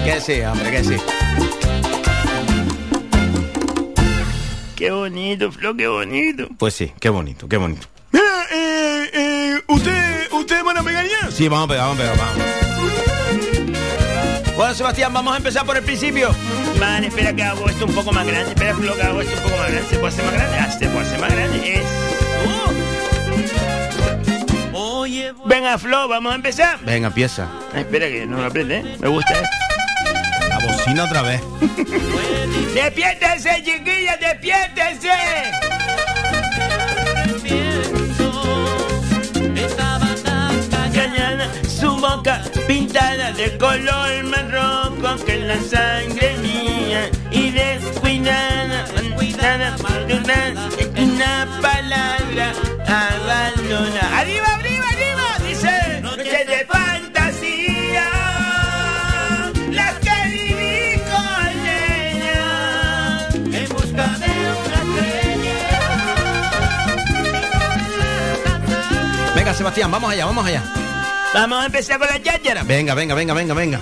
Que 0.05 0.20
sí, 0.22 0.40
hombre, 0.40 0.70
que 0.70 0.84
sí. 0.84 0.97
qué 4.74 4.90
bonito, 4.90 5.53
Flo, 5.53 5.76
qué 5.76 5.86
bonito. 5.88 6.49
Pues 6.57 6.72
sí, 6.72 6.93
qué 6.99 7.11
bonito, 7.11 7.47
qué 7.47 7.59
bonito. 7.59 7.86
Mira, 8.11 8.24
eh, 8.53 9.11
eh, 9.12 9.61
¿usted, 9.68 10.32
¿ustedes 10.32 10.64
van 10.64 10.78
a 10.78 10.82
pegar 10.82 11.05
ya? 11.07 11.30
Sí, 11.30 11.49
vamos 11.49 11.66
a 11.66 11.68
pegar, 11.68 11.88
vamos 11.88 12.01
a 12.01 12.03
pegar, 12.03 12.16
vamos. 12.16 12.43
Bueno, 14.57 14.74
Sebastián, 14.74 15.12
vamos 15.12 15.34
a 15.34 15.36
empezar 15.36 15.66
por 15.66 15.76
el 15.76 15.82
principio. 15.82 16.34
Vale, 16.80 17.09
espera 17.09 17.36
que 17.36 17.43
hago 17.43 17.68
esto 17.68 17.84
un 17.84 17.95
poco 17.95 18.12
más 18.12 18.26
grande. 18.26 18.53
Espera, 18.53 18.74
Flo, 18.74 18.95
que 18.95 19.03
hago 19.03 19.20
esto 19.20 19.36
un 19.36 19.43
poco 19.43 19.57
más 19.59 19.70
grande. 19.70 19.88
¿Se 19.90 19.99
puede 19.99 20.14
hacer 20.14 20.24
más 20.24 20.34
grande? 20.34 20.57
Ah, 20.59 20.70
se 20.70 20.88
puede 20.88 21.07
hacer 21.07 21.20
más 21.20 21.30
grande. 21.32 21.74
Eso. 21.74 22.82
Venga, 25.45 25.79
Flo, 25.79 26.09
vamos 26.09 26.33
a 26.33 26.37
empezar. 26.37 26.79
Venga, 26.83 27.09
empieza. 27.09 27.49
Ah, 27.75 27.81
espera 27.81 28.07
que 28.09 28.27
no 28.27 28.39
lo 28.39 28.47
aprende, 28.47 28.79
¿eh? 28.79 28.97
Me 28.99 29.09
gusta 29.09 29.33
esto. 29.33 29.49
La 30.49 30.59
bocina 30.59 31.05
otra 31.05 31.23
vez. 31.23 31.41
¡Despiértense, 32.75 33.62
chiquillas, 33.64 34.18
despiértense! 34.20 35.11
Su 41.68 41.97
boca 41.97 42.43
pintada 42.68 43.33
de 43.33 43.59
color 43.59 44.23
marrón 44.25 45.01
con 45.01 45.18
que 45.25 45.37
la 45.39 45.61
sangre 45.61 46.37
mía 46.39 47.11
y 47.33 47.51
descuidada, 47.51 48.85
cuidada, 49.16 49.77
una 50.97 51.49
palabra 51.61 52.53
abandona. 52.87 54.18
¡Arriba, 54.20 54.47
arriba, 54.47 54.55
arriba! 54.55 54.72
Venga, 69.53 69.59
Sebastián, 69.59 69.90
vamos 69.90 70.11
allá, 70.11 70.24
vamos 70.24 70.46
allá. 70.46 70.62
Vamos 71.34 71.62
a 71.62 71.66
empezar 71.66 71.98
con 71.98 72.09
la 72.09 72.22
cháchara. 72.22 72.62
Venga, 72.62 72.94
venga, 72.94 73.14
venga, 73.14 73.34
venga, 73.34 73.53
venga. 73.53 73.80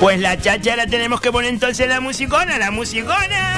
Pues 0.00 0.18
la 0.18 0.36
cháchara 0.36 0.88
tenemos 0.88 1.20
que 1.20 1.30
poner 1.30 1.50
entonces 1.50 1.88
la 1.88 2.00
musicona, 2.00 2.58
la 2.58 2.72
musicona. 2.72 3.57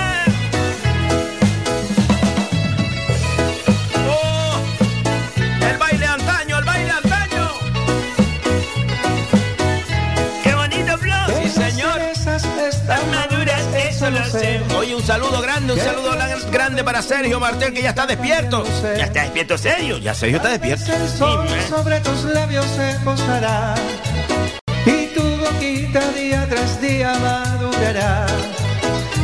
Oye, 14.81 14.95
un 14.95 15.03
saludo 15.03 15.43
grande, 15.43 15.75
un 15.75 15.79
saludo 15.79 16.13
gran- 16.13 16.51
grande 16.51 16.83
para 16.83 17.03
Sergio 17.03 17.39
Martel, 17.39 17.75
que 17.75 17.83
ya 17.83 17.91
está 17.91 18.07
despierto. 18.07 18.65
¿Ya 18.97 19.05
está 19.05 19.23
despierto 19.25 19.59
serio? 19.59 19.99
Ya 19.99 20.15
Sergio 20.15 20.39
está 20.39 20.49
despierto. 20.49 20.91
El 20.91 21.09
sol 21.11 21.47
sobre 21.69 22.01
tus 22.01 22.25
labios 22.25 22.65
se 22.65 22.99
posará 23.05 23.75
y 24.87 25.07
tu 25.15 25.21
boquita 25.23 26.01
día 26.13 26.47
tras 26.49 26.81
día 26.81 27.13
madurará. 27.21 28.27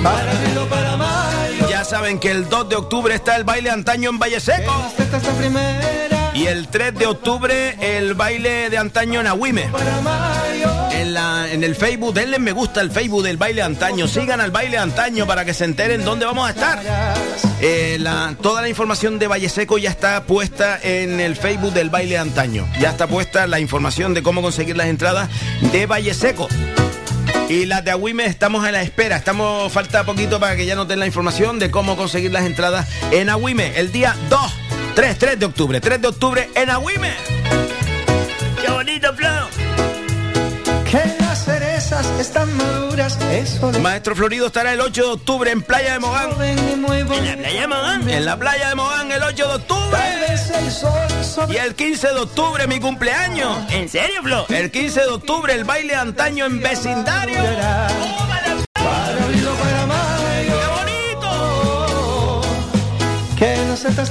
Para 0.03 0.67
para 0.69 0.97
mal, 0.99 1.69
Ya 1.71 1.85
saben 1.85 2.19
que 2.19 2.31
el 2.33 2.49
2 2.51 2.69
de 2.69 2.77
octubre 2.77 3.15
está 3.15 3.37
el 3.37 3.45
baile 3.45 3.71
antaño 3.71 4.11
en 4.11 4.19
Valle 4.19 4.41
Seco. 4.41 4.75
esta 4.99 5.17
es 5.17 5.23
la 5.23 5.33
primera. 5.33 6.16
Y 6.37 6.47
el 6.47 6.69
3 6.69 6.95
de 6.95 7.07
octubre 7.07 7.77
el 7.81 8.13
baile 8.15 8.69
de 8.69 8.77
antaño 8.77 9.21
en 9.21 9.27
Agüime. 9.27 9.71
En, 10.93 11.15
la, 11.15 11.51
en 11.51 11.65
el 11.65 11.75
Facebook, 11.75 12.13
denle 12.15 12.39
me 12.39 12.53
gusta 12.53 12.81
al 12.81 12.91
Facebook 12.91 13.23
del 13.23 13.39
baile 13.39 13.63
antaño. 13.63 14.07
Sigan 14.07 14.41
al 14.43 14.51
baile 14.51 14.77
antaño 14.77 15.27
para 15.27 15.45
que 15.47 15.55
se 15.55 15.65
enteren 15.65 16.05
dónde 16.05 16.27
vamos 16.27 16.47
a 16.47 16.51
estar. 16.51 16.83
Eh, 17.61 17.97
la- 18.01 18.35
toda 18.43 18.61
la 18.61 18.69
información 18.69 19.19
de 19.19 19.29
Valle 19.29 19.49
Seco 19.49 19.79
ya 19.79 19.89
está 19.91 20.25
puesta 20.25 20.79
en 20.83 21.21
el 21.21 21.37
Facebook 21.37 21.73
del 21.73 21.89
baile 21.89 22.19
antaño. 22.19 22.69
Ya 22.81 22.91
está 22.91 23.07
puesta 23.07 23.47
la 23.47 23.59
información 23.59 24.13
de 24.13 24.23
cómo 24.23 24.43
conseguir 24.43 24.77
las 24.77 24.89
entradas 24.89 25.31
de 25.73 25.87
Valle 25.87 26.13
Seco. 26.13 26.49
Y 27.49 27.65
las 27.65 27.83
de 27.85 27.93
Agüime 27.93 28.27
estamos 28.27 28.65
a 28.65 28.73
la 28.73 28.83
espera. 28.83 29.17
Estamos, 29.17 29.73
falta 29.73 30.05
poquito 30.05 30.39
para 30.39 30.55
que 30.57 30.67
ya 30.67 30.75
nos 30.75 30.87
den 30.89 30.99
la 30.99 31.07
información 31.07 31.59
de 31.59 31.71
cómo 31.71 31.97
conseguir 31.97 32.33
las 32.33 32.45
entradas 32.45 32.87
en 33.11 33.31
Agüime. 33.31 33.73
El 33.77 33.93
día 33.93 34.17
2, 34.29 34.41
3, 34.97 35.19
3 35.19 35.39
de 35.39 35.45
octubre. 35.45 35.79
3 35.79 36.01
de 36.01 36.09
octubre 36.09 36.51
en 36.55 36.71
Agüime. 36.71 37.13
¡Qué 38.63 38.71
bonito, 38.71 39.15
Flo! 39.15 39.29
que 40.91 41.03
las 41.21 41.45
cerezas 41.45 42.07
están 42.19 42.57
maduras, 42.57 43.19
eso 43.31 43.73
Maestro 43.81 44.15
Florido 44.15 44.47
estará 44.47 44.73
el 44.73 44.81
8 44.81 45.03
de 45.03 45.11
octubre 45.11 45.51
en 45.51 45.61
Playa 45.61 45.95
de 45.95 45.99
Mogán. 45.99 46.31
En 46.41 46.83
la 46.83 47.37
playa 47.37 47.69
Mogán. 47.69 48.09
En 48.09 48.25
la 48.25 48.37
playa 48.39 48.69
de 48.71 48.75
Mogán 48.75 49.13
el 49.13 49.23
8 49.23 49.49
de 49.49 49.55
octubre. 49.55 49.99
El 50.59 50.73
sol 50.73 51.53
Y 51.53 51.57
el 51.57 51.75
15 51.75 52.09
de 52.09 52.21
octubre 52.21 52.67
mi 52.67 52.81
cumpleaños. 52.81 53.59
¿En 53.71 53.89
serio, 53.89 54.23
Flo? 54.23 54.47
El 54.49 54.71
15 54.71 55.01
de 55.01 55.09
octubre 55.09 55.53
el 55.53 55.65
baile 55.65 55.95
antaño 55.95 56.47
en 56.47 56.61
vecindario. 56.61 57.37
para 57.37 58.56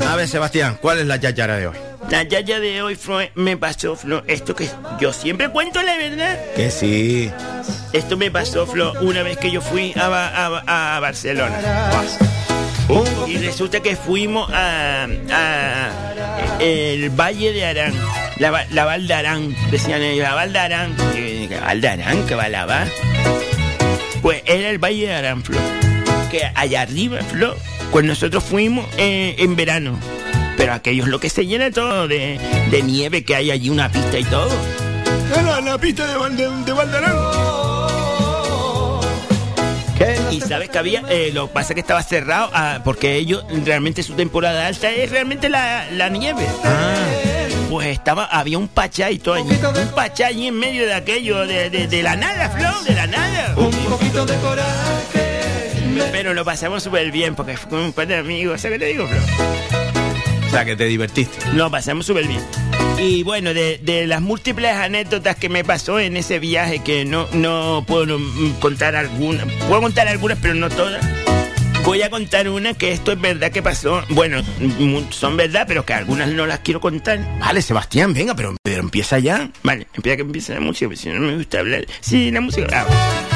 A 0.09 0.15
ver, 0.15 0.28
Sebastián, 0.28 0.78
¿cuál 0.82 0.99
es 0.99 1.05
la 1.05 1.17
yayara 1.17 1.57
de 1.57 1.67
hoy? 1.67 1.76
La 2.09 2.23
yaya 2.23 2.59
de 2.59 2.82
hoy, 2.82 2.95
Flo, 2.95 3.19
me 3.36 3.57
pasó, 3.57 3.95
Flo, 3.95 4.23
esto 4.28 4.55
que 4.55 4.69
yo 4.99 5.11
siempre 5.11 5.49
cuento 5.49 5.82
la 5.82 5.97
verdad. 5.97 6.38
Que 6.55 6.69
sí. 6.71 7.32
Esto 7.93 8.15
me 8.15 8.30
pasó, 8.32 8.67
Flo, 8.67 8.93
una 9.01 9.23
vez 9.23 9.38
que 9.38 9.49
yo 9.51 9.61
fui 9.61 9.93
a, 9.99 10.07
Ba- 10.07 10.61
a- 10.65 10.95
a 10.97 10.99
Barcelona. 10.99 11.57
Y 13.28 13.38
resulta 13.38 13.80
que 13.80 13.95
fuimos 13.95 14.49
a, 14.53 15.07
a 15.32 15.89
el 16.59 17.09
Valle 17.09 17.51
de 17.51 17.65
Arán, 17.65 17.93
la, 18.38 18.65
la 18.69 18.86
Val 18.86 19.07
de 19.07 19.13
Arán, 19.15 19.55
decían 19.71 20.01
ellos, 20.03 20.23
la 20.28 20.36
Val 20.36 20.53
de 20.53 20.59
Arán. 20.59 20.95
¿Val 21.65 21.82
de 21.82 21.88
Arán? 21.89 22.26
¿Qué 22.28 22.36
va 22.36 22.47
la 22.49 22.65
va? 22.67 22.86
Pues 24.21 24.43
era 24.45 24.69
el 24.69 24.78
Valle 24.78 25.07
de 25.07 25.13
Arán, 25.15 25.43
Flo. 25.43 25.57
Que 26.38 26.52
allá 26.56 26.82
arriba, 26.82 27.20
Flo, 27.32 27.56
pues 27.92 28.04
nosotros 28.06 28.44
fuimos 28.44 28.86
eh, 28.98 29.36
en 29.40 29.56
verano. 29.56 29.98
Pero 30.58 30.74
aquello 30.74 31.04
es 31.04 31.10
lo 31.10 31.20
que 31.20 31.30
se 31.30 31.46
llena 31.46 31.72
todo 31.72 32.08
de, 32.08 32.40
de 32.72 32.82
nieve, 32.82 33.24
que 33.24 33.36
hay 33.36 33.52
allí 33.52 33.70
una 33.70 33.90
pista 33.92 34.18
y 34.20 34.24
todo. 34.26 34.50
La, 35.46 35.62
la 35.62 35.78
pista 35.78 36.06
de, 36.08 36.36
de, 36.36 36.50
de 36.66 36.72
Valdarán. 36.74 37.16
Y 40.32 40.42
sabes 40.42 40.70
que 40.70 40.78
había, 40.78 41.04
eh, 41.10 41.32
lo 41.34 41.48
que 41.48 41.54
pasa 41.54 41.70
es 41.70 41.76
que 41.76 41.80
estaba 41.82 42.04
cerrado 42.04 42.50
ah, 42.54 42.80
porque 42.84 43.16
ellos 43.16 43.46
realmente 43.64 44.04
su 44.04 44.14
temporada 44.14 44.68
alta 44.68 44.92
es 44.92 45.10
realmente 45.10 45.48
la, 45.48 45.86
la 45.92 46.10
nieve. 46.10 46.46
Pues 47.70 47.88
estaba, 47.88 48.26
había 48.26 48.58
un 48.58 48.68
pachá 48.68 49.10
y 49.12 49.20
todo 49.20 49.36
allí. 49.36 49.50
Un 49.50 49.96
pachá 49.96 50.28
allí 50.28 50.48
en 50.48 50.60
medio 50.60 50.86
de 50.86 50.94
aquello, 50.94 51.48
de, 51.48 51.70
de- 51.70 51.88
de 51.88 52.04
la 52.04 52.16
nada, 52.18 52.50
Flor, 52.50 52.84
de 52.84 52.94
la 52.94 53.08
nada. 53.08 53.54
un 53.58 53.72
poquito 53.86 54.26
de 54.26 54.36
coraje. 54.38 55.24
Pero 56.12 56.34
lo 56.34 56.43
pasamos 56.46 56.84
súper 56.84 57.12
bien 57.12 57.36
porque 57.36 57.58
fue 57.58 57.70
con 57.70 57.80
un 57.80 57.93
par 57.93 58.08
de 58.08 58.18
amigos. 58.18 58.62
¿Sabes 58.62 58.80
qué 58.80 58.86
te 58.86 58.91
digo, 58.91 59.08
Flor? 59.08 59.22
O 60.48 60.50
sea, 60.50 60.66
que 60.66 60.76
te 60.76 60.86
divertiste. 60.86 61.38
Lo 61.54 61.70
pasamos 61.72 62.06
súper 62.06 62.28
bien. 62.28 62.41
Y 62.98 63.24
bueno, 63.24 63.54
de, 63.54 63.80
de 63.82 64.08
las 64.08 64.22
múltiples 64.22 64.72
anécdotas 64.72 65.36
que 65.36 65.50
me 65.50 65.64
pasó 65.66 66.00
en 66.00 66.16
ese 66.16 66.39
viaje, 66.39 66.80
que 66.80 67.04
no, 67.04 67.28
no 67.34 67.84
puedo 67.86 68.18
mm, 68.18 68.54
contar 68.60 68.96
algunas, 68.96 69.46
puedo 69.68 69.82
contar 69.82 70.08
algunas, 70.08 70.38
pero 70.41 70.54
no 70.54 70.70
todas. 70.70 71.06
Voy 71.84 72.02
a 72.02 72.10
contar 72.10 72.50
una 72.50 72.74
que 72.74 72.93
esto 72.93 73.12
es 73.12 73.20
verdad 73.20 73.52
que 73.52 73.62
pasó. 73.62 74.02
Bueno, 74.10 74.41
mm, 74.60 75.12
son 75.12 75.36
verdad, 75.38 75.66
pero 75.68 75.86
que 75.86 75.93
algunas 75.93 76.30
no 76.30 76.46
las 76.46 76.60
quiero 76.60 76.80
contar. 76.80 77.20
Vale, 77.39 77.62
Sebastián, 77.62 78.14
venga, 78.14 78.34
pero, 78.34 78.56
pero 78.64 78.80
empieza 78.80 79.20
ya. 79.20 79.50
Vale, 79.62 79.88
empieza 79.93 80.16
que 80.16 80.22
empiece 80.24 80.54
la 80.54 80.62
música, 80.62 80.88
porque 80.88 81.02
si 81.02 81.10
no 81.10 81.20
me 81.20 81.36
gusta 81.36 81.60
hablar. 81.60 81.86
Sí, 82.00 82.32
la 82.32 82.39
música. 82.41 82.88
ah. 82.89 83.35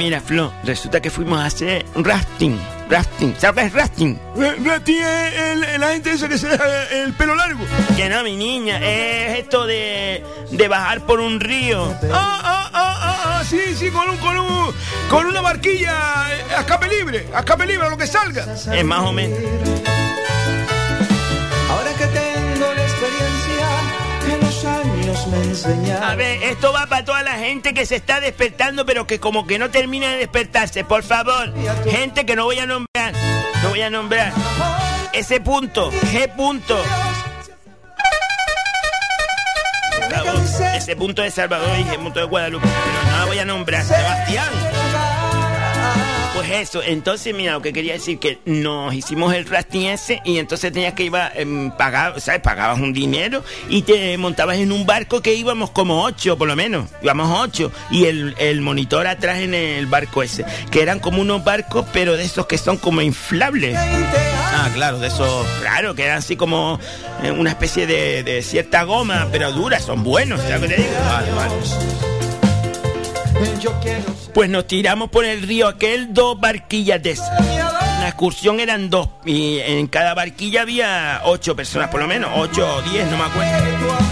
Mira, 0.00 0.18
Flo, 0.22 0.50
resulta 0.64 1.02
que 1.02 1.10
fuimos 1.10 1.38
a 1.38 1.44
hacer 1.44 1.84
rafting. 1.94 2.58
Rafting, 2.88 3.34
¿sabes 3.38 3.70
rafting? 3.74 4.18
Eh, 4.34 4.56
Rati 4.64 4.96
es 4.96 5.34
el- 5.38 5.78
la 5.78 5.88
gente 5.92 6.10
esa 6.12 6.26
que 6.26 6.38
se 6.38 6.48
da 6.48 6.88
el 6.90 7.12
pelo 7.12 7.34
largo. 7.34 7.62
Que 7.98 8.08
no, 8.08 8.24
mi 8.24 8.34
niña, 8.34 8.78
es 8.78 9.40
esto 9.40 9.66
de, 9.66 10.24
de 10.52 10.68
bajar 10.68 11.04
por 11.04 11.20
un 11.20 11.38
río. 11.38 11.84
Ah, 12.10 12.40
ah, 12.42 12.70
ah, 12.72 12.98
ah, 13.02 13.22
ah, 13.40 13.44
sí, 13.44 13.60
sí, 13.76 13.90
con 13.90 14.08
un, 14.08 14.16
con 14.16 14.38
un, 14.38 14.74
con 15.10 15.26
una 15.26 15.42
barquilla 15.42 15.92
eh, 16.32 16.54
a 16.56 16.60
escape 16.60 16.88
libre, 16.88 17.26
a 17.34 17.40
escape 17.40 17.66
libre, 17.66 17.86
a 17.86 17.90
lo 17.90 17.98
que 17.98 18.06
salga. 18.06 18.46
Es 18.54 18.84
más 18.86 19.00
o 19.00 19.12
menos. 19.12 19.38
Me. 25.26 25.92
A 25.92 26.14
ver, 26.14 26.42
esto 26.42 26.72
va 26.72 26.86
para 26.86 27.04
toda 27.04 27.22
la 27.22 27.32
gente 27.32 27.74
que 27.74 27.86
se 27.86 27.96
está 27.96 28.20
despertando, 28.20 28.86
pero 28.86 29.06
que 29.06 29.20
como 29.20 29.46
que 29.46 29.58
no 29.58 29.70
termina 29.70 30.10
de 30.10 30.18
despertarse. 30.18 30.84
Por 30.84 31.02
favor, 31.02 31.52
gente 31.84 32.26
que 32.26 32.36
no 32.36 32.44
voy 32.44 32.58
a 32.58 32.66
nombrar, 32.66 33.12
no 33.62 33.68
voy 33.70 33.82
a 33.82 33.90
nombrar. 33.90 34.32
Ese 35.12 35.40
punto, 35.40 35.90
G 35.90 36.34
punto. 36.34 36.78
Ese 40.74 40.96
punto 40.96 41.22
de 41.22 41.30
Salvador 41.30 41.76
dije 41.76 41.98
punto 41.98 42.20
de 42.20 42.26
Guadalupe, 42.26 42.66
pero 42.66 43.12
no 43.12 43.18
la 43.18 43.24
voy 43.26 43.38
a 43.38 43.44
nombrar, 43.44 43.84
Sebastián. 43.84 44.48
Pues 46.40 46.52
eso, 46.52 46.82
entonces 46.82 47.34
mira, 47.34 47.52
lo 47.52 47.60
que 47.60 47.70
quería 47.70 47.92
decir 47.92 48.18
que 48.18 48.38
nos 48.46 48.94
hicimos 48.94 49.34
el 49.34 49.44
rafting 49.44 49.88
ese 49.88 50.22
y 50.24 50.38
entonces 50.38 50.72
tenías 50.72 50.94
que 50.94 51.04
iba 51.04 51.30
em, 51.34 51.70
pagar, 51.70 52.18
¿sabes? 52.18 52.40
Pagabas 52.40 52.78
un 52.78 52.94
dinero 52.94 53.44
y 53.68 53.82
te 53.82 54.16
montabas 54.16 54.56
en 54.56 54.72
un 54.72 54.86
barco 54.86 55.20
que 55.20 55.34
íbamos 55.34 55.70
como 55.70 56.02
ocho 56.02 56.38
por 56.38 56.48
lo 56.48 56.56
menos, 56.56 56.88
íbamos 57.02 57.38
ocho 57.38 57.70
y 57.90 58.06
el, 58.06 58.34
el 58.38 58.62
monitor 58.62 59.06
atrás 59.06 59.40
en 59.40 59.52
el 59.52 59.84
barco 59.84 60.22
ese, 60.22 60.46
que 60.70 60.80
eran 60.80 60.98
como 60.98 61.20
unos 61.20 61.44
barcos 61.44 61.84
pero 61.92 62.16
de 62.16 62.24
esos 62.24 62.46
que 62.46 62.56
son 62.56 62.78
como 62.78 63.02
inflables. 63.02 63.76
Ah, 63.76 64.70
claro, 64.72 64.98
de 64.98 65.08
esos, 65.08 65.46
claro, 65.60 65.94
que 65.94 66.04
eran 66.04 66.16
así 66.16 66.36
como 66.36 66.80
eh, 67.22 67.32
una 67.32 67.50
especie 67.50 67.86
de, 67.86 68.22
de 68.22 68.40
cierta 68.40 68.84
goma, 68.84 69.28
pero 69.30 69.52
duras, 69.52 69.84
son 69.84 70.02
buenos. 70.02 70.40
Pues 74.34 74.48
nos 74.48 74.66
tiramos 74.66 75.10
por 75.10 75.24
el 75.24 75.42
río 75.42 75.68
aquel 75.68 76.12
dos 76.12 76.38
barquillas 76.38 77.02
de 77.02 77.10
esas. 77.10 77.30
La 78.00 78.08
excursión 78.08 78.60
eran 78.60 78.90
dos 78.90 79.08
y 79.24 79.58
en 79.58 79.86
cada 79.86 80.14
barquilla 80.14 80.62
había 80.62 81.20
ocho 81.24 81.54
personas 81.54 81.88
por 81.90 82.00
lo 82.00 82.08
menos, 82.08 82.30
ocho 82.36 82.66
o 82.76 82.82
diez, 82.82 83.10
no 83.10 83.16
me 83.16 83.24
acuerdo. 83.24 84.09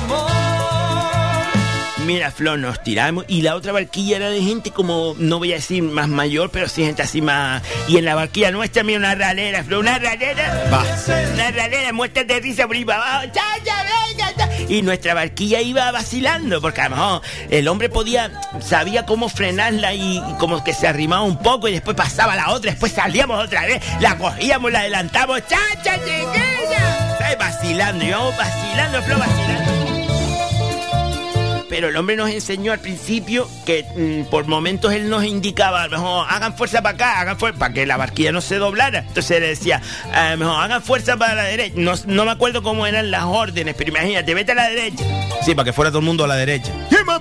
Mira, 2.09 2.31
Flor, 2.31 2.59
nos 2.59 2.83
tiramos 2.83 3.27
y 3.29 3.43
la 3.43 3.55
otra 3.55 3.71
barquilla 3.71 4.17
era 4.17 4.31
de 4.31 4.41
gente 4.41 4.71
como, 4.71 5.15
no 5.19 5.39
voy 5.39 5.53
a 5.53 5.57
decir 5.57 5.83
más 5.83 6.09
mayor, 6.09 6.49
pero 6.49 6.67
sí 6.67 6.83
gente 6.83 7.03
así 7.03 7.21
más... 7.21 7.63
Y 7.87 7.99
en 7.99 8.07
la 8.07 8.15
barquilla 8.15 8.51
nuestra, 8.51 8.83
mira, 8.83 8.99
una 8.99 9.15
ralera, 9.15 9.63
Flor, 9.63 9.81
una 9.81 9.99
ralera. 9.99 10.71
Va. 10.73 10.87
Una 11.35 11.51
ralera, 11.51 11.93
muestras 11.93 12.27
de 12.27 12.41
risa 12.41 12.67
por 12.67 12.77
ahí 12.77 12.87
para 12.87 13.19
abajo. 13.19 13.33
Y 14.71 14.81
nuestra 14.81 15.13
barquilla 15.13 15.61
iba 15.61 15.91
vacilando, 15.93 16.63
porque 16.63 16.81
a 16.81 16.89
lo 16.89 16.97
mejor 16.97 17.23
el 17.51 17.69
hombre 17.69 17.91
podía, 17.91 18.33
sabía 18.63 19.05
cómo 19.05 19.29
frenarla 19.29 19.93
y, 19.93 20.17
y 20.17 20.35
como 20.39 20.65
que 20.65 20.73
se 20.73 20.89
arrimaba 20.89 21.25
un 21.25 21.37
poco 21.37 21.69
y 21.69 21.73
después 21.73 21.95
pasaba 21.95 22.35
la 22.37 22.53
otra, 22.53 22.71
después 22.71 22.91
salíamos 22.91 23.45
otra 23.45 23.67
vez, 23.67 23.83
la 24.01 24.17
cogíamos, 24.17 24.73
la 24.73 24.79
adelantamos, 24.81 25.43
cha, 25.47 25.61
cha, 25.85 25.99
chiquilla. 25.99 27.37
Vacilando, 27.39 28.03
íbamos 28.03 28.35
vacilando, 28.35 29.03
Flor, 29.03 29.19
vacilando. 29.19 29.78
Pero 31.69 31.89
el 31.89 31.97
hombre 31.97 32.17
nos 32.17 32.31
enseñó 32.31 32.73
al 32.73 32.81
principio 32.81 33.49
que 33.67 33.85
mm, 33.97 34.31
por 34.31 34.47
momentos 34.47 34.93
él 34.93 35.09
nos 35.11 35.25
indicaba, 35.25 35.83
a 35.83 35.89
lo 35.89 35.99
mejor 35.99 36.27
hagan 36.29 36.57
fuerza 36.57 36.83
para 36.83 36.95
acá, 36.95 37.21
hagan 37.21 37.39
fuerza 37.39 37.59
para 37.59 37.75
que 37.75 37.87
la 37.87 37.97
barquilla 37.97 38.33
no 38.33 38.41
se 38.41 38.57
doblara. 38.57 39.01
Entonces 39.01 39.31
él 39.33 39.43
decía, 39.43 39.83
a 40.13 40.31
lo 40.33 40.39
mejor 40.39 40.63
hagan 40.63 40.83
fuerza 40.83 41.17
para 41.17 41.35
la 41.35 41.45
derecha. 41.45 41.75
No, 41.77 41.95
no 42.07 42.25
me 42.25 42.31
acuerdo 42.31 42.63
cómo 42.63 42.87
eran 42.87 43.11
las 43.11 43.25
órdenes, 43.25 43.75
pero 43.77 43.91
imagínate, 43.91 44.35
vete 44.35 44.53
a 44.53 44.55
la 44.55 44.69
derecha. 44.69 45.05
Sí, 45.43 45.55
para 45.55 45.67
que 45.67 45.73
fuera 45.73 45.91
todo 45.91 46.01
el 46.01 46.05
mundo 46.05 46.25
a 46.25 46.29
la 46.29 46.37
derecha. 46.37 46.73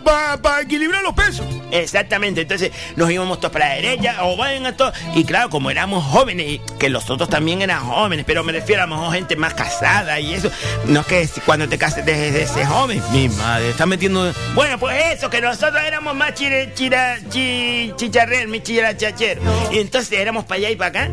Para 0.04 0.62
equilibrar 0.62 1.02
los 1.02 1.14
pesos. 1.14 1.46
Exactamente, 1.72 2.42
entonces 2.42 2.72
nos 2.96 3.10
íbamos 3.10 3.40
todos 3.40 3.52
para 3.52 3.70
la 3.70 3.76
derecha 3.76 4.18
o 4.24 4.36
vayan 4.36 4.66
a 4.66 4.76
todos. 4.76 4.94
Y 5.16 5.24
claro, 5.24 5.50
como 5.50 5.72
éramos 5.72 6.04
jóvenes, 6.04 6.48
y 6.48 6.62
que 6.78 6.90
los 6.90 7.10
otros 7.10 7.30
también 7.30 7.62
eran 7.62 7.82
jóvenes, 7.82 8.26
pero 8.28 8.44
me 8.44 8.52
refiero 8.52 8.84
a 8.84 8.88
lo 8.88 8.96
mejor 8.96 9.14
gente 9.14 9.36
más 9.36 9.54
casada 9.54 10.20
y 10.20 10.34
eso. 10.34 10.52
No 10.86 11.02
es 11.02 11.06
que 11.08 11.30
cuando 11.46 11.68
te 11.68 11.78
cases 11.78 12.06
desde 12.06 12.44
ese 12.44 12.66
joven. 12.66 13.02
Mi 13.12 13.30
madre, 13.30 13.70
está 13.70 13.86
metiendo. 13.86 14.34
Bueno, 14.56 14.80
pues 14.80 14.98
eso, 15.14 15.30
que 15.30 15.40
nosotros 15.40 15.82
éramos 15.86 16.16
más 16.16 16.34
chire, 16.34 16.74
chira, 16.74 17.20
chi, 17.30 17.94
chicharrel, 17.96 18.48
mi 18.48 18.62
chachero. 18.62 19.42
Y 19.72 19.80
entonces 19.80 20.20
éramos 20.20 20.46
para 20.46 20.58
allá 20.58 20.70
y 20.72 20.76
para 20.76 20.90
acá. 20.90 21.12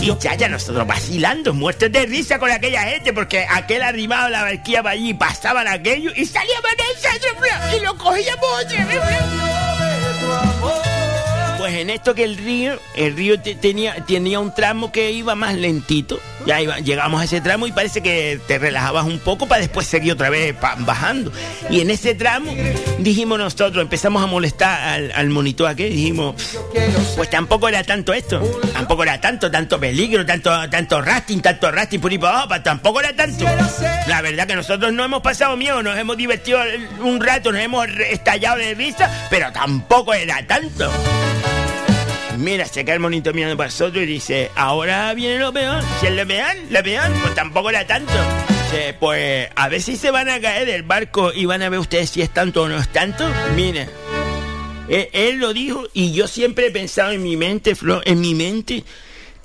Y 0.00 0.16
chacha, 0.18 0.48
nosotros 0.48 0.86
vacilando, 0.86 1.52
muertos 1.52 1.90
de 1.90 2.06
risa 2.06 2.38
con 2.38 2.50
aquella 2.50 2.82
gente, 2.82 3.12
porque 3.12 3.44
aquel 3.50 3.82
arribaba 3.82 4.30
la 4.30 4.42
barquilla 4.42 4.84
para 4.84 4.92
allí, 4.92 5.14
pasaban 5.14 5.66
aquello 5.66 6.12
y 6.14 6.26
salíamos 6.26 6.70
en 6.72 6.86
el 6.88 7.02
centro 7.02 7.76
y 7.76 7.80
lo 7.80 7.98
cogíamos 7.98 8.64
otra 8.64 8.84
vez, 8.84 8.98
Flo. 8.98 9.75
En 11.76 11.90
esto 11.90 12.14
que 12.14 12.24
el 12.24 12.36
río, 12.36 12.78
el 12.94 13.16
río 13.16 13.40
te- 13.40 13.54
tenía, 13.54 13.94
tenía 14.06 14.40
un 14.40 14.54
tramo 14.54 14.90
que 14.92 15.10
iba 15.12 15.34
más 15.34 15.54
lentito. 15.54 16.18
Ya 16.46 16.60
iba, 16.60 16.78
llegamos 16.78 17.20
a 17.20 17.24
ese 17.24 17.40
tramo 17.40 17.66
y 17.66 17.72
parece 17.72 18.02
que 18.02 18.38
te 18.46 18.58
relajabas 18.58 19.04
un 19.04 19.18
poco 19.18 19.46
para 19.48 19.60
después 19.60 19.86
seguir 19.86 20.12
otra 20.12 20.30
vez 20.30 20.54
bajando. 20.80 21.32
Y 21.70 21.80
en 21.80 21.90
ese 21.90 22.14
tramo 22.14 22.52
dijimos 22.98 23.38
nosotros, 23.38 23.82
empezamos 23.82 24.22
a 24.22 24.26
molestar 24.26 24.80
al, 24.80 25.12
al 25.12 25.28
monitor 25.30 25.68
aquel, 25.68 25.90
dijimos, 25.90 26.34
pues 27.16 27.28
tampoco 27.30 27.68
era 27.68 27.82
tanto 27.82 28.12
esto, 28.12 28.40
tampoco 28.72 29.02
era 29.02 29.20
tanto, 29.20 29.50
tanto 29.50 29.80
peligro, 29.80 30.24
tanto, 30.24 30.50
tanto 30.70 31.02
tanto 31.42 31.70
rasting 31.70 32.00
por 32.00 32.10
ahí 32.10 32.18
para 32.18 32.42
abajo, 32.42 32.62
tampoco 32.62 33.00
era 33.00 33.14
tanto. 33.14 33.44
La 34.06 34.22
verdad 34.22 34.46
que 34.46 34.54
nosotros 34.54 34.92
no 34.92 35.04
hemos 35.04 35.22
pasado 35.22 35.56
miedo, 35.56 35.82
nos 35.82 35.98
hemos 35.98 36.16
divertido 36.16 36.60
un 37.00 37.20
rato, 37.20 37.50
nos 37.50 37.60
hemos 37.60 37.86
estallado 37.88 38.58
de 38.58 38.74
risa, 38.74 39.26
pero 39.30 39.50
tampoco 39.52 40.14
era 40.14 40.46
tanto. 40.46 40.90
Mira, 42.38 42.66
se 42.66 42.84
queda 42.84 42.94
el 42.94 43.00
monito 43.00 43.32
mirando 43.32 43.56
para 43.56 43.68
nosotros 43.68 44.02
y 44.02 44.06
dice, 44.06 44.50
ahora 44.54 45.12
viene 45.14 45.38
lo 45.38 45.52
peor. 45.52 45.82
Si 46.00 46.06
es 46.06 46.12
lo 46.12 46.26
peor, 46.26 46.56
lo 46.70 46.82
peor, 46.82 47.10
pues 47.22 47.34
tampoco 47.34 47.70
era 47.70 47.86
tanto. 47.86 48.12
Dice, 48.48 48.94
pues 48.98 49.48
a 49.54 49.68
ver 49.68 49.80
si 49.80 49.96
se 49.96 50.10
van 50.10 50.28
a 50.28 50.40
caer 50.40 50.66
del 50.66 50.82
barco 50.82 51.32
y 51.32 51.46
van 51.46 51.62
a 51.62 51.68
ver 51.68 51.78
ustedes 51.78 52.10
si 52.10 52.22
es 52.22 52.30
tanto 52.30 52.62
o 52.62 52.68
no 52.68 52.78
es 52.78 52.88
tanto. 52.88 53.24
Mira, 53.54 53.86
él, 54.88 55.08
él 55.12 55.36
lo 55.38 55.52
dijo 55.52 55.86
y 55.92 56.12
yo 56.12 56.28
siempre 56.28 56.66
he 56.66 56.70
pensado 56.70 57.12
en 57.12 57.22
mi 57.22 57.36
mente, 57.36 57.74
Flo, 57.74 58.00
en 58.04 58.20
mi 58.20 58.34
mente, 58.34 58.84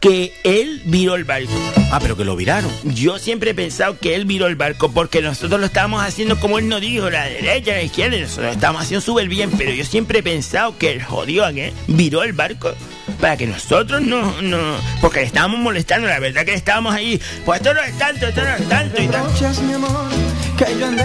que 0.01 0.33
él 0.43 0.81
viró 0.85 1.15
el 1.15 1.23
barco. 1.23 1.51
Ah, 1.91 1.99
pero 2.01 2.17
que 2.17 2.25
lo 2.25 2.35
viraron. 2.35 2.71
Yo 2.83 3.19
siempre 3.19 3.51
he 3.51 3.53
pensado 3.53 3.99
que 3.99 4.15
él 4.15 4.25
viró 4.25 4.47
el 4.47 4.55
barco 4.55 4.91
porque 4.91 5.21
nosotros 5.21 5.59
lo 5.59 5.67
estábamos 5.67 6.03
haciendo 6.03 6.39
como 6.39 6.57
él 6.57 6.67
nos 6.67 6.81
dijo, 6.81 7.09
la 7.09 7.25
derecha, 7.25 7.73
la 7.73 7.83
izquierda, 7.83 8.17
y 8.17 8.21
nosotros 8.21 8.47
lo 8.47 8.51
estábamos 8.51 8.81
haciendo 8.81 9.05
súper 9.05 9.29
bien, 9.29 9.51
pero 9.51 9.71
yo 9.71 9.85
siempre 9.85 10.19
he 10.19 10.23
pensado 10.23 10.77
que 10.77 10.91
el 10.91 11.03
jodido 11.03 11.45
aquel 11.45 11.71
viró 11.87 12.23
el 12.23 12.33
barco 12.33 12.73
para 13.19 13.37
que 13.37 13.45
nosotros 13.45 14.01
no, 14.01 14.41
no, 14.41 14.75
porque 15.01 15.19
le 15.19 15.27
estábamos 15.27 15.59
molestando, 15.59 16.07
la 16.07 16.19
verdad 16.19 16.45
que 16.45 16.55
estábamos 16.55 16.95
ahí, 16.95 17.21
pues 17.45 17.61
esto 17.61 17.73
no 17.73 17.81
es 17.81 17.95
tanto, 17.97 18.27
esto 18.27 18.41
no 18.41 18.55
es 18.55 18.69
tanto 18.69 19.01
y 19.01 19.07
que 19.07 20.65
tomando. 20.65 21.03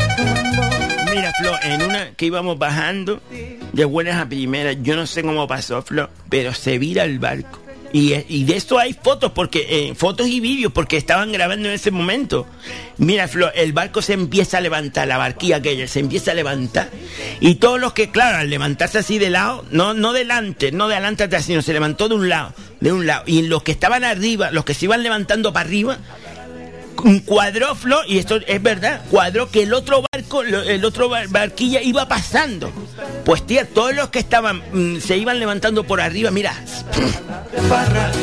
Mira, 1.11 1.33
Flo, 1.39 1.59
en 1.63 1.83
una 1.83 2.11
que 2.13 2.27
íbamos 2.27 2.59
bajando 2.59 3.21
de 3.73 3.85
buenas 3.85 4.17
a 4.17 4.27
primeras, 4.27 4.77
yo 4.81 4.97
no 4.97 5.07
sé 5.07 5.23
cómo 5.23 5.47
pasó, 5.47 5.83
Flo, 5.83 6.09
pero 6.31 6.55
se 6.55 6.79
vira 6.79 7.05
el 7.05 7.19
barco. 7.19 7.66
Y, 7.99 8.45
de 8.45 8.57
esto 8.57 8.79
hay 8.79 8.93
fotos, 8.93 9.33
porque 9.33 9.67
eh, 9.71 9.95
fotos 9.95 10.27
y 10.27 10.39
vídeos, 10.41 10.71
porque 10.71 10.99
estaban 10.99 11.33
grabando 11.33 11.69
en 11.69 11.75
ese 11.75 11.91
momento. 11.91 12.47
Mira, 12.99 13.27
Flo, 13.27 13.51
el 13.55 13.73
barco 13.73 14.03
se 14.03 14.13
empieza 14.13 14.59
a 14.59 14.61
levantar, 14.61 15.09
la 15.09 15.17
barquilla 15.17 15.57
aquella 15.57 15.89
se 15.89 16.01
empieza 16.01 16.33
a 16.33 16.35
levantar. 16.35 16.91
Y 17.41 17.55
todos 17.55 17.81
los 17.81 17.95
que, 17.95 18.11
claro, 18.11 18.37
al 18.37 18.51
levantarse 18.51 18.99
así 18.99 19.19
de 19.19 19.31
lado, 19.31 19.65
no, 19.71 19.95
no 19.95 20.13
delante, 20.13 20.73
no 20.73 20.89
de 20.89 20.97
adelante 20.97 21.25
atrás, 21.25 21.47
sino 21.47 21.63
se 21.63 21.73
levantó 21.73 22.11
de 22.11 22.17
un 22.17 22.29
lado, 22.29 22.53
de 22.81 22.93
un 22.93 23.07
lado. 23.07 23.23
Y 23.25 23.41
los 23.43 23.63
que 23.63 23.73
estaban 23.73 24.05
arriba, 24.05 24.51
los 24.51 24.67
que 24.67 24.75
se 24.75 24.85
iban 24.85 25.03
levantando 25.03 25.55
para 25.55 25.67
arriba, 25.67 25.97
cuadró 27.25 27.75
Flo, 27.75 28.01
y 28.07 28.19
esto 28.19 28.39
es 28.47 28.63
verdad, 28.63 29.03
cuadró 29.11 29.51
que 29.51 29.63
el 29.63 29.73
otro 29.75 30.03
barco, 30.13 30.43
el 30.43 30.85
otro 30.85 31.09
bar- 31.09 31.29
barquilla 31.29 31.81
iba 31.83 32.09
pasando. 32.09 32.73
Pues 33.25 33.47
tía, 33.47 33.67
todos 33.69 33.95
los 33.95 34.09
que 34.11 34.19
estaban, 34.19 34.63
mm, 34.73 35.01
se 35.01 35.17
iban 35.17 35.39
levantando 35.39 35.85
por 35.85 36.01
arriba, 36.01 36.31
mira, 36.31 36.55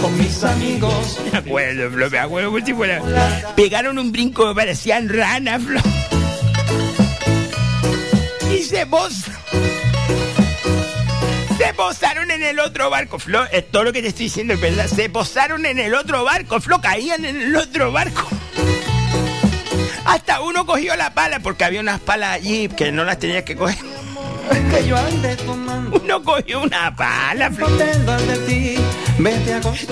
con 0.02 0.18
mis 0.18 0.44
amigos. 0.44 1.20
me 1.32 1.38
acuerdo, 1.40 1.92
Flo, 1.92 2.10
me 2.10 2.20
acuerdo 2.20 2.52
como 2.52 2.66
si 2.66 2.74
fuera. 2.74 3.02
Pegaron 3.56 3.98
un 4.00 4.12
brinco 4.12 4.48
que 4.50 4.56
parecían 4.56 5.10
ranas, 5.10 5.62
Flo. 5.64 5.80
Y 8.52 8.64
se 8.64 8.86
pos. 8.86 9.14
Se 11.58 11.74
posaron 11.76 12.30
en 12.32 12.44
el 12.44 12.60
otro 12.60 12.90
barco, 12.90 13.20
Flo. 13.20 13.46
Es 13.52 13.70
todo 13.72 13.84
lo 13.84 13.94
que 13.94 14.02
te 14.02 14.10
estoy 14.10 14.26
diciendo, 14.26 14.54
es 14.54 14.62
verdad. 14.62 14.88
Se 14.88 15.10
posaron 15.10 15.66
en 15.66 15.80
el 15.80 15.94
otro 15.96 16.24
barco, 16.24 16.60
Flo. 16.60 16.82
Caían 16.82 17.26
en 17.26 17.42
el 17.42 17.56
otro 17.56 17.92
barco. 17.92 18.28
Hasta 20.06 20.42
uno 20.42 20.66
cogió 20.66 20.96
la 20.96 21.14
pala, 21.14 21.40
porque 21.40 21.64
había 21.64 21.80
unas 21.80 22.00
palas 22.00 22.32
allí 22.32 22.68
que 22.70 22.92
no 22.92 23.04
las 23.04 23.20
tenía 23.20 23.46
que 23.46 23.56
coger. 23.56 23.78
Que 24.70 24.88
yo 24.88 24.98
andé 24.98 25.36
tomando. 25.38 26.00
Uno 26.00 26.24
cogió 26.24 26.62
una 26.62 26.96
pala. 26.96 27.52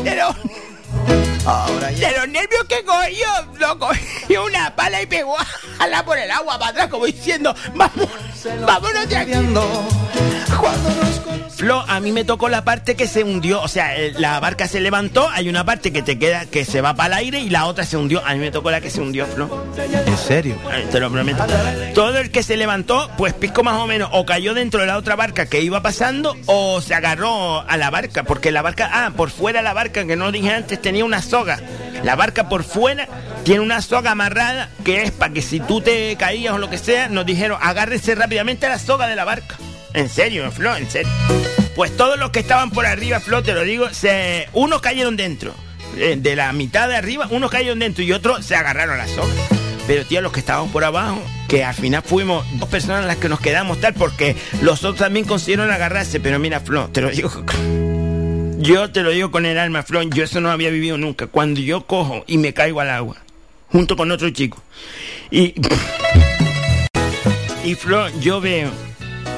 Pero 0.04 0.36
Ahora 1.46 1.92
ya. 1.92 2.10
de 2.10 2.18
los 2.18 2.28
nervios 2.28 2.64
que 2.66 2.84
cogió, 2.84 3.28
lo 3.60 3.80
cogió 3.80 4.46
una 4.46 4.76
pala 4.76 5.02
y 5.02 5.06
pegó 5.06 5.38
a 5.40 5.46
jalar 5.80 6.06
por 6.06 6.18
el 6.18 6.30
agua 6.30 6.60
para 6.60 6.72
atrás, 6.72 6.88
como 6.88 7.06
diciendo, 7.06 7.56
vamos, 7.74 8.08
vámonos 8.66 9.10
de 9.10 9.18
aquí. 9.18 9.32
Flo, 11.62 11.86
a 11.88 12.00
mí 12.00 12.12
me 12.12 12.24
tocó 12.24 12.50
la 12.50 12.64
parte 12.64 12.96
que 12.96 13.06
se 13.06 13.24
hundió, 13.24 13.62
o 13.62 13.68
sea, 13.68 13.96
eh, 13.96 14.14
la 14.18 14.40
barca 14.40 14.68
se 14.68 14.82
levantó, 14.82 15.30
hay 15.30 15.48
una 15.48 15.64
parte 15.64 15.94
que 15.94 16.02
te 16.02 16.18
queda, 16.18 16.48
que 16.48 16.66
se 16.66 16.82
va 16.82 16.96
para 16.96 17.20
el 17.20 17.26
aire 17.26 17.40
y 17.40 17.52
la 17.52 17.68
otra 17.68 17.86
se 17.86 17.98
hundió. 17.98 18.26
A 18.26 18.34
mí 18.34 18.40
me 18.40 18.50
tocó 18.50 18.72
la 18.72 18.82
que 18.82 18.90
se 18.90 19.00
hundió, 19.00 19.28
Flo. 19.28 19.64
¿En 19.78 20.18
serio? 20.18 20.56
Te 20.92 21.00
lo 21.00 21.12
prometo. 21.12 21.46
Todo 21.94 22.18
el 22.18 22.32
que 22.32 22.42
se 22.42 22.58
levantó, 22.58 23.12
pues 23.16 23.36
pisco 23.36 23.62
más 23.62 23.76
o 23.76 23.86
menos, 23.86 24.10
o 24.12 24.26
cayó 24.26 24.56
dentro 24.56 24.82
de 24.82 24.88
la 24.88 24.98
otra 24.98 25.16
barca 25.16 25.46
que 25.46 25.62
iba 25.62 25.84
pasando, 25.84 26.36
o 26.48 26.82
se 26.82 26.96
agarró 26.96 27.62
a 27.62 27.78
la 27.78 27.92
barca, 27.92 28.24
porque 28.24 28.52
la 28.52 28.64
barca, 28.64 28.90
ah, 28.92 29.12
por 29.16 29.30
fuera 29.30 29.62
la 29.62 29.74
barca, 29.74 30.04
que 30.08 30.16
no 30.16 30.32
dije 30.32 30.52
antes, 30.52 30.82
tenía 30.82 31.06
una 31.06 31.22
soga. 31.32 31.60
La 32.04 32.18
barca 32.18 32.50
por 32.50 32.64
fuera 32.66 33.08
tiene 33.46 33.62
una 33.62 33.82
soga 33.82 34.12
amarrada 34.12 34.70
que 34.84 35.04
es 35.04 35.12
para 35.12 35.34
que 35.34 35.42
si 35.42 35.62
tú 35.62 35.80
te 35.80 36.14
caías 36.18 36.54
o 36.54 36.58
lo 36.58 36.70
que 36.70 36.78
sea, 36.78 37.08
nos 37.08 37.26
dijeron, 37.26 37.58
agárrese 37.62 38.16
rápidamente 38.16 38.66
a 38.66 38.70
la 38.70 38.80
soga 38.80 39.08
de 39.08 39.16
la 39.16 39.24
barca. 39.24 39.56
En 39.94 40.10
serio, 40.10 40.52
Flo, 40.52 40.76
en 40.76 40.90
serio. 40.90 41.12
Pues 41.74 41.96
todos 41.96 42.20
los 42.20 42.32
que 42.32 42.40
estaban 42.40 42.70
por 42.72 42.86
arriba, 42.86 43.22
Flo, 43.22 43.44
te 43.44 43.54
lo 43.54 43.64
digo, 43.64 43.90
se, 43.94 44.50
unos 44.52 44.82
cayeron 44.82 45.16
dentro. 45.16 45.54
Eh, 45.96 46.18
De 46.20 46.36
la 46.36 46.52
mitad 46.52 46.90
de 46.90 46.98
arriba, 46.98 47.28
unos 47.32 47.50
cayeron 47.50 47.80
dentro 47.80 48.04
y 48.04 48.12
otros 48.12 48.46
se 48.46 48.56
agarraron 48.56 48.96
a 48.96 49.06
la 49.06 49.08
soga. 49.08 49.32
Pero, 49.88 50.06
tío, 50.06 50.22
los 50.22 50.34
que 50.34 50.42
estaban 50.42 50.70
por 50.70 50.84
abajo, 50.84 51.22
que 51.48 51.64
al 51.64 51.74
final 51.74 52.04
fuimos 52.04 52.46
dos 52.60 52.68
personas 52.68 53.06
las 53.06 53.18
que 53.18 53.30
nos 53.30 53.40
quedamos 53.40 53.80
tal, 53.80 53.94
porque 53.94 54.36
los 54.62 54.84
otros 54.84 54.98
también 54.98 55.26
consiguieron 55.26 55.72
agarrarse. 55.72 56.20
Pero 56.20 56.40
mira, 56.40 56.60
Flo, 56.60 56.90
te 56.90 57.02
lo 57.02 57.10
digo. 57.10 57.32
Yo 58.62 58.92
te 58.92 59.02
lo 59.02 59.10
digo 59.10 59.32
con 59.32 59.48
el 59.48 59.58
alma, 59.58 59.82
Flo, 59.82 60.04
yo 60.04 60.24
eso 60.24 60.40
no 60.40 60.52
había 60.52 60.70
vivido 60.70 60.96
nunca. 60.96 61.26
Cuando 61.26 61.60
yo 61.62 61.88
cojo 61.88 62.24
y 62.28 62.38
me 62.38 62.54
caigo 62.54 62.80
al 62.80 62.92
agua, 62.92 63.18
junto 63.70 63.96
con 63.96 64.12
otro 64.12 64.30
chico, 64.30 64.62
y. 65.32 65.56
Y 67.64 67.76
Flo, 67.76 68.10
yo 68.20 68.42
veo, 68.42 68.72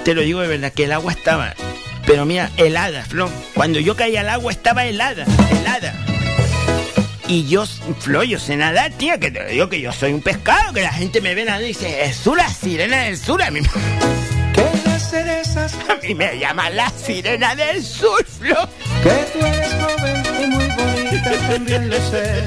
te 0.05 0.13
lo 0.13 0.21
digo 0.21 0.39
de 0.39 0.47
verdad, 0.47 0.71
que 0.71 0.85
el 0.85 0.93
agua 0.93 1.11
estaba, 1.11 1.53
pero 2.05 2.25
mira, 2.25 2.51
helada, 2.55 3.03
Flo. 3.03 3.29
Cuando 3.53 3.79
yo 3.79 3.97
caí 3.97 4.15
al 4.15 4.29
agua 4.29 4.51
estaba 4.51 4.85
helada, 4.85 5.25
helada. 5.51 5.93
Y 7.27 7.47
yo, 7.47 7.65
Flo, 7.99 8.23
yo 8.23 8.39
sé 8.39 8.55
nadar, 8.55 8.91
tía, 8.93 9.19
que 9.19 9.31
te 9.31 9.41
lo 9.41 9.49
digo 9.49 9.69
que 9.69 9.81
yo 9.81 9.91
soy 9.91 10.13
un 10.13 10.21
pescado, 10.21 10.73
que 10.73 10.81
la 10.81 10.93
gente 10.93 11.19
me 11.19 11.35
ve 11.35 11.43
nadando 11.45 11.65
y 11.65 11.69
dice, 11.69 12.05
es 12.05 12.25
la 12.25 12.47
sirena 12.49 13.03
del 13.03 13.17
sur. 13.17 13.41
A 13.41 13.51
a 15.15 15.95
mí 16.01 16.15
me 16.15 16.39
llaman 16.39 16.75
la 16.75 16.89
sirena 16.89 17.55
del 17.55 17.83
sur, 17.83 18.25
Flo. 18.25 18.55
Que 19.03 19.09
tú 19.39 19.45
eres 19.45 19.73
joven 19.73 20.23
y 20.43 20.47
muy 20.47 20.67
bonita, 20.67 21.31
también 21.49 21.89
lo 21.89 21.95
sé. 21.97 22.43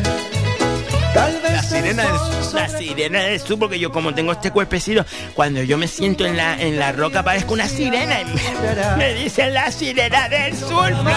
Tal 1.14 1.32
vez 1.40 1.52
La 1.52 1.62
sirena 1.62 2.02
del 2.02 2.18
sur. 2.44 2.54
La 2.54 2.68
sirena 2.68 3.22
del 3.22 3.40
sur, 3.40 3.58
porque 3.58 3.78
yo 3.78 3.90
como 3.92 4.12
tengo 4.14 4.32
este 4.32 4.50
cuerpecito, 4.50 5.04
cuando 5.34 5.62
yo 5.62 5.78
me 5.78 5.86
siento 5.88 6.26
en 6.26 6.36
la, 6.36 6.60
en 6.60 6.78
la 6.78 6.92
roca 6.92 7.22
parezco 7.22 7.54
una 7.54 7.68
sirena. 7.68 8.20
Y 8.20 8.24
me, 8.24 8.96
me 8.96 9.14
dicen 9.14 9.54
la 9.54 9.70
sirena 9.70 10.28
del 10.28 10.56
sur, 10.56 10.88
Flo. 10.88 11.12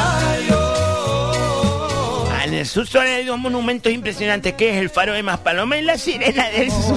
Ah, 2.31 2.43
En 2.45 2.53
el 2.53 2.65
sur 2.65 2.85
hay 2.99 3.25
dos 3.25 3.37
monumentos 3.39 3.91
impresionantes, 3.91 4.53
que 4.53 4.69
es 4.69 4.77
el 4.77 4.89
faro 4.89 5.13
de 5.13 5.23
Maspaloma 5.23 5.77
y 5.77 5.81
la 5.81 5.97
sirena 5.97 6.47
del 6.49 6.69
sur. 6.71 6.95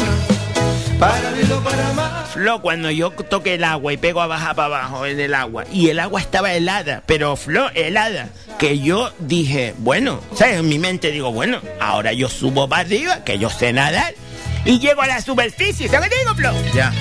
Para. 1.03 2.27
Flo, 2.33 2.63
cuando 2.63 2.93
yo 2.93 3.11
toqué 3.11 3.55
el 3.55 3.65
agua 3.65 3.93
y 3.93 3.97
pego 3.97 4.21
a 4.21 4.29
bajar 4.29 4.55
para 4.55 4.67
abajo 4.67 5.05
en 5.05 5.19
el 5.19 5.35
agua, 5.35 5.65
y 5.73 5.89
el 5.89 5.99
agua 5.99 6.21
estaba 6.21 6.55
helada, 6.55 7.03
pero 7.07 7.35
Flo, 7.35 7.71
helada, 7.75 8.29
que 8.57 8.79
yo 8.79 9.13
dije, 9.19 9.75
bueno, 9.79 10.21
¿sabes? 10.33 10.61
En 10.61 10.69
mi 10.69 10.79
mente 10.79 11.11
digo, 11.11 11.33
bueno, 11.33 11.61
ahora 11.81 12.13
yo 12.13 12.29
subo 12.29 12.69
para 12.69 12.83
arriba, 12.83 13.25
que 13.25 13.37
yo 13.37 13.51
sé 13.51 13.73
nadar, 13.73 14.15
y 14.65 14.79
llego 14.79 15.03
a 15.03 15.09
la 15.09 15.21
superficie, 15.21 15.89
¿sabes 15.89 16.09
qué 16.09 16.19
digo, 16.21 16.37
Flo? 16.37 16.53
Ya. 16.73 16.93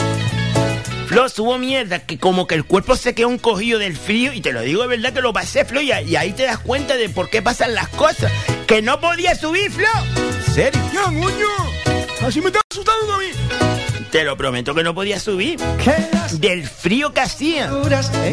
Flo, 1.06 1.30
subo 1.30 1.60
mierda, 1.60 2.00
que 2.00 2.18
como 2.18 2.48
que 2.48 2.56
el 2.56 2.66
cuerpo 2.66 2.96
se 2.96 3.14
quedó 3.14 3.30
encogido 3.30 3.78
del 3.78 3.96
frío, 3.96 4.34
y 4.34 4.42
te 4.42 4.52
lo 4.52 4.62
digo 4.62 4.82
de 4.82 4.88
verdad 4.88 5.14
que 5.14 5.22
lo 5.22 5.32
pasé, 5.32 5.64
Flo, 5.64 5.80
y, 5.80 5.92
y 5.92 6.16
ahí 6.16 6.34
te 6.34 6.44
das 6.44 6.58
cuenta 6.58 6.98
de 6.98 7.08
por 7.10 7.30
qué 7.30 7.44
pasan 7.44 7.76
las 7.76 7.88
cosas, 7.90 8.32
que 8.66 8.82
no 8.82 9.00
podía 9.00 9.36
subir, 9.36 9.72
Flo. 9.72 9.88
¿En 10.16 10.54
serio? 10.56 10.82
Ya, 10.92 11.04
coño. 11.04 11.48
Así 12.26 12.42
me 12.42 12.48
está 12.48 12.62
asustando 12.70 13.14
a 13.14 13.18
mí. 13.20 13.71
Te 14.12 14.26
lo 14.26 14.36
prometo 14.36 14.76
que 14.76 14.84
no 14.84 14.94
podía 14.94 15.20
subir. 15.22 15.58
Del 16.34 16.68
frío 16.68 17.14
que 17.14 17.22
hacía. 17.22 17.72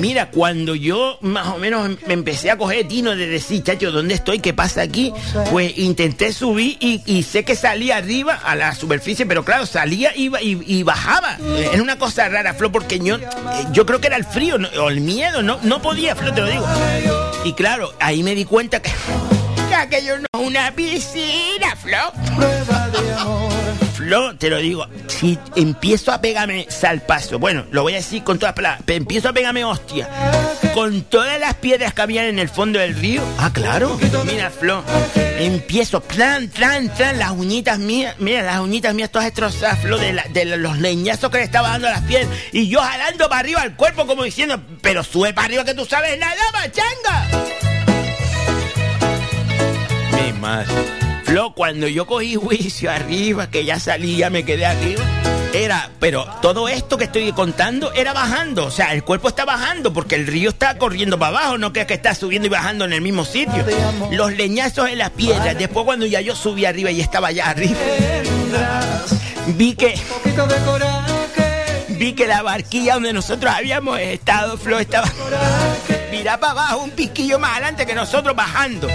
Mira, 0.00 0.30
cuando 0.30 0.74
yo 0.74 1.18
más 1.20 1.46
o 1.48 1.58
menos 1.58 1.88
me 2.06 2.14
empecé 2.14 2.50
a 2.50 2.58
coger 2.58 2.88
tino 2.88 3.14
de 3.14 3.28
decir, 3.28 3.62
chacho, 3.62 3.92
¿dónde 3.92 4.14
estoy? 4.14 4.40
¿Qué 4.40 4.52
pasa 4.52 4.82
aquí? 4.82 5.12
Pues 5.52 5.78
intenté 5.78 6.32
subir 6.32 6.76
y, 6.80 7.02
y 7.06 7.22
sé 7.22 7.44
que 7.44 7.54
salía 7.54 7.96
arriba 7.96 8.34
a 8.34 8.56
la 8.56 8.74
superficie, 8.74 9.24
pero 9.24 9.44
claro, 9.44 9.66
salía 9.66 10.12
y, 10.16 10.26
y, 10.40 10.60
y 10.66 10.82
bajaba. 10.82 11.38
Era 11.72 11.80
una 11.80 11.96
cosa 11.96 12.28
rara, 12.28 12.54
Flo, 12.54 12.72
porque 12.72 12.98
yo, 12.98 13.16
eh, 13.16 13.20
yo 13.70 13.86
creo 13.86 14.00
que 14.00 14.08
era 14.08 14.16
el 14.16 14.24
frío 14.24 14.56
o 14.80 14.88
el 14.90 15.00
miedo, 15.00 15.42
no, 15.42 15.58
no 15.62 15.80
podía, 15.80 16.16
Flo, 16.16 16.34
te 16.34 16.40
lo 16.40 16.48
digo. 16.48 16.66
Y 17.44 17.52
claro, 17.52 17.94
ahí 18.00 18.24
me 18.24 18.34
di 18.34 18.44
cuenta 18.44 18.82
que, 18.82 18.90
que 19.68 19.74
aquello 19.76 20.18
no 20.18 20.26
es 20.40 20.46
una 20.48 20.72
piscina, 20.72 21.76
Flo. 21.80 22.12
Prueba 22.34 22.88
de 22.88 23.14
amor. 23.14 23.87
Flo, 23.98 24.36
te 24.36 24.48
lo 24.48 24.58
digo, 24.58 24.86
si 25.08 25.36
empiezo 25.56 26.12
a 26.12 26.20
pegarme 26.20 26.68
salpazo, 26.70 27.40
bueno, 27.40 27.64
lo 27.72 27.82
voy 27.82 27.94
a 27.94 27.96
decir 27.96 28.22
con 28.22 28.38
todas 28.38 28.54
palabras, 28.54 28.80
pero 28.86 28.98
empiezo 28.98 29.28
a 29.28 29.32
pegarme 29.32 29.64
hostia, 29.64 30.08
con 30.72 31.02
todas 31.02 31.40
las 31.40 31.54
piedras 31.54 31.94
que 31.94 32.02
habían 32.02 32.26
en 32.26 32.38
el 32.38 32.48
fondo 32.48 32.78
del 32.78 32.94
río. 32.94 33.24
Ah, 33.38 33.50
claro. 33.52 33.98
Mira, 34.24 34.50
Flo, 34.50 34.84
empiezo, 35.40 36.00
plan, 36.00 36.46
plan, 36.46 36.88
plan, 36.96 37.18
las 37.18 37.32
uñitas 37.32 37.80
mías, 37.80 38.14
mira, 38.20 38.42
las 38.42 38.60
uñitas 38.60 38.94
mías 38.94 39.10
todas 39.10 39.26
destrozadas, 39.26 39.80
Flo, 39.80 39.98
de, 39.98 40.44
los 40.44 40.78
leñazos 40.78 41.28
que 41.32 41.38
le 41.38 41.44
estaba 41.44 41.70
dando 41.70 41.88
a 41.88 41.90
las 41.90 42.02
piedras, 42.02 42.30
y 42.52 42.68
yo 42.68 42.80
jalando 42.80 43.28
para 43.28 43.40
arriba 43.40 43.64
el 43.64 43.74
cuerpo 43.74 44.06
como 44.06 44.22
diciendo, 44.22 44.62
pero 44.80 45.02
sube 45.02 45.34
para 45.34 45.46
arriba 45.46 45.64
que 45.64 45.74
tú 45.74 45.84
sabes 45.84 46.16
nada, 46.20 46.36
machanga. 46.52 47.28
Mi 50.12 50.32
madre. 50.34 51.07
Flo, 51.28 51.52
cuando 51.52 51.86
yo 51.88 52.06
cogí 52.06 52.36
juicio 52.36 52.90
arriba, 52.90 53.50
que 53.50 53.66
ya 53.66 53.78
salía, 53.78 54.30
me 54.30 54.46
quedé 54.46 54.64
arriba, 54.64 55.04
era, 55.52 55.90
pero 56.00 56.24
todo 56.40 56.70
esto 56.70 56.96
que 56.96 57.04
estoy 57.04 57.30
contando 57.32 57.92
era 57.92 58.14
bajando, 58.14 58.64
o 58.64 58.70
sea, 58.70 58.94
el 58.94 59.04
cuerpo 59.04 59.28
está 59.28 59.44
bajando 59.44 59.92
porque 59.92 60.14
el 60.14 60.26
río 60.26 60.48
está 60.48 60.78
corriendo 60.78 61.18
para 61.18 61.36
abajo, 61.36 61.58
no 61.58 61.70
que 61.70 61.82
es 61.82 61.86
que 61.86 61.92
está 61.92 62.14
subiendo 62.14 62.46
y 62.46 62.48
bajando 62.48 62.86
en 62.86 62.94
el 62.94 63.02
mismo 63.02 63.26
sitio. 63.26 63.62
Los 64.10 64.32
leñazos 64.38 64.88
en 64.88 64.96
las 64.96 65.10
piedras, 65.10 65.58
después 65.58 65.84
cuando 65.84 66.06
ya 66.06 66.22
yo 66.22 66.34
subí 66.34 66.64
arriba 66.64 66.90
y 66.90 67.02
estaba 67.02 67.28
allá 67.28 67.50
arriba, 67.50 67.78
vi 69.48 69.74
que, 69.74 70.00
vi 71.90 72.14
que 72.14 72.26
la 72.26 72.40
barquilla 72.40 72.94
donde 72.94 73.12
nosotros 73.12 73.52
habíamos 73.54 74.00
estado, 74.00 74.56
Flo, 74.56 74.78
estaba, 74.78 75.12
mira 76.10 76.40
para 76.40 76.52
abajo, 76.52 76.78
un 76.84 76.90
piquillo 76.92 77.38
más 77.38 77.52
adelante 77.52 77.84
que 77.84 77.94
nosotros 77.94 78.34
bajando. 78.34 78.88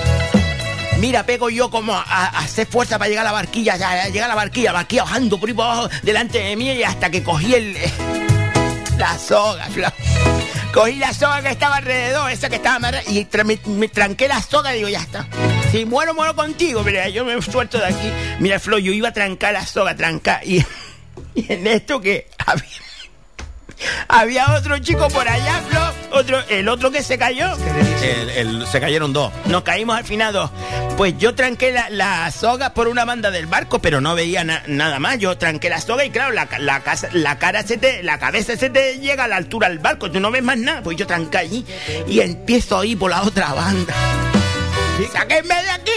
Mira, 1.03 1.25
pego 1.25 1.49
yo 1.49 1.69
como 1.69 1.93
a, 1.93 2.27
hacer 2.39 2.65
fuerza 2.65 2.97
para 2.97 3.09
llegar 3.09 3.27
a 3.27 3.31
la 3.31 3.33
barquilla, 3.33 3.75
ya, 3.75 4.07
llegar 4.07 4.31
a 4.31 4.35
la 4.35 4.35
barquilla, 4.35 4.71
la 4.71 4.79
barquilla 4.79 5.03
bajando 5.03 5.37
por 5.37 5.49
ahí 5.49 5.53
por 5.53 5.65
abajo 5.65 5.89
delante 6.01 6.39
de 6.39 6.55
mí 6.55 6.71
y 6.71 6.81
hasta 6.81 7.09
que 7.09 7.21
cogí 7.21 7.53
el 7.53 7.77
la 8.97 9.19
soga, 9.19 9.65
Flo. 9.65 9.91
Cogí 10.73 10.95
la 10.95 11.13
soga 11.13 11.41
que 11.41 11.49
estaba 11.49 11.75
alrededor, 11.75 12.31
esa 12.31 12.47
que 12.47 12.55
estaba 12.55 12.77
amarrada, 12.77 13.03
y 13.05 13.27
me, 13.43 13.59
me 13.65 13.89
tranqué 13.89 14.29
la 14.29 14.41
soga 14.41 14.73
y 14.73 14.77
digo, 14.77 14.87
ya 14.87 15.01
está. 15.01 15.27
Si 15.73 15.83
muero, 15.83 16.13
muero 16.13 16.37
contigo, 16.37 16.81
mira, 16.85 17.09
yo 17.09 17.25
me 17.25 17.41
suelto 17.41 17.79
de 17.79 17.87
aquí. 17.87 18.09
Mira, 18.39 18.57
Flo, 18.61 18.77
yo 18.77 18.93
iba 18.93 19.09
a 19.09 19.13
trancar 19.13 19.51
la 19.51 19.65
soga, 19.65 19.97
trancar, 19.97 20.39
y, 20.47 20.65
y 21.35 21.51
en 21.51 21.67
esto 21.67 21.99
que 21.99 22.29
había, 22.37 22.63
había 24.07 24.53
otro 24.53 24.77
chico 24.79 25.07
por 25.09 25.27
allá, 25.27 25.61
Flo, 25.69 25.93
otro, 26.19 26.39
el 26.49 26.67
otro 26.69 26.91
que 26.91 27.03
se 27.03 27.17
cayó. 27.17 27.55
El- 28.03 28.29
el- 28.29 28.67
se 28.67 28.79
cayeron 28.79 29.13
dos. 29.13 29.31
Nos 29.45 29.63
caímos 29.63 29.97
al 29.97 30.03
final 30.03 30.33
dos. 30.33 30.49
Pues 30.97 31.17
yo 31.17 31.33
tranqué 31.35 31.71
la, 31.71 31.89
la 31.89 32.29
soga 32.31 32.73
por 32.73 32.87
una 32.87 33.05
banda 33.05 33.31
del 33.31 33.45
barco, 33.47 33.79
pero 33.79 33.99
no 34.01 34.13
veía 34.15 34.43
na- 34.43 34.63
nada 34.67 34.99
más. 34.99 35.17
Yo 35.19 35.37
tranqué 35.37 35.69
la 35.69 35.81
soga 35.81 36.05
y 36.05 36.09
claro, 36.11 36.33
la, 36.33 36.47
la, 36.59 36.81
casa, 36.81 37.09
la 37.13 37.37
cara 37.39 37.63
se 37.63 37.77
te, 37.77 38.03
la 38.03 38.19
cabeza 38.19 38.55
se 38.55 38.69
te 38.69 38.99
llega 38.99 39.23
a 39.23 39.27
la 39.27 39.37
altura 39.37 39.69
del 39.69 39.79
barco. 39.79 40.11
Tú 40.11 40.19
no 40.19 40.31
ves 40.31 40.43
más 40.43 40.57
nada. 40.57 40.81
Pues 40.83 40.97
yo 40.97 41.07
tranqué 41.07 41.37
allí 41.39 41.65
y 42.07 42.19
empiezo 42.19 42.79
a 42.79 42.85
ir 42.85 42.97
por 42.99 43.09
la 43.11 43.23
otra 43.23 43.53
banda. 43.53 43.93
¡Sáquenme 45.11 45.55
de 45.63 45.69
aquí! 45.71 45.91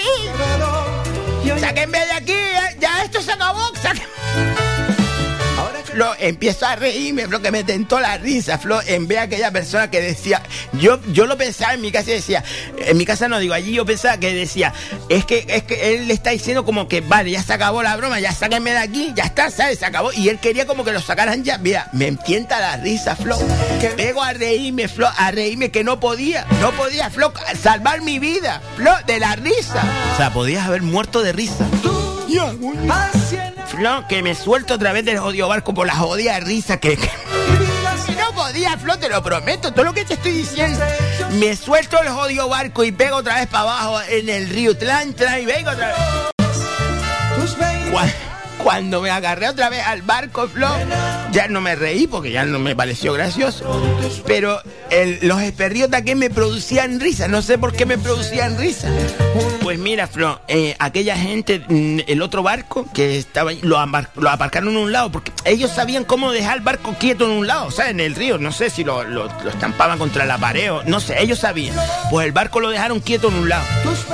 ¡Sáquenme 1.60 1.98
de 2.06 2.12
aquí! 2.12 2.34
¡Ya 2.80 3.02
esto 3.04 3.20
se 3.22 3.32
acabó! 3.32 3.60
¡Sáquenme! 3.80 4.75
Flo, 5.96 6.12
empiezo 6.18 6.66
a 6.66 6.76
reírme, 6.76 7.26
Flo, 7.26 7.40
que 7.40 7.50
me 7.50 7.64
tentó 7.64 7.98
la 8.00 8.18
risa, 8.18 8.58
Flo, 8.58 8.82
en 8.86 9.08
vez 9.08 9.16
de 9.16 9.24
aquella 9.24 9.50
persona 9.50 9.90
que 9.90 10.02
decía, 10.02 10.42
yo, 10.74 11.00
yo 11.10 11.24
lo 11.24 11.38
pensaba 11.38 11.72
en 11.72 11.80
mi 11.80 11.90
casa 11.90 12.10
y 12.10 12.16
decía, 12.16 12.44
en 12.80 12.98
mi 12.98 13.06
casa 13.06 13.28
no 13.28 13.38
digo, 13.38 13.54
allí 13.54 13.72
yo 13.72 13.86
pensaba 13.86 14.18
que 14.18 14.34
decía, 14.34 14.74
es 15.08 15.24
que, 15.24 15.46
es 15.48 15.62
que 15.62 15.94
él 15.94 16.06
le 16.06 16.12
está 16.12 16.32
diciendo 16.32 16.66
como 16.66 16.86
que, 16.86 17.00
vale, 17.00 17.30
ya 17.30 17.42
se 17.42 17.54
acabó 17.54 17.82
la 17.82 17.96
broma, 17.96 18.20
ya 18.20 18.30
sáquenme 18.32 18.72
de 18.72 18.78
aquí, 18.78 19.12
ya 19.16 19.24
está, 19.24 19.50
¿sabes? 19.50 19.78
Se 19.78 19.86
acabó. 19.86 20.12
Y 20.12 20.28
él 20.28 20.38
quería 20.38 20.66
como 20.66 20.84
que 20.84 20.92
lo 20.92 21.00
sacaran 21.00 21.44
ya. 21.44 21.56
Mira, 21.56 21.88
me 21.94 22.08
entienta 22.08 22.60
la 22.60 22.76
risa, 22.76 23.16
Flo. 23.16 23.38
Pego 23.96 24.22
a 24.22 24.34
reírme, 24.34 24.88
Flo, 24.88 25.08
a 25.16 25.30
reírme 25.30 25.70
que 25.70 25.82
no 25.82 25.98
podía, 25.98 26.44
no 26.60 26.72
podía, 26.72 27.08
Flo, 27.08 27.32
salvar 27.58 28.02
mi 28.02 28.18
vida, 28.18 28.60
Flo, 28.76 28.92
de 29.06 29.18
la 29.18 29.34
risa. 29.34 29.82
O 30.12 30.16
sea, 30.18 30.30
podías 30.30 30.66
haber 30.66 30.82
muerto 30.82 31.22
de 31.22 31.32
risa. 31.32 31.66
Flo, 33.76 34.06
que 34.08 34.22
me 34.22 34.34
suelto 34.34 34.74
otra 34.74 34.92
vez 34.92 35.04
del 35.04 35.18
jodido 35.18 35.48
barco 35.48 35.74
por 35.74 35.86
la 35.86 35.94
jodida 35.94 36.40
risa 36.40 36.78
que, 36.78 36.96
que 36.96 37.10
no 38.18 38.32
podía, 38.34 38.78
Flo, 38.78 38.98
te 38.98 39.10
lo 39.10 39.22
prometo, 39.22 39.70
todo 39.72 39.84
lo 39.84 39.92
que 39.92 40.06
te 40.06 40.14
estoy 40.14 40.32
diciendo. 40.32 40.82
Me 41.32 41.54
suelto 41.54 42.00
el 42.00 42.08
jodido 42.08 42.48
barco 42.48 42.84
y 42.84 42.92
pego 42.92 43.16
otra 43.16 43.34
vez 43.34 43.48
para 43.48 43.64
abajo 43.64 44.00
en 44.08 44.30
el 44.30 44.48
río, 44.48 44.74
tlan, 44.78 45.14
y 45.40 45.44
vengo 45.44 45.70
otra 45.70 45.88
vez. 45.88 45.96
Cuando 48.62 49.00
me 49.00 49.10
agarré 49.10 49.48
otra 49.48 49.68
vez 49.70 49.82
al 49.86 50.02
barco, 50.02 50.48
Flo, 50.48 50.68
ya 51.32 51.48
no 51.48 51.60
me 51.60 51.76
reí 51.76 52.06
porque 52.06 52.32
ya 52.32 52.44
no 52.44 52.58
me 52.58 52.74
pareció 52.74 53.12
gracioso. 53.12 53.64
Pero 54.26 54.60
el- 54.90 55.18
los 55.22 55.40
esperriotas 55.42 56.02
que 56.02 56.14
me 56.14 56.30
producían 56.30 56.98
risa, 57.00 57.28
no 57.28 57.42
sé 57.42 57.58
por 57.58 57.72
qué 57.74 57.86
me 57.86 57.98
producían 57.98 58.58
risa. 58.58 58.88
Pues 59.62 59.78
mira, 59.78 60.06
Flo, 60.06 60.40
eh, 60.48 60.74
aquella 60.78 61.16
gente, 61.16 61.60
mm, 61.68 62.00
el 62.06 62.22
otro 62.22 62.42
barco 62.42 62.86
que 62.94 63.18
estaba 63.18 63.50
ahí, 63.50 63.58
lo, 63.62 63.78
lo 64.16 64.30
aparcaron 64.30 64.70
en 64.70 64.76
un 64.76 64.92
lado, 64.92 65.10
porque 65.12 65.32
ellos 65.44 65.70
sabían 65.70 66.04
cómo 66.04 66.32
dejar 66.32 66.58
el 66.58 66.62
barco 66.62 66.94
quieto 66.98 67.24
en 67.26 67.32
un 67.32 67.46
lado, 67.46 67.66
o 67.66 67.70
sea, 67.70 67.90
en 67.90 68.00
el 68.00 68.14
río, 68.14 68.38
no 68.38 68.52
sé 68.52 68.70
si 68.70 68.84
lo, 68.84 69.02
lo- 69.04 69.26
lo 69.42 69.50
estampaban 69.50 69.98
contra 69.98 70.24
la 70.24 70.38
pared 70.38 70.72
o 70.72 70.82
no 70.84 71.00
sé, 71.00 71.20
ellos 71.20 71.40
sabían. 71.40 71.74
Pues 72.10 72.26
el 72.26 72.32
barco 72.32 72.60
lo 72.60 72.70
dejaron 72.70 73.00
quieto 73.00 73.28
en 73.28 73.34
un 73.34 73.48
lado. 73.48 73.64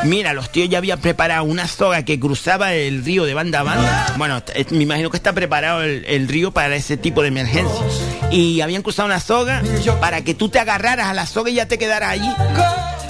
Mira, 0.05 0.33
los 0.33 0.51
tíos 0.51 0.69
ya 0.69 0.79
habían 0.79 1.01
preparado 1.01 1.45
una 1.45 1.69
soga 1.69 2.05
que 2.05 2.19
cruzaba 2.19 2.73
el 2.75 3.05
río 3.05 3.25
de 3.25 3.35
banda 3.35 3.61
a 3.61 3.63
banda. 3.63 4.15
Bueno, 4.17 4.32
t- 4.41 4.67
me 4.71 4.83
imagino 4.83 5.11
que 5.11 5.17
está 5.17 5.33
preparado 5.33 5.83
el, 5.83 6.27
río 6.29 6.51
para 6.53 6.75
ese 6.75 6.97
tipo 6.97 7.23
de 7.23 7.29
emergencia. 7.29 7.85
Y 8.31 8.61
habían 8.63 8.83
cruzado 8.83 9.07
una 9.07 9.21
soga 9.21 9.63
para 10.01 10.23
que 10.23 10.35
tú 10.35 10.49
te 10.49 10.59
agarraras 10.59 11.07
a 11.09 11.15
la 11.15 11.27
soga 11.27 11.51
y 11.51 11.55
ya 11.55 11.67
te 11.67 11.79
quedaras 11.79 12.11
allí. 12.11 12.31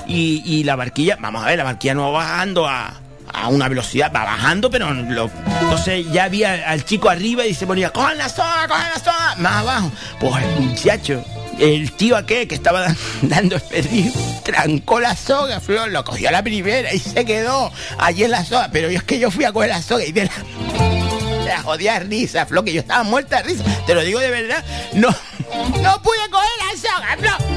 Y, 0.06 0.64
la 0.64 0.76
barquilla, 0.76 1.16
vamos 1.20 1.42
a 1.42 1.46
ver, 1.46 1.58
la 1.58 1.64
barquilla 1.64 1.94
no 1.94 2.12
va 2.12 2.18
bajando 2.24 2.66
a, 2.68 3.00
a 3.32 3.48
una 3.48 3.68
velocidad, 3.68 4.12
va 4.14 4.24
bajando, 4.24 4.70
pero 4.70 4.90
entonces 4.90 6.04
ya 6.12 6.24
había 6.24 6.68
al 6.68 6.84
chico 6.84 7.08
arriba 7.08 7.46
y 7.46 7.54
se 7.54 7.66
ponía, 7.66 7.90
cojan 7.90 8.18
la 8.18 8.28
soga, 8.28 8.68
cojan 8.68 8.90
la 8.94 8.98
soga, 8.98 9.34
más 9.38 9.52
abajo. 9.56 9.90
Pues 10.20 10.34
el 10.44 10.60
muchacho, 10.66 11.24
el 11.58 11.92
tío 11.92 12.16
aquel 12.16 12.46
que 12.46 12.54
estaba 12.56 12.80
dan- 12.82 12.96
dando 13.22 13.56
el 13.56 13.62
pedido, 13.62 14.12
trancó 14.44 15.00
la 15.00 15.16
soga, 15.16 15.60
Flor, 15.60 15.88
lo 15.90 16.04
cogió 16.04 16.28
a 16.28 16.32
la 16.32 16.42
primera 16.42 16.92
y 16.92 16.98
se 16.98 17.24
quedó 17.24 17.72
allí 17.98 18.24
en 18.24 18.32
la 18.32 18.44
soga, 18.44 18.68
pero 18.70 18.90
yo 18.90 18.98
es 18.98 19.04
que 19.04 19.18
yo 19.18 19.30
fui 19.30 19.44
a 19.46 19.52
coger 19.52 19.70
la 19.70 19.80
soga 19.80 20.04
y 20.04 20.12
de 20.12 20.24
la, 20.26 20.91
la 21.52 21.62
jodida 21.62 21.98
risa, 21.98 22.46
Flor, 22.46 22.64
que 22.64 22.72
yo 22.72 22.80
estaba 22.80 23.02
muerta 23.02 23.36
de 23.38 23.42
risa, 23.42 23.64
te 23.86 23.94
lo 23.94 24.00
digo 24.02 24.18
de 24.20 24.30
verdad, 24.30 24.64
no, 24.94 25.08
no 25.82 26.02
pude 26.02 26.30
coger 26.30 26.50
la 26.58 26.76
soga, 26.80 27.16
Flor. 27.18 27.52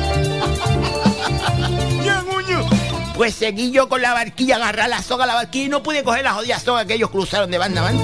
Pues 3.16 3.34
seguí 3.34 3.72
yo 3.72 3.88
con 3.88 4.02
la 4.02 4.14
barquilla, 4.14 4.58
agarrar 4.58 4.90
la 4.90 5.02
soga 5.02 5.24
a 5.24 5.28
la 5.28 5.36
barquilla 5.36 5.66
y 5.66 5.70
no 5.70 5.82
pude 5.84 6.04
coger 6.04 6.24
la 6.24 6.34
jodida 6.34 6.60
soga 6.60 6.86
que 6.86 6.96
ellos 6.96 7.10
cruzaron 7.10 7.50
de 7.50 7.58
banda 7.58 7.82
a 7.82 7.84
banda. 7.86 8.04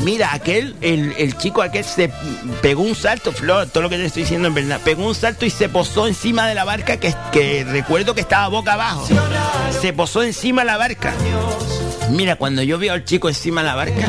Mira, 0.00 0.32
aquel, 0.32 0.76
el, 0.80 1.14
el 1.18 1.36
chico 1.36 1.62
aquel 1.62 1.84
se 1.84 2.12
pegó 2.60 2.82
un 2.82 2.94
salto, 2.94 3.32
Flor, 3.32 3.68
todo 3.68 3.82
lo 3.82 3.90
que 3.90 3.96
te 3.96 4.04
estoy 4.04 4.22
diciendo 4.22 4.48
en 4.48 4.54
verdad, 4.54 4.80
pegó 4.84 5.06
un 5.06 5.14
salto 5.14 5.46
y 5.46 5.50
se 5.50 5.68
posó 5.68 6.06
encima 6.06 6.46
de 6.46 6.54
la 6.54 6.64
barca 6.64 6.96
que, 6.98 7.14
que 7.32 7.64
recuerdo 7.64 8.14
que 8.14 8.20
estaba 8.20 8.48
boca 8.48 8.74
abajo. 8.74 9.06
Se 9.80 9.92
posó 9.92 10.22
encima 10.22 10.62
de 10.62 10.66
la 10.66 10.76
barca. 10.76 11.12
Mira, 12.10 12.36
cuando 12.36 12.62
yo 12.62 12.78
vi 12.78 12.88
al 12.88 13.04
chico 13.04 13.28
encima 13.28 13.62
de 13.62 13.68
la 13.68 13.74
barca, 13.74 14.08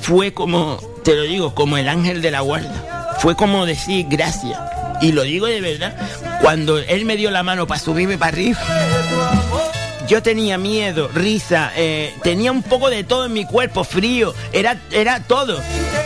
fue 0.00 0.32
como, 0.32 0.78
te 1.04 1.14
lo 1.14 1.22
digo, 1.22 1.54
como 1.54 1.76
el 1.76 1.88
ángel 1.88 2.20
de 2.20 2.30
la 2.30 2.40
guarda. 2.40 3.16
Fue 3.18 3.36
como 3.36 3.66
decir 3.66 4.06
gracias. 4.08 4.58
Y 5.00 5.12
lo 5.12 5.22
digo 5.22 5.46
de 5.46 5.60
verdad, 5.60 5.94
cuando 6.40 6.78
él 6.78 7.04
me 7.04 7.16
dio 7.16 7.30
la 7.30 7.42
mano 7.42 7.66
para 7.66 7.80
subirme 7.80 8.18
para 8.18 8.32
arriba, 8.32 8.58
yo 10.08 10.22
tenía 10.22 10.58
miedo, 10.58 11.08
risa, 11.14 11.72
eh, 11.76 12.14
tenía 12.22 12.52
un 12.52 12.62
poco 12.62 12.90
de 12.90 13.04
todo 13.04 13.26
en 13.26 13.32
mi 13.32 13.44
cuerpo, 13.46 13.84
frío, 13.84 14.34
era, 14.52 14.80
era 14.90 15.20
todo. 15.20 15.60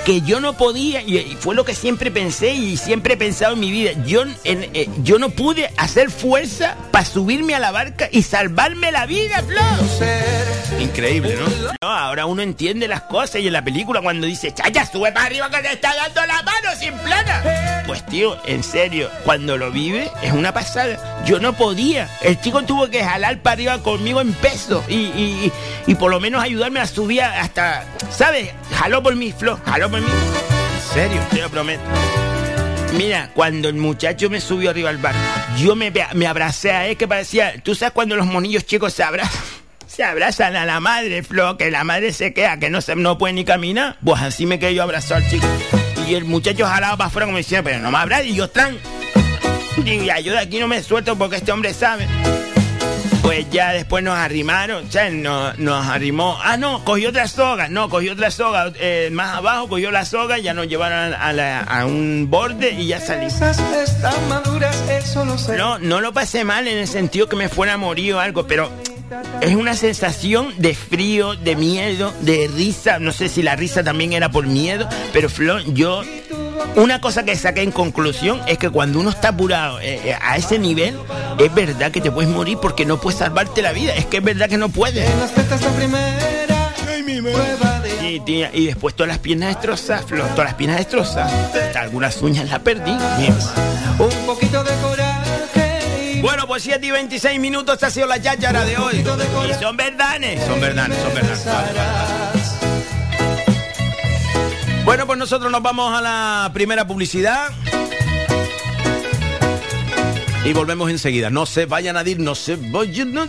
Que 0.05 0.21
yo 0.23 0.41
no 0.41 0.57
podía, 0.57 1.03
y, 1.03 1.37
fue 1.41 1.55
lo 1.55 1.65
que 1.65 1.75
siempre 1.75 2.11
pensé 2.11 2.55
y 2.55 2.77
siempre 2.77 3.15
he 3.15 3.17
pensado 3.17 3.55
en 3.55 3.61
mi 3.61 3.71
vida. 3.71 3.93
Yo, 4.07 4.23
en- 4.45 4.71
eh, 4.75 4.89
yo 5.03 5.19
no 5.19 5.31
pude 5.31 5.71
hacer 5.77 6.11
fuerza 6.11 6.77
para 6.93 7.05
subirme 7.05 7.55
a 7.55 7.59
la 7.59 7.71
barca 7.73 8.09
y 8.11 8.23
salvarme 8.23 8.91
la 8.93 9.07
vida, 9.07 9.43
Flo. 9.47 9.61
Increíble, 10.81 11.37
¿no? 11.37 11.47
No, 11.83 11.89
Ahora 11.89 12.27
uno 12.27 12.43
entiende 12.43 12.87
las 12.89 13.03
cosas 13.03 13.41
y 13.41 13.47
en 13.47 13.53
la 13.53 13.63
película 13.65 14.01
cuando 14.01 14.27
dice, 14.27 14.53
chaya, 14.53 14.87
sube 14.87 15.13
para 15.13 15.27
arriba 15.27 15.51
que 15.51 15.59
te 15.61 15.73
está 15.73 15.95
dando 15.95 16.25
la 16.27 16.43
mano 16.43 16.69
sin 16.79 16.93
plana. 16.99 17.83
Pues 17.87 18.05
tío, 18.07 18.37
en 18.47 18.63
serio, 18.63 19.11
cuando 19.25 19.57
lo 19.57 19.71
vive 19.71 20.11
es 20.23 20.33
una 20.33 20.53
pasada. 20.53 21.23
Yo 21.25 21.39
no 21.41 21.55
podía. 21.55 22.09
El 22.23 22.41
chico 22.41 22.63
tuvo 22.63 22.89
que 22.89 23.03
jalar 23.05 23.39
para 23.43 23.55
arriba 23.55 23.79
conmigo 23.91 24.21
en 24.21 24.33
peso 24.35 24.85
y, 24.89 24.95
y- 24.95 25.53
y- 25.87 25.95
por 25.95 26.11
lo 26.11 26.21
menos 26.21 26.43
ayudarme 26.43 26.81
a 26.81 26.87
subir 26.87 27.23
hasta, 27.23 27.85
¿sabes? 28.11 28.51
Jaló 28.77 29.03
por 29.03 29.15
mí, 29.17 29.33
Flo, 29.37 29.59
jaló 29.65 29.91
por 29.91 30.01
mí. 30.01 30.07
En 30.07 30.95
serio, 30.95 31.21
te 31.31 31.41
lo 31.41 31.49
prometo. 31.51 31.83
Mira, 32.95 33.31
cuando 33.35 33.69
el 33.69 33.75
muchacho 33.77 34.31
me 34.31 34.41
subió 34.41 34.71
arriba 34.71 34.91
al 34.91 34.99
barco, 34.99 35.19
yo 35.59 35.75
me, 35.77 35.93
me 36.15 36.27
abracé 36.27 36.73
a 36.73 36.87
él 36.87 36.97
que 36.97 37.07
parecía, 37.09 37.55
tú 37.63 37.75
sabes 37.75 37.93
cuando 37.93 38.17
los 38.17 38.27
monillos 38.27 38.65
chicos 38.67 38.93
se 38.95 39.03
abrazan, 39.03 39.43
se 39.87 40.05
abrazan 40.05 40.57
a 40.57 40.65
la 40.65 40.81
madre, 40.81 41.23
Flo, 41.23 41.57
que 41.57 41.71
la 41.71 41.85
madre 41.85 42.13
se 42.13 42.33
queda, 42.35 42.59
que 42.59 42.71
no, 42.71 42.81
se, 42.81 42.95
no 42.97 43.17
puede 43.19 43.35
ni 43.35 43.45
caminar, 43.45 43.97
pues 44.05 44.21
así 44.23 44.47
me 44.47 44.59
quedé 44.59 44.75
yo 44.75 44.83
abrazado 44.83 45.17
al 45.17 45.31
chico. 45.31 45.47
Y 46.09 46.15
el 46.15 46.25
muchacho 46.25 46.67
jalaba 46.67 46.97
para 46.97 47.09
afuera 47.09 47.27
como 47.27 47.37
diciendo, 47.39 47.65
pero 47.65 47.79
no 47.81 47.91
me 47.91 47.99
abraza, 47.99 48.23
y 48.25 48.35
yo 48.35 48.49
tran. 48.49 48.79
Digo, 49.79 50.05
yo 50.23 50.39
aquí 50.39 50.59
no 50.59 50.67
me 50.69 50.83
suelto 50.83 51.17
porque 51.17 51.37
este 51.37 51.53
hombre 51.53 51.73
sabe. 51.75 52.07
Pues 53.29 53.51
ya 53.51 53.73
después 53.75 54.03
nos 54.03 54.17
arrimaron, 54.17 54.87
o 54.87 54.91
sea, 54.91 55.11
nos, 55.11 55.59
nos 55.59 55.87
arrimó. 55.87 56.39
Ah, 56.43 56.57
no, 56.57 56.83
cogió 56.83 57.11
otra 57.11 57.29
soga, 57.29 57.69
no, 57.69 57.91
cogió 57.91 58.15
otra 58.15 58.31
soga. 58.31 58.73
eh, 58.77 59.11
más 59.13 59.37
abajo 59.37 59.69
cogió 59.69 59.91
la 59.91 60.07
soga, 60.07 60.39
ya 60.39 60.55
nos 60.55 60.67
llevaron 60.67 61.13
a, 61.13 61.33
la- 61.35 61.61
a 61.61 61.85
un 61.85 62.29
borde 62.31 62.71
y 62.71 62.87
ya 62.87 63.01
sé. 63.01 63.19
No, 65.59 65.79
no 65.79 66.01
lo 66.01 66.15
pasé 66.15 66.43
mal 66.45 66.67
en 66.69 66.79
el 66.79 66.89
sentido 66.89 67.29
que 67.29 67.37
me 67.37 67.51
fuera 67.51 67.75
a 67.75 67.77
morir 67.77 68.15
o 68.15 68.21
algo, 68.21 68.47
pero 68.47 68.71
es 69.43 69.55
una 69.55 69.75
sensación 69.75 70.55
de 70.57 70.75
frío, 70.75 71.35
de 71.37 71.55
miedo, 71.55 72.15
de 72.23 72.49
risa. 72.57 72.99
No 72.99 73.13
sé 73.13 73.29
si 73.29 73.43
la 73.43 73.57
risa 73.57 73.85
también 73.85 74.15
era 74.15 74.31
por 74.31 74.47
miedo, 74.47 74.89
pero 75.13 75.29
Flor, 75.29 75.63
yo. 75.75 76.03
Una 76.77 77.01
cosa 77.01 77.25
que 77.25 77.37
saqué 77.37 77.63
en 77.63 77.73
conclusión 77.73 78.41
es 78.47 78.59
que 78.59 78.71
cuando 78.71 79.01
uno 79.01 79.11
está 79.11 79.29
apurado 79.29 79.81
eh, 79.81 80.01
eh, 80.05 80.17
a 80.21 80.37
ese 80.37 80.59
nivel, 80.59 80.99
es 81.39 81.55
verdad 81.55 81.91
que 81.91 82.01
te 82.01 82.11
puedes 82.11 82.31
morir 82.31 82.59
porque 82.61 82.85
no 82.85 83.01
puedes 83.01 83.19
salvarte 83.19 83.63
la 83.63 83.73
vida. 83.73 83.95
Es 83.95 84.07
que 84.07 84.19
es 84.19 84.25
verdad 84.25 84.49
que 84.49 84.59
no 84.59 84.69
puedes. 84.69 85.09
Tía, 88.25 88.51
y 88.53 88.67
después 88.67 88.95
todas 88.95 89.09
las 89.09 89.19
piernas 89.19 89.51
destrozadas, 89.51 90.05
Flor, 90.07 90.29
todas 90.31 90.47
las 90.47 90.55
piernas 90.55 90.79
destrozadas. 90.79 91.33
Hasta 91.55 91.81
algunas 91.81 92.21
uñas 92.23 92.49
las 92.49 92.61
perdí. 92.61 92.93
Un 93.99 94.27
poquito 94.27 94.65
de 94.65 94.73
coraje. 94.83 96.21
Bueno, 96.21 96.47
pues 96.47 96.63
7 96.65 96.85
y 96.85 96.91
26 96.91 97.39
minutos, 97.39 97.75
esta 97.75 97.87
ha 97.89 97.91
sido 97.91 98.07
la 98.07 98.21
cháchara 98.21 98.65
de 98.65 98.77
hoy. 98.77 99.05
Y 99.51 99.55
son 99.55 99.77
verdanes. 99.77 100.45
Son 100.45 100.61
verdanes, 100.61 100.99
son 100.99 101.15
verdanes. 101.15 102.28
Bueno, 104.89 105.07
pues 105.07 105.19
nosotros 105.19 105.53
nos 105.53 105.61
vamos 105.61 105.93
a 105.95 106.01
la 106.01 106.51
primera 106.55 106.87
publicidad. 106.87 107.51
Y 110.47 110.55
volvemos 110.55 110.89
enseguida. 110.89 111.29
No 111.29 111.45
se 111.45 111.67
vayan 111.67 111.99
a 111.99 112.09
ir, 112.09 112.19
no 112.19 112.35
se 112.35 112.57
vayan 112.57 113.19
a. 113.19 113.29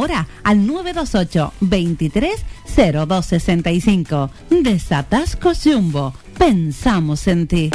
al 0.43 0.65
928 0.65 1.53
23 1.61 2.45
0265. 2.75 4.29
Desatascos 4.49 5.61
Jumbo. 5.63 6.13
Pensamos 6.37 7.27
en 7.27 7.47
ti. 7.47 7.69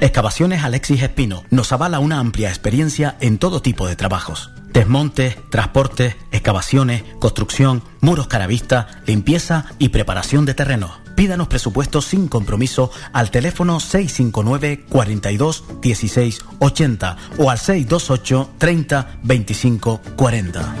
Excavaciones 0.00 0.62
Alexis 0.62 1.02
Espino 1.02 1.42
nos 1.50 1.72
avala 1.72 1.98
una 1.98 2.20
amplia 2.20 2.50
experiencia 2.50 3.16
en 3.20 3.38
todo 3.38 3.62
tipo 3.62 3.88
de 3.88 3.96
trabajos. 3.96 4.50
Desmontes, 4.72 5.36
transportes, 5.50 6.16
excavaciones, 6.30 7.02
construcción, 7.18 7.82
muros 8.00 8.28
caravista, 8.28 8.86
limpieza 9.06 9.64
y 9.80 9.88
preparación 9.88 10.44
de 10.44 10.54
terrenos. 10.54 10.92
Pídanos 11.18 11.48
presupuestos 11.48 12.04
sin 12.04 12.28
compromiso 12.28 12.92
al 13.12 13.32
teléfono 13.32 13.80
659 13.80 14.84
42 14.88 15.64
16 15.80 16.44
80 16.60 17.16
o 17.38 17.50
al 17.50 17.58
628 17.58 18.50
30 18.56 19.18
25 19.24 20.00
40. 20.14 20.76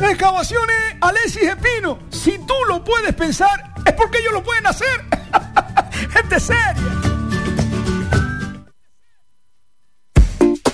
Excavaciones 0.00 0.76
Alexis 0.98 1.42
Espino. 1.42 1.98
Si 2.08 2.38
tú 2.38 2.54
lo 2.68 2.82
puedes 2.82 3.12
pensar, 3.12 3.74
es 3.84 3.92
porque 3.92 4.16
ellos 4.20 4.32
lo 4.32 4.42
pueden 4.42 4.66
hacer. 4.66 5.04
Gente 6.10 6.40
seria. 6.40 7.23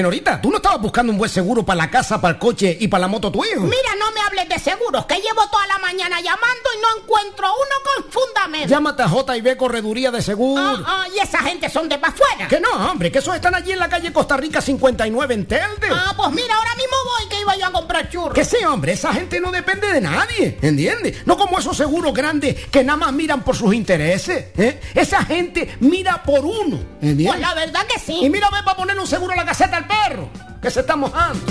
Nenorita, 0.00 0.40
¿tú 0.40 0.50
no 0.50 0.56
estabas 0.56 0.80
buscando 0.80 1.12
un 1.12 1.18
buen 1.18 1.30
seguro 1.30 1.62
para 1.62 1.76
la 1.76 1.90
casa, 1.90 2.18
para 2.18 2.32
el 2.32 2.38
coche 2.38 2.74
y 2.80 2.88
para 2.88 3.02
la 3.02 3.08
moto 3.08 3.30
tu 3.30 3.44
hijo? 3.44 3.60
Mira, 3.60 3.94
no 3.98 4.10
me 4.12 4.20
hables 4.22 4.48
de 4.48 4.58
seguros, 4.58 5.04
que 5.04 5.16
llevo 5.16 5.46
toda 5.50 5.66
la 5.66 5.78
mañana 5.78 6.16
llamando 6.22 6.70
y 6.74 6.80
no 6.80 7.02
encuentro 7.02 7.46
uno 7.48 7.74
con 7.84 8.10
fundamento. 8.10 8.68
Llámate 8.68 9.02
a 9.02 9.08
J&B 9.10 9.58
Correduría 9.58 10.10
de 10.10 10.22
Seguro. 10.22 10.62
Ah, 10.62 10.82
ah, 10.86 11.04
y 11.14 11.18
esa 11.18 11.40
gente 11.40 11.68
son 11.68 11.86
de 11.86 11.98
para 11.98 12.14
afuera. 12.14 12.48
Que 12.48 12.60
no, 12.60 12.70
hombre, 12.90 13.12
que 13.12 13.18
esos 13.18 13.34
están 13.34 13.54
allí 13.54 13.72
en 13.72 13.78
la 13.78 13.90
calle 13.90 14.10
Costa 14.10 14.38
Rica 14.38 14.62
59 14.62 15.34
en 15.34 15.46
Telde. 15.46 15.88
Ah, 15.92 16.14
pues 16.16 16.30
mira, 16.30 16.54
ahora 16.54 16.74
mismo 16.76 16.96
voy 17.04 17.28
que 17.28 17.40
iba 17.42 17.56
yo 17.58 17.66
a 17.66 17.72
comprar 17.72 18.08
churros. 18.08 18.32
Que 18.32 18.44
sí, 18.46 18.64
hombre, 18.64 18.92
esa 18.92 19.12
gente 19.12 19.38
no 19.38 19.52
depende 19.52 19.92
de 19.92 20.00
nadie, 20.00 20.56
¿entiendes? 20.62 21.26
No 21.26 21.36
como 21.36 21.58
esos 21.58 21.76
seguros 21.76 22.14
grandes 22.14 22.56
que 22.68 22.82
nada 22.82 22.96
más 22.96 23.12
miran 23.12 23.42
por 23.44 23.54
sus 23.54 23.74
intereses, 23.74 24.46
¿eh? 24.56 24.80
Esa 24.94 25.22
gente 25.26 25.76
mira 25.80 26.22
por 26.22 26.42
uno, 26.46 26.78
¿entiendes? 27.02 27.26
Pues 27.26 27.40
la 27.40 27.52
verdad 27.52 27.86
que 27.86 28.00
sí. 28.00 28.24
Y 28.24 28.30
mira, 28.30 28.48
ve 28.48 28.62
para 28.64 28.78
poner 28.78 28.98
un 28.98 29.06
seguro 29.06 29.34
a 29.34 29.36
la 29.36 29.44
caseta 29.44 29.76
al 29.76 29.89
perro, 29.90 30.28
que 30.62 30.70
se 30.70 30.80
está 30.80 30.96
mojando. 30.96 31.44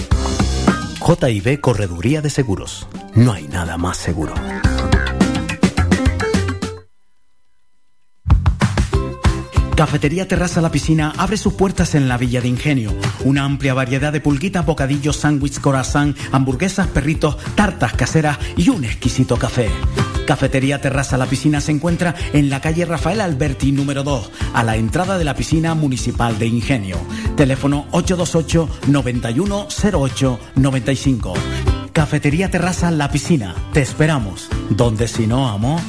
JB 1.06 1.60
Correduría 1.60 2.22
de 2.22 2.30
Seguros. 2.30 2.88
No 3.16 3.34
hay 3.34 3.48
nada 3.48 3.78
más 3.78 3.98
seguro. 3.98 4.34
Cafetería 9.76 10.28
Terraza 10.28 10.60
La 10.60 10.72
Piscina 10.72 11.14
abre 11.18 11.38
sus 11.38 11.54
puertas 11.54 11.96
en 11.96 12.10
la 12.10 12.18
Villa 12.18 12.42
de 12.42 12.50
Ingenio. 12.50 12.94
Una 13.24 13.46
amplia 13.46 13.74
variedad 13.74 14.12
de 14.12 14.20
pulguitas, 14.20 14.66
bocadillos, 14.66 15.16
sándwiches, 15.16 15.62
corazón, 15.62 16.18
hamburguesas, 16.34 16.88
perritos, 16.88 17.38
tartas 17.56 17.94
caseras 17.94 18.38
y 18.58 18.68
un 18.68 18.84
exquisito 18.84 19.38
café. 19.38 19.70
Cafetería 20.30 20.80
Terraza 20.80 21.18
La 21.18 21.26
Piscina 21.26 21.60
se 21.60 21.72
encuentra 21.72 22.14
en 22.34 22.52
la 22.52 22.62
calle 22.62 22.86
Rafael 22.86 23.20
Alberti 23.20 23.72
número 23.72 24.04
2, 24.04 24.32
a 24.54 24.64
la 24.64 24.76
entrada 24.76 25.18
de 25.18 25.24
la 25.24 25.34
piscina 25.34 25.74
municipal 25.74 26.38
de 26.38 26.46
Ingenio. 26.46 26.98
Teléfono 27.36 27.88
828 27.94 28.70
9108 28.90 30.40
95. 30.54 31.34
Cafetería 31.94 32.52
Terraza 32.52 32.92
La 32.92 33.10
Piscina. 33.10 33.56
Te 33.74 33.82
esperamos. 33.82 34.50
Donde 34.70 35.08
si 35.08 35.26
no, 35.26 35.50
amo. 35.50 35.82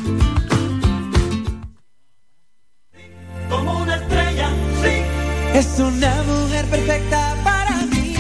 Como 3.51 3.83
una 3.83 3.97
estrella, 3.97 4.49
sí. 4.83 5.59
Es 5.59 5.79
una 5.79 6.23
mujer 6.23 6.65
perfecta 6.65 7.37
para 7.45 7.77
mí. 7.83 8.17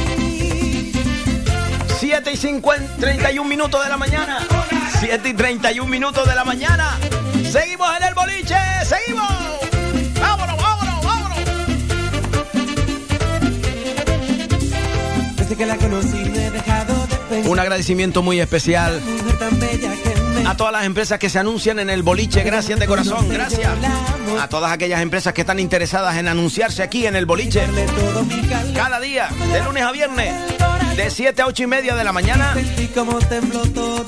7 1.98 2.30
y 2.30 2.36
50, 2.36 2.96
31 2.96 3.48
minutos 3.48 3.82
de 3.82 3.88
la 3.88 3.96
mañana. 3.96 4.46
7 5.00 5.28
y 5.30 5.32
31 5.32 5.90
minutos 5.90 6.28
de 6.28 6.34
la 6.34 6.44
mañana. 6.44 6.98
Seguimos 7.50 7.88
en 7.96 8.06
el 8.06 8.14
boliche. 8.14 8.56
Seguimos. 8.84 9.32
Vámonos, 10.20 10.56
vámonos, 10.62 11.04
vámonos. 11.04 11.38
Desde 15.36 15.56
que 15.56 15.64
la 15.64 15.76
conocí 15.78 16.18
me 16.30 16.46
he 16.46 16.50
dejado 16.50 17.06
de 17.06 17.16
pensar. 17.16 17.50
Un 17.50 17.58
agradecimiento 17.58 18.22
muy 18.22 18.40
especial 18.40 19.00
a 20.46 20.56
todas 20.56 20.72
las 20.72 20.84
empresas 20.84 21.18
que 21.18 21.30
se 21.30 21.38
anuncian 21.38 21.78
en 21.78 21.88
el 21.88 22.02
boliche. 22.02 22.42
Gracias 22.42 22.78
de 22.78 22.86
corazón, 22.86 23.26
gracias. 23.30 23.72
A 24.38 24.48
todas 24.48 24.70
aquellas 24.70 25.00
empresas 25.00 25.32
que 25.32 25.40
están 25.40 25.60
interesadas 25.60 26.18
en 26.18 26.28
anunciarse 26.28 26.82
aquí 26.82 27.06
en 27.06 27.16
el 27.16 27.24
boliche. 27.24 27.66
Cada 28.74 29.00
día, 29.00 29.30
de 29.50 29.62
lunes 29.64 29.82
a 29.82 29.92
viernes, 29.92 30.34
de 30.96 31.10
7 31.10 31.42
a 31.42 31.46
8 31.46 31.62
y 31.62 31.66
media 31.66 31.94
de 31.94 32.04
la 32.04 32.12
mañana. 32.12 32.54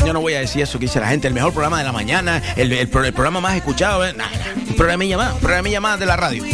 Yo 0.04 0.12
no 0.12 0.20
voy 0.20 0.34
a 0.34 0.40
decir 0.40 0.62
eso 0.62 0.78
que 0.78 0.86
dice 0.86 1.00
la 1.00 1.08
gente, 1.08 1.28
el 1.28 1.34
mejor 1.34 1.52
programa 1.52 1.78
de 1.78 1.84
la 1.84 1.92
mañana, 1.92 2.42
el, 2.56 2.72
el 2.72 2.88
el 2.92 3.12
programa 3.12 3.40
más 3.40 3.56
escuchado, 3.56 4.06
eh, 4.06 4.12
nah, 4.12 4.24
nah, 4.24 4.52
un 4.68 4.76
programilla 4.76 5.16
más, 5.16 5.34
un 5.34 5.40
programilla 5.40 5.80
más 5.80 5.98
de 5.98 6.06
la 6.06 6.16
radio. 6.16 6.44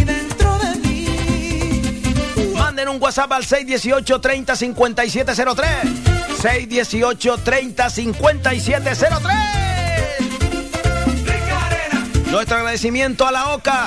Manden 2.54 2.88
un 2.88 3.02
WhatsApp 3.02 3.32
al 3.32 3.44
618 3.44 4.20
30 4.20 4.56
5703. 4.56 5.68
618 6.40 7.38
30 7.38 7.90
5703. 7.90 9.38
Nuestro 12.30 12.56
agradecimiento 12.58 13.26
a 13.26 13.32
la 13.32 13.48
OCA 13.54 13.86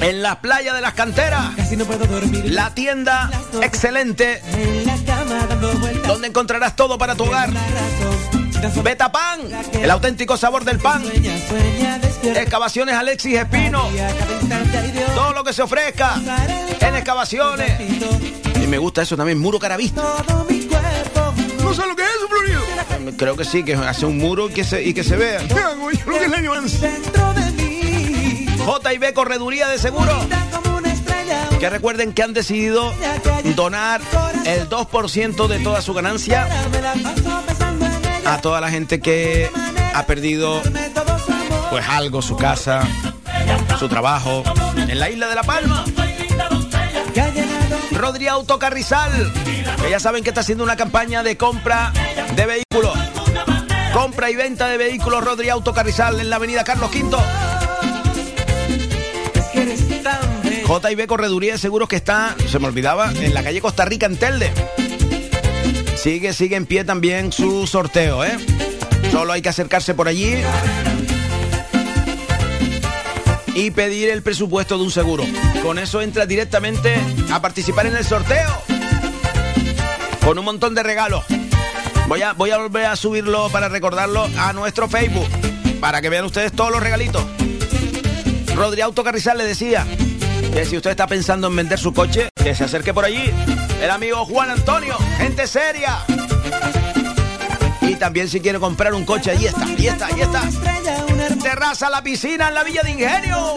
en 0.00 0.22
las 0.22 0.36
playas 0.36 0.74
de 0.74 0.80
las 0.80 0.94
canteras. 0.94 1.54
Casi 1.56 1.76
no 1.76 1.84
puedo 1.84 2.04
dormir. 2.06 2.50
La 2.52 2.74
tienda 2.74 3.30
excelente 3.62 4.42
Donde 6.06 6.28
encontrarás 6.28 6.76
todo 6.76 6.98
para 6.98 7.14
tu 7.14 7.24
hogar. 7.24 7.50
Beta 8.82 9.10
Pan, 9.12 9.40
el 9.72 9.90
auténtico 9.90 10.36
sabor 10.36 10.64
del 10.64 10.78
pan. 10.78 11.02
Excavaciones 12.22 12.94
Alexis 12.94 13.38
Espino. 13.38 13.88
Todo 15.14 15.32
lo 15.32 15.44
que 15.44 15.52
se 15.52 15.62
ofrezca 15.62 16.16
en 16.80 16.94
excavaciones. 16.96 17.72
Y 18.62 18.66
me 18.66 18.78
gusta 18.78 19.02
eso 19.02 19.16
también, 19.16 19.38
muro 19.38 19.58
caravista. 19.58 20.02
¿No 21.62 21.74
sabes 21.74 21.90
lo 21.90 21.96
que 21.96 22.02
es 22.02 22.08
eso, 22.16 22.28
Florido? 22.28 22.60
Creo 23.16 23.36
que 23.36 23.44
sí, 23.44 23.62
que 23.62 23.74
hace 23.74 24.06
un 24.06 24.18
muro 24.18 24.48
y 24.48 24.52
que 24.52 24.64
se, 24.64 24.82
y 24.82 24.94
que 24.94 25.04
se 25.04 25.16
vea. 25.16 25.40
JB 28.58 29.12
Correduría 29.14 29.68
de 29.68 29.78
Seguro. 29.78 30.12
Que 31.58 31.70
recuerden 31.70 32.12
que 32.12 32.22
han 32.22 32.34
decidido 32.34 32.94
donar 33.56 34.00
el 34.44 34.68
2% 34.68 35.46
de 35.48 35.58
toda 35.58 35.82
su 35.82 35.92
ganancia 35.92 36.48
a 38.24 38.40
toda 38.40 38.60
la 38.60 38.70
gente 38.70 39.00
que 39.00 39.50
ha 39.94 40.06
perdido 40.06 40.62
pues 41.70 41.84
algo, 41.88 42.22
su 42.22 42.36
casa, 42.36 42.86
su 43.78 43.88
trabajo 43.88 44.44
en 44.76 45.00
la 45.00 45.10
isla 45.10 45.28
de 45.28 45.34
La 45.34 45.42
Palma. 45.42 45.84
Rodri 47.90 48.28
Autocarrizal, 48.28 49.32
que 49.82 49.90
ya 49.90 49.98
saben 49.98 50.22
que 50.22 50.30
está 50.30 50.42
haciendo 50.42 50.62
una 50.62 50.76
campaña 50.76 51.24
de 51.24 51.36
compra 51.36 51.92
de 52.36 52.46
vehículos. 52.46 52.96
Compra 53.92 54.30
y 54.30 54.36
venta 54.36 54.68
de 54.68 54.76
vehículos 54.76 55.24
Rodri 55.24 55.48
Autocarrizal 55.48 56.20
en 56.20 56.30
la 56.30 56.36
avenida 56.36 56.62
Carlos 56.62 56.90
V. 56.94 57.18
JB 60.68 61.06
Correduría 61.06 61.52
de 61.52 61.58
Seguros 61.58 61.88
que 61.88 61.96
está, 61.96 62.36
se 62.46 62.58
me 62.58 62.66
olvidaba, 62.66 63.10
en 63.10 63.32
la 63.32 63.42
calle 63.42 63.58
Costa 63.62 63.86
Rica 63.86 64.04
en 64.04 64.18
Telde. 64.18 64.52
Sigue, 65.96 66.34
sigue 66.34 66.56
en 66.56 66.66
pie 66.66 66.84
también 66.84 67.32
su 67.32 67.66
sorteo, 67.66 68.22
¿eh? 68.22 68.36
Solo 69.10 69.32
hay 69.32 69.40
que 69.40 69.48
acercarse 69.48 69.94
por 69.94 70.08
allí 70.08 70.34
y 73.54 73.70
pedir 73.70 74.10
el 74.10 74.22
presupuesto 74.22 74.76
de 74.76 74.84
un 74.84 74.90
seguro. 74.90 75.24
Con 75.62 75.78
eso 75.78 76.02
entra 76.02 76.26
directamente 76.26 76.94
a 77.32 77.40
participar 77.40 77.86
en 77.86 77.96
el 77.96 78.04
sorteo. 78.04 78.50
Con 80.22 80.38
un 80.38 80.44
montón 80.44 80.74
de 80.74 80.82
regalos. 80.82 81.24
Voy 82.08 82.20
a, 82.20 82.34
voy 82.34 82.50
a 82.50 82.58
volver 82.58 82.84
a 82.84 82.96
subirlo 82.96 83.48
para 83.48 83.70
recordarlo 83.70 84.28
a 84.36 84.52
nuestro 84.52 84.86
Facebook. 84.86 85.28
Para 85.80 86.02
que 86.02 86.10
vean 86.10 86.26
ustedes 86.26 86.52
todos 86.52 86.70
los 86.70 86.82
regalitos. 86.82 87.24
Rodri 88.54 88.82
Autocarrizal 88.82 89.38
le 89.38 89.44
decía 89.44 89.86
que 90.58 90.64
si 90.64 90.76
usted 90.76 90.90
está 90.90 91.06
pensando 91.06 91.46
en 91.46 91.54
vender 91.54 91.78
su 91.78 91.94
coche, 91.94 92.30
que 92.34 92.52
se 92.52 92.64
acerque 92.64 92.92
por 92.92 93.04
allí. 93.04 93.32
El 93.80 93.90
amigo 93.92 94.24
Juan 94.24 94.50
Antonio, 94.50 94.96
gente 95.16 95.46
seria. 95.46 96.04
Y 97.82 97.94
también 97.94 98.28
si 98.28 98.40
quiere 98.40 98.58
comprar 98.58 98.92
un 98.92 99.04
coche, 99.04 99.30
ahí 99.30 99.46
está, 99.46 99.64
ahí 99.64 99.86
está, 99.86 100.06
ahí 100.06 100.20
está. 100.20 101.38
Terraza 101.40 101.88
La 101.90 102.02
Piscina 102.02 102.48
en 102.48 102.54
la 102.54 102.64
Villa 102.64 102.82
de 102.82 102.90
Ingenio. 102.90 103.54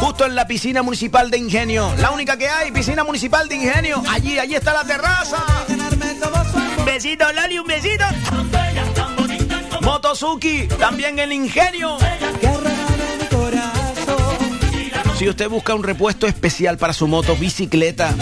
Justo 0.00 0.26
en 0.26 0.34
la 0.34 0.46
piscina 0.46 0.82
municipal 0.82 1.30
de 1.30 1.38
Ingenio. 1.38 1.94
La 1.96 2.10
única 2.10 2.36
que 2.36 2.46
hay, 2.46 2.72
piscina 2.72 3.04
municipal 3.04 3.48
de 3.48 3.54
Ingenio. 3.54 4.02
Allí, 4.10 4.38
allí 4.38 4.54
está 4.54 4.74
la 4.74 4.84
terraza. 4.84 5.42
Besito, 6.84 7.32
Lali, 7.32 7.58
un 7.58 7.66
besito. 7.66 8.04
Motosuki, 9.80 10.68
también 10.78 11.18
en 11.20 11.32
Ingenio. 11.32 11.96
Si 15.18 15.28
usted 15.28 15.48
busca 15.48 15.74
un 15.74 15.82
repuesto 15.82 16.28
especial 16.28 16.78
para 16.78 16.92
su 16.92 17.08
moto, 17.08 17.34
bicicleta, 17.34 18.14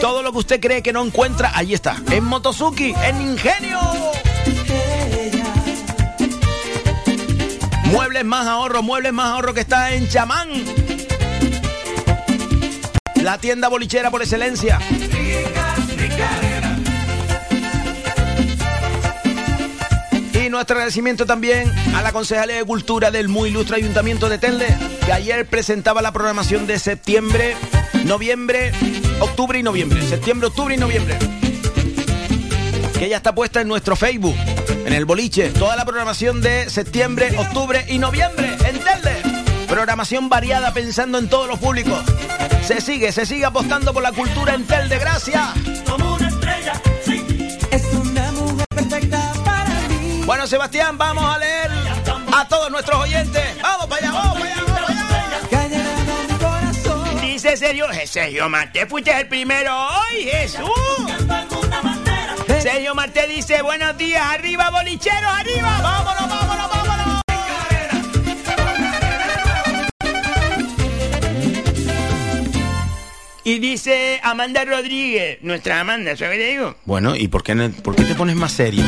todo 0.00 0.22
lo 0.22 0.32
que 0.32 0.38
usted 0.38 0.60
cree 0.60 0.82
que 0.82 0.94
no 0.94 1.04
encuentra, 1.04 1.52
ahí 1.54 1.74
está. 1.74 1.94
En 2.10 2.24
Motosuki, 2.24 2.94
en 3.04 3.20
Ingenio. 3.20 3.78
Muebles 7.84 8.24
más 8.24 8.46
ahorro, 8.46 8.82
muebles 8.82 9.12
más 9.12 9.26
ahorro 9.26 9.52
que 9.52 9.60
está 9.60 9.92
en 9.92 10.08
Chamán. 10.08 10.48
La 13.16 13.36
tienda 13.36 13.68
bolichera 13.68 14.10
por 14.10 14.22
excelencia. 14.22 14.78
Y 20.32 20.48
nuestro 20.48 20.76
agradecimiento 20.76 21.26
también 21.26 21.70
a 21.94 22.00
la 22.00 22.12
Concejalía 22.12 22.56
de 22.56 22.64
Cultura 22.64 23.10
del 23.10 23.28
muy 23.28 23.50
ilustre 23.50 23.76
Ayuntamiento 23.76 24.30
de 24.30 24.38
Telde, 24.38 24.74
que 25.08 25.14
ayer 25.14 25.46
presentaba 25.46 26.02
la 26.02 26.12
programación 26.12 26.66
de 26.66 26.78
septiembre, 26.78 27.56
noviembre, 28.04 28.72
octubre 29.20 29.58
y 29.58 29.62
noviembre. 29.62 30.06
Septiembre, 30.06 30.48
octubre 30.48 30.74
y 30.74 30.76
noviembre. 30.76 31.16
Que 32.98 33.08
ya 33.08 33.16
está 33.16 33.34
puesta 33.34 33.62
en 33.62 33.68
nuestro 33.68 33.96
Facebook, 33.96 34.36
en 34.84 34.92
el 34.92 35.06
boliche. 35.06 35.48
Toda 35.48 35.76
la 35.76 35.86
programación 35.86 36.42
de 36.42 36.68
septiembre, 36.68 37.34
octubre 37.38 37.86
y 37.88 37.96
noviembre 37.96 38.48
en 38.66 38.80
Telde. 38.80 39.66
Programación 39.66 40.28
variada 40.28 40.74
pensando 40.74 41.16
en 41.16 41.30
todos 41.30 41.48
los 41.48 41.58
públicos. 41.58 42.04
Se 42.62 42.82
sigue, 42.82 43.10
se 43.10 43.24
sigue 43.24 43.46
apostando 43.46 43.94
por 43.94 44.02
la 44.02 44.12
cultura 44.12 44.52
en 44.52 44.66
Telde. 44.66 44.98
Gracias. 44.98 45.42
Bueno, 50.26 50.46
Sebastián, 50.46 50.98
vamos 50.98 51.24
a 51.24 51.38
leer 51.38 51.70
a 52.36 52.46
todos 52.46 52.70
nuestros 52.70 53.00
oyentes. 53.00 53.42
Para 53.56 53.72
vamos 53.72 53.86
para 53.86 54.02
allá, 54.02 54.07
Dice 57.48 57.66
Sergio, 57.66 57.86
Sergio 58.04 58.48
Marte, 58.50 58.84
fuiste 58.84 59.10
el 59.10 59.26
primero 59.26 59.74
hoy, 59.74 60.24
Jesús. 60.24 60.68
Sergio 62.60 62.94
Marte 62.94 63.26
dice, 63.26 63.62
buenos 63.62 63.96
días, 63.96 64.22
arriba 64.22 64.68
bolicheros, 64.68 65.32
arriba. 65.32 65.80
Vámonos, 65.82 66.28
vámonos, 66.28 66.68
vámonos. 66.68 67.22
Y 73.44 73.58
dice 73.60 74.20
Amanda 74.22 74.66
Rodríguez, 74.66 75.38
nuestra 75.40 75.80
Amanda, 75.80 76.14
¿sabes 76.18 76.36
qué 76.36 76.44
te 76.44 76.50
digo? 76.50 76.76
Bueno, 76.84 77.16
¿y 77.16 77.28
por 77.28 77.42
qué, 77.42 77.56
por 77.82 77.96
qué 77.96 78.04
te 78.04 78.14
pones 78.14 78.36
más 78.36 78.52
serio? 78.52 78.84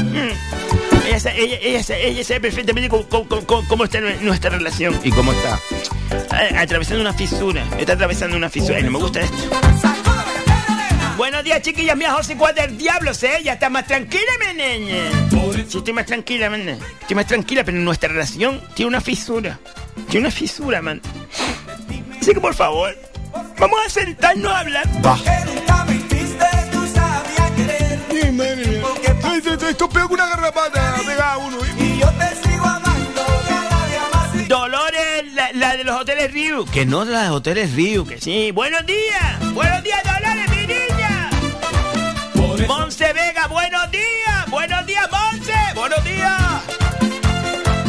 Ella, 1.11 1.33
ella, 1.35 1.59
ella, 1.61 1.83
sa- 1.83 1.97
ella 1.97 2.25
sabe 2.25 2.41
perfectamente 2.41 2.89
cómo, 2.89 3.09
cómo- 3.09 3.29
cómo- 3.47 3.67
cómo 3.69 3.85
está 3.85 3.99
nue- 4.01 4.21
nuestra 4.21 4.51
relación. 4.51 4.99
¿Y 5.03 5.11
cómo 5.11 5.33
está? 5.33 5.59
Atravesando 6.61 7.01
una 7.01 7.13
fisura. 7.13 7.65
Está 7.79 7.95
atravesando 7.95 8.37
una 8.37 8.49
fisura. 8.49 8.77
Ay, 8.77 8.85
no 8.85 8.93
me 8.93 8.99
gusta 8.99 9.21
esto. 9.21 9.37
Buenos 11.17 11.45
días, 11.45 11.61
chiquillas 11.63 11.97
mías, 11.97 12.13
José 12.15 12.37
Cuál 12.37 12.55
del 12.55 12.79
diablo, 12.79 13.11
¿eh? 13.11 13.41
Ya 13.45 13.55
está 13.55 13.69
más 13.69 13.87
tranquila, 13.87 14.23
mi 14.41 14.63
niña. 14.63 15.11
Sí, 15.69 15.79
estoy 15.79 15.93
más 15.93 16.07
tranquila, 16.07 16.49
man. 16.49 16.67
Estoy 17.03 17.15
más 17.17 17.27
tranquila, 17.27 17.63
pero 17.65 17.77
nuestra 17.79 18.09
relación 18.09 18.61
tiene 18.75 18.89
una 18.89 19.01
fisura. 19.01 19.59
Tiene 20.09 20.27
una 20.27 20.31
fisura, 20.35 20.81
man. 20.81 21.03
Así 22.21 22.33
que, 22.33 22.41
por 22.41 22.55
favor, 22.55 22.97
vamos 23.59 23.81
a 23.85 23.91
sentarnos 23.91 24.51
a 24.53 24.61
hablar. 24.61 24.87
Esto, 29.41 29.55
esto- 29.55 29.69
esto 29.69 29.85
es 29.87 29.91
peor 29.95 30.09
que 30.09 30.15
una 30.15 30.27
garrapata 30.27 30.95
pegada 31.07 31.33
a 31.33 31.39
uno. 31.39 31.57
¿eh? 31.65 31.71
Dolores, 34.47 35.33
la, 35.33 35.51
la 35.55 35.77
de 35.79 35.85
los 35.85 35.99
hoteles 35.99 36.31
Río. 36.31 36.67
Que 36.67 36.85
no 36.85 37.05
la 37.07 37.23
de 37.25 37.29
hoteles 37.31 37.73
Río, 37.73 38.05
que 38.05 38.21
sí. 38.21 38.51
Buenos 38.51 38.85
días. 38.85 39.55
Buenos 39.55 39.83
días, 39.83 40.01
Dolores, 40.05 40.51
mi 40.51 40.67
niña. 40.67 41.31
Monse 42.69 43.13
Vega, 43.15 43.47
buenos 43.47 43.91
días. 43.91 44.47
Buenos 44.51 44.85
días, 44.87 45.09
Monse. 45.11 45.55
Buenos 45.75 46.05
días. 46.05 46.41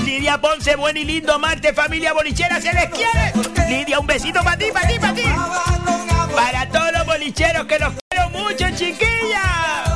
Lidia 0.06 0.40
Ponce, 0.40 0.76
buen 0.78 0.96
y 0.96 1.04
lindo 1.04 1.38
martes, 1.38 1.76
familia 1.76 2.14
bolichera, 2.14 2.62
se 2.62 2.72
les 2.72 2.90
quiere. 2.92 3.34
Lidia, 3.68 4.00
un 4.00 4.08
besito 4.08 4.42
para 4.44 4.58
ti, 4.58 4.66
para 4.74 4.88
ti, 4.88 5.00
para 5.00 5.14
ti. 5.14 5.24
Para 6.34 6.70
todos 6.70 6.92
los 6.94 7.06
bolicheros 7.06 7.66
que 7.66 7.78
los 7.80 7.94
quiero 8.10 8.30
mucho, 8.30 8.66
chiquilla. 8.78 9.91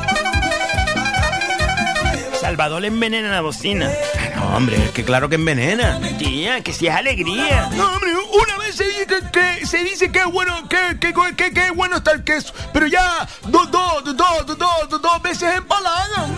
Salvador 2.56 2.80
le 2.80 2.88
envenena 2.88 3.28
la 3.28 3.42
bocina. 3.42 3.92
No, 4.34 4.56
hombre, 4.56 4.82
es 4.82 4.90
que 4.92 5.04
claro 5.04 5.28
que 5.28 5.34
envenena. 5.34 6.00
Tía, 6.16 6.62
que 6.62 6.72
si 6.72 6.86
es 6.86 6.94
alegría. 6.94 7.68
No, 7.76 7.86
hombre, 7.92 8.12
una 8.14 8.56
vez 8.56 8.76
se 8.76 8.84
dice 8.84 9.06
que, 9.30 9.66
se 9.66 9.84
dice 9.84 10.10
que 10.10 10.20
es 10.20 10.24
bueno, 10.24 10.66
que, 10.66 10.98
que, 10.98 11.12
que, 11.36 11.52
que 11.52 11.66
es 11.66 11.74
bueno 11.74 11.98
está 11.98 12.12
el 12.12 12.24
queso, 12.24 12.54
pero 12.72 12.86
ya 12.86 13.28
dos, 13.48 13.70
dos, 13.70 14.04
dos, 14.04 14.16
dos, 14.16 14.46
dos, 14.46 14.88
dos, 14.88 15.02
dos 15.02 15.22
veces 15.22 15.54
empalada. 15.54 16.28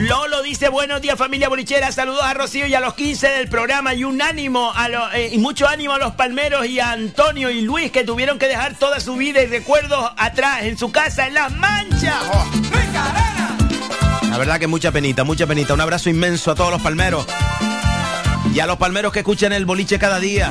Lolo 0.00 0.42
dice 0.42 0.68
buenos 0.68 1.00
días 1.00 1.16
familia 1.16 1.48
bolichera, 1.48 1.92
saludos 1.92 2.24
a 2.24 2.34
Rocío 2.34 2.66
y 2.66 2.74
a 2.74 2.80
los 2.80 2.92
15 2.92 3.28
del 3.28 3.48
programa 3.48 3.94
y 3.94 4.04
un 4.04 4.20
ánimo 4.20 4.70
a 4.74 4.88
los, 4.90 5.14
eh, 5.14 5.30
y 5.32 5.38
mucho 5.38 5.66
ánimo 5.66 5.94
a 5.94 5.98
los 5.98 6.12
palmeros 6.12 6.66
y 6.66 6.80
a 6.80 6.90
Antonio 6.90 7.48
y 7.48 7.62
Luis 7.62 7.90
que 7.90 8.04
tuvieron 8.04 8.38
que 8.38 8.48
dejar 8.48 8.74
toda 8.74 9.00
su 9.00 9.14
vida 9.14 9.40
y 9.40 9.46
recuerdos 9.46 10.10
atrás 10.18 10.64
en 10.64 10.76
su 10.76 10.92
casa 10.92 11.28
en 11.28 11.34
las 11.34 11.52
manchas. 11.52 12.16
Oh. 12.30 13.31
La 14.32 14.38
verdad 14.38 14.58
que 14.58 14.66
mucha 14.66 14.90
penita, 14.90 15.24
mucha 15.24 15.46
penita. 15.46 15.74
Un 15.74 15.82
abrazo 15.82 16.08
inmenso 16.08 16.50
a 16.50 16.54
todos 16.54 16.70
los 16.70 16.80
palmeros 16.80 17.26
y 18.54 18.60
a 18.60 18.66
los 18.66 18.78
palmeros 18.78 19.12
que 19.12 19.18
escuchan 19.18 19.52
el 19.52 19.66
boliche 19.66 19.98
cada 19.98 20.18
día 20.20 20.50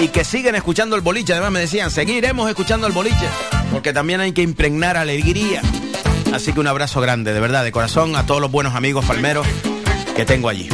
y 0.00 0.08
que 0.08 0.22
siguen 0.22 0.54
escuchando 0.54 0.94
el 0.94 1.00
boliche. 1.00 1.32
Además 1.32 1.50
me 1.50 1.60
decían, 1.60 1.90
seguiremos 1.90 2.46
escuchando 2.46 2.86
el 2.86 2.92
boliche 2.92 3.26
porque 3.72 3.94
también 3.94 4.20
hay 4.20 4.32
que 4.32 4.42
impregnar 4.42 4.98
alegría. 4.98 5.62
Así 6.34 6.52
que 6.52 6.60
un 6.60 6.66
abrazo 6.66 7.00
grande, 7.00 7.32
de 7.32 7.40
verdad, 7.40 7.64
de 7.64 7.72
corazón, 7.72 8.16
a 8.16 8.26
todos 8.26 8.42
los 8.42 8.50
buenos 8.50 8.74
amigos 8.74 9.06
palmeros 9.06 9.46
que 10.14 10.26
tengo 10.26 10.50
allí. 10.50 10.68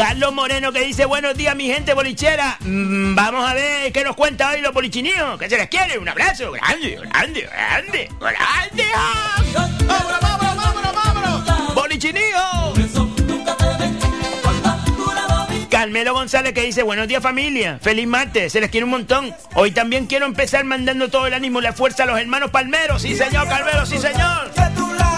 Carlos 0.00 0.32
Moreno 0.32 0.72
que 0.72 0.80
dice 0.80 1.04
buenos 1.04 1.36
días 1.36 1.54
mi 1.54 1.66
gente 1.66 1.92
bolichera. 1.92 2.56
Mm, 2.60 3.14
vamos 3.14 3.46
a 3.46 3.52
ver 3.52 3.92
qué 3.92 4.02
nos 4.02 4.16
cuenta 4.16 4.48
hoy 4.48 4.62
los 4.62 4.72
bolichiníos. 4.72 5.38
Que 5.38 5.46
se 5.50 5.58
les 5.58 5.68
quiere. 5.68 5.98
Un 5.98 6.08
abrazo 6.08 6.50
grande, 6.52 6.98
grande, 7.02 7.42
grande, 7.42 8.08
grande. 8.18 8.84
¡Vámonos, 9.86 10.20
vámonos, 10.22 10.56
vámonos, 10.56 10.94
vámonos! 10.94 11.74
¡Bolichinío! 11.74 12.22
Carmelo 15.68 16.14
González 16.14 16.54
que 16.54 16.62
dice 16.62 16.82
buenos 16.82 17.06
días 17.06 17.22
familia, 17.22 17.78
feliz 17.82 18.06
martes, 18.06 18.52
se 18.52 18.60
les 18.60 18.70
quiere 18.70 18.84
un 18.84 18.90
montón. 18.90 19.34
Hoy 19.54 19.70
también 19.70 20.06
quiero 20.06 20.24
empezar 20.24 20.64
mandando 20.64 21.08
todo 21.10 21.26
el 21.26 21.34
ánimo 21.34 21.60
y 21.60 21.62
la 21.62 21.72
fuerza 21.74 22.04
a 22.04 22.06
los 22.06 22.18
hermanos 22.18 22.50
Palmeros. 22.50 23.02
Sí 23.02 23.14
señor, 23.16 23.46
Carmelo, 23.48 23.84
sí 23.84 23.98
señor. 23.98 24.50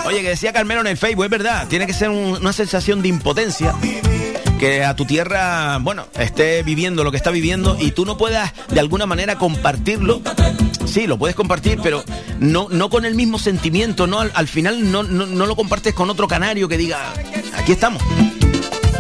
Oye, 0.07 0.23
que 0.23 0.31
decía 0.31 0.53
Carmelo 0.53 0.81
en 0.81 0.89
el 0.89 0.97
Facebook, 0.97 1.25
es 1.25 1.31
verdad, 1.31 1.69
tiene 1.69 1.87
que 1.87 1.93
ser 1.93 2.11
un- 2.11 2.37
una 2.41 2.53
sensación 2.53 3.01
de 3.03 3.09
impotencia 3.09 3.75
que 4.63 4.85
a 4.85 4.95
tu 4.95 5.07
tierra, 5.07 5.79
bueno, 5.79 6.07
esté 6.17 6.63
viviendo 6.63 7.03
lo 7.03 7.11
que 7.11 7.17
está 7.17 7.33
viviendo 7.33 7.77
y 7.81 7.91
tú 7.91 8.07
no 8.07 8.17
puedas 8.17 8.53
de 8.69 8.79
alguna 8.79 9.07
manera 9.07 9.37
compartirlo. 9.37 10.23
Sí, 10.85 11.09
lo 11.09 11.19
puedes 11.19 11.35
compartir, 11.35 11.81
pero 11.83 12.05
no, 12.39 12.69
no 12.71 12.89
con 12.89 13.05
el 13.05 13.17
mismo 13.17 13.41
sentimiento, 13.41 14.07
no 14.07 14.21
al, 14.21 14.31
al 14.37 14.47
final 14.47 14.93
no, 14.93 15.03
no, 15.03 15.27
no 15.27 15.47
lo 15.47 15.57
compartes 15.57 15.95
con 15.95 16.11
otro 16.11 16.29
canario 16.29 16.69
que 16.69 16.79
diga, 16.79 17.13
aquí 17.57 17.73
estamos. 17.73 18.05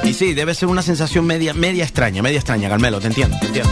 Y 0.02 0.14
sí, 0.14 0.34
debe 0.34 0.52
ser 0.56 0.68
una 0.68 0.82
sensación 0.82 1.26
media, 1.26 1.55
media 1.55 1.84
extraña, 1.84 2.22
media 2.22 2.39
extraña, 2.39 2.68
Carmelo, 2.68 2.98
te 2.98 3.06
entiendo, 3.06 3.36
te 3.39 3.47
entiendo. 3.47 3.70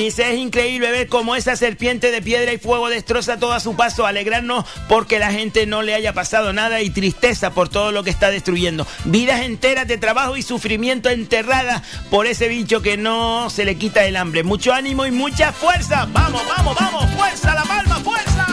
Dice, 0.00 0.32
es 0.32 0.38
increíble 0.38 0.90
ver 0.90 1.08
cómo 1.08 1.36
esa 1.36 1.56
serpiente 1.56 2.10
de 2.10 2.22
piedra 2.22 2.54
y 2.54 2.56
fuego 2.58 2.88
destroza 2.88 3.36
todo 3.38 3.52
a 3.52 3.60
su 3.60 3.76
paso, 3.76 4.06
alegrarnos 4.06 4.64
porque 4.88 5.18
la 5.18 5.30
gente 5.30 5.66
no 5.66 5.82
le 5.82 5.92
haya 5.92 6.14
pasado 6.14 6.54
nada 6.54 6.80
y 6.80 6.88
tristeza 6.88 7.50
por 7.50 7.68
todo 7.68 7.92
lo 7.92 8.02
que 8.02 8.08
está 8.08 8.30
destruyendo. 8.30 8.86
Vidas 9.04 9.42
enteras 9.42 9.86
de 9.86 9.98
trabajo 9.98 10.38
y 10.38 10.42
sufrimiento 10.42 11.10
enterradas 11.10 11.82
por 12.08 12.26
ese 12.26 12.48
bicho 12.48 12.80
que 12.80 12.96
no 12.96 13.50
se 13.50 13.66
le 13.66 13.74
quita 13.76 14.06
el 14.06 14.16
hambre. 14.16 14.42
Mucho 14.42 14.72
ánimo 14.72 15.04
y 15.04 15.10
mucha 15.10 15.52
fuerza. 15.52 16.08
Vamos, 16.10 16.40
vamos, 16.48 16.74
vamos, 16.80 17.04
fuerza, 17.14 17.54
la 17.54 17.64
palma, 17.64 17.96
fuerza. 17.96 18.46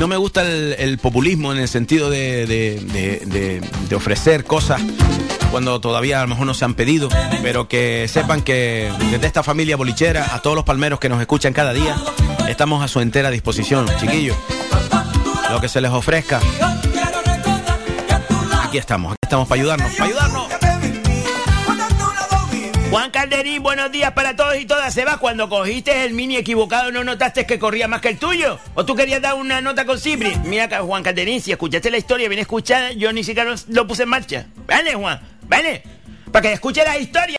No 0.00 0.08
me 0.08 0.16
gusta 0.16 0.42
el, 0.42 0.74
el 0.78 0.98
populismo 0.98 1.52
en 1.52 1.58
el 1.60 1.68
sentido 1.68 2.10
de, 2.10 2.46
de- 2.46 2.80
de- 2.80 3.22
de- 3.26 3.60
de 3.88 3.94
ofrecer 3.94 4.44
cosas 4.44 4.82
cuando 5.52 5.80
todavía 5.80 6.18
a 6.18 6.22
lo 6.22 6.28
mejor 6.28 6.46
no 6.46 6.54
se 6.54 6.64
han 6.64 6.72
pedido, 6.72 7.10
pero 7.42 7.68
que 7.68 8.08
sepan 8.08 8.40
que 8.40 8.90
desde 9.10 9.26
esta 9.26 9.42
familia 9.42 9.76
bolichera, 9.76 10.34
a 10.34 10.40
todos 10.40 10.56
los 10.56 10.64
palmeros 10.64 10.98
que 10.98 11.10
nos 11.10 11.20
escuchan 11.20 11.52
cada 11.52 11.74
día, 11.74 11.94
estamos 12.48 12.82
a 12.82 12.88
su 12.88 13.00
entera 13.00 13.30
disposición, 13.30 13.86
chiquillos. 14.00 14.36
Lo 15.50 15.60
que 15.60 15.68
se 15.68 15.82
les 15.82 15.90
ofrezca. 15.90 16.40
Aquí 18.64 18.78
estamos, 18.78 19.12
aquí 19.12 19.18
estamos 19.22 19.46
para 19.46 19.60
ayudarnos, 19.60 19.92
para 19.92 20.04
ayudarnos. 20.06 20.46
Juan 22.90 23.10
Calderín, 23.10 23.62
buenos 23.62 23.92
días 23.92 24.12
para 24.12 24.36
todos 24.36 24.56
y 24.58 24.64
todas. 24.64 24.92
Seba, 24.92 25.18
cuando 25.18 25.48
cogiste 25.48 26.04
el 26.04 26.12
mini 26.12 26.36
equivocado, 26.36 26.90
¿no 26.92 27.04
notaste 27.04 27.46
que 27.46 27.58
corría 27.58 27.88
más 27.88 28.00
que 28.00 28.08
el 28.08 28.18
tuyo? 28.18 28.58
¿O 28.74 28.84
tú 28.84 28.94
querías 28.94 29.20
dar 29.20 29.34
una 29.34 29.60
nota 29.60 29.84
con 29.84 29.98
Cipri? 29.98 30.34
Mira 30.44 30.80
Juan 30.80 31.02
Calderín, 31.02 31.40
si 31.40 31.52
escuchaste 31.52 31.90
la 31.90 31.98
historia 31.98 32.28
bien 32.28 32.40
escuchada, 32.40 32.92
yo 32.92 33.12
ni 33.12 33.24
siquiera 33.24 33.54
lo 33.68 33.86
puse 33.86 34.02
en 34.02 34.10
marcha. 34.10 34.46
Vale, 34.66 34.94
Juan, 34.94 35.20
vale. 35.52 35.82
Para 36.30 36.42
que 36.42 36.52
escuche 36.54 36.82
la 36.82 36.96
historia. 36.96 37.22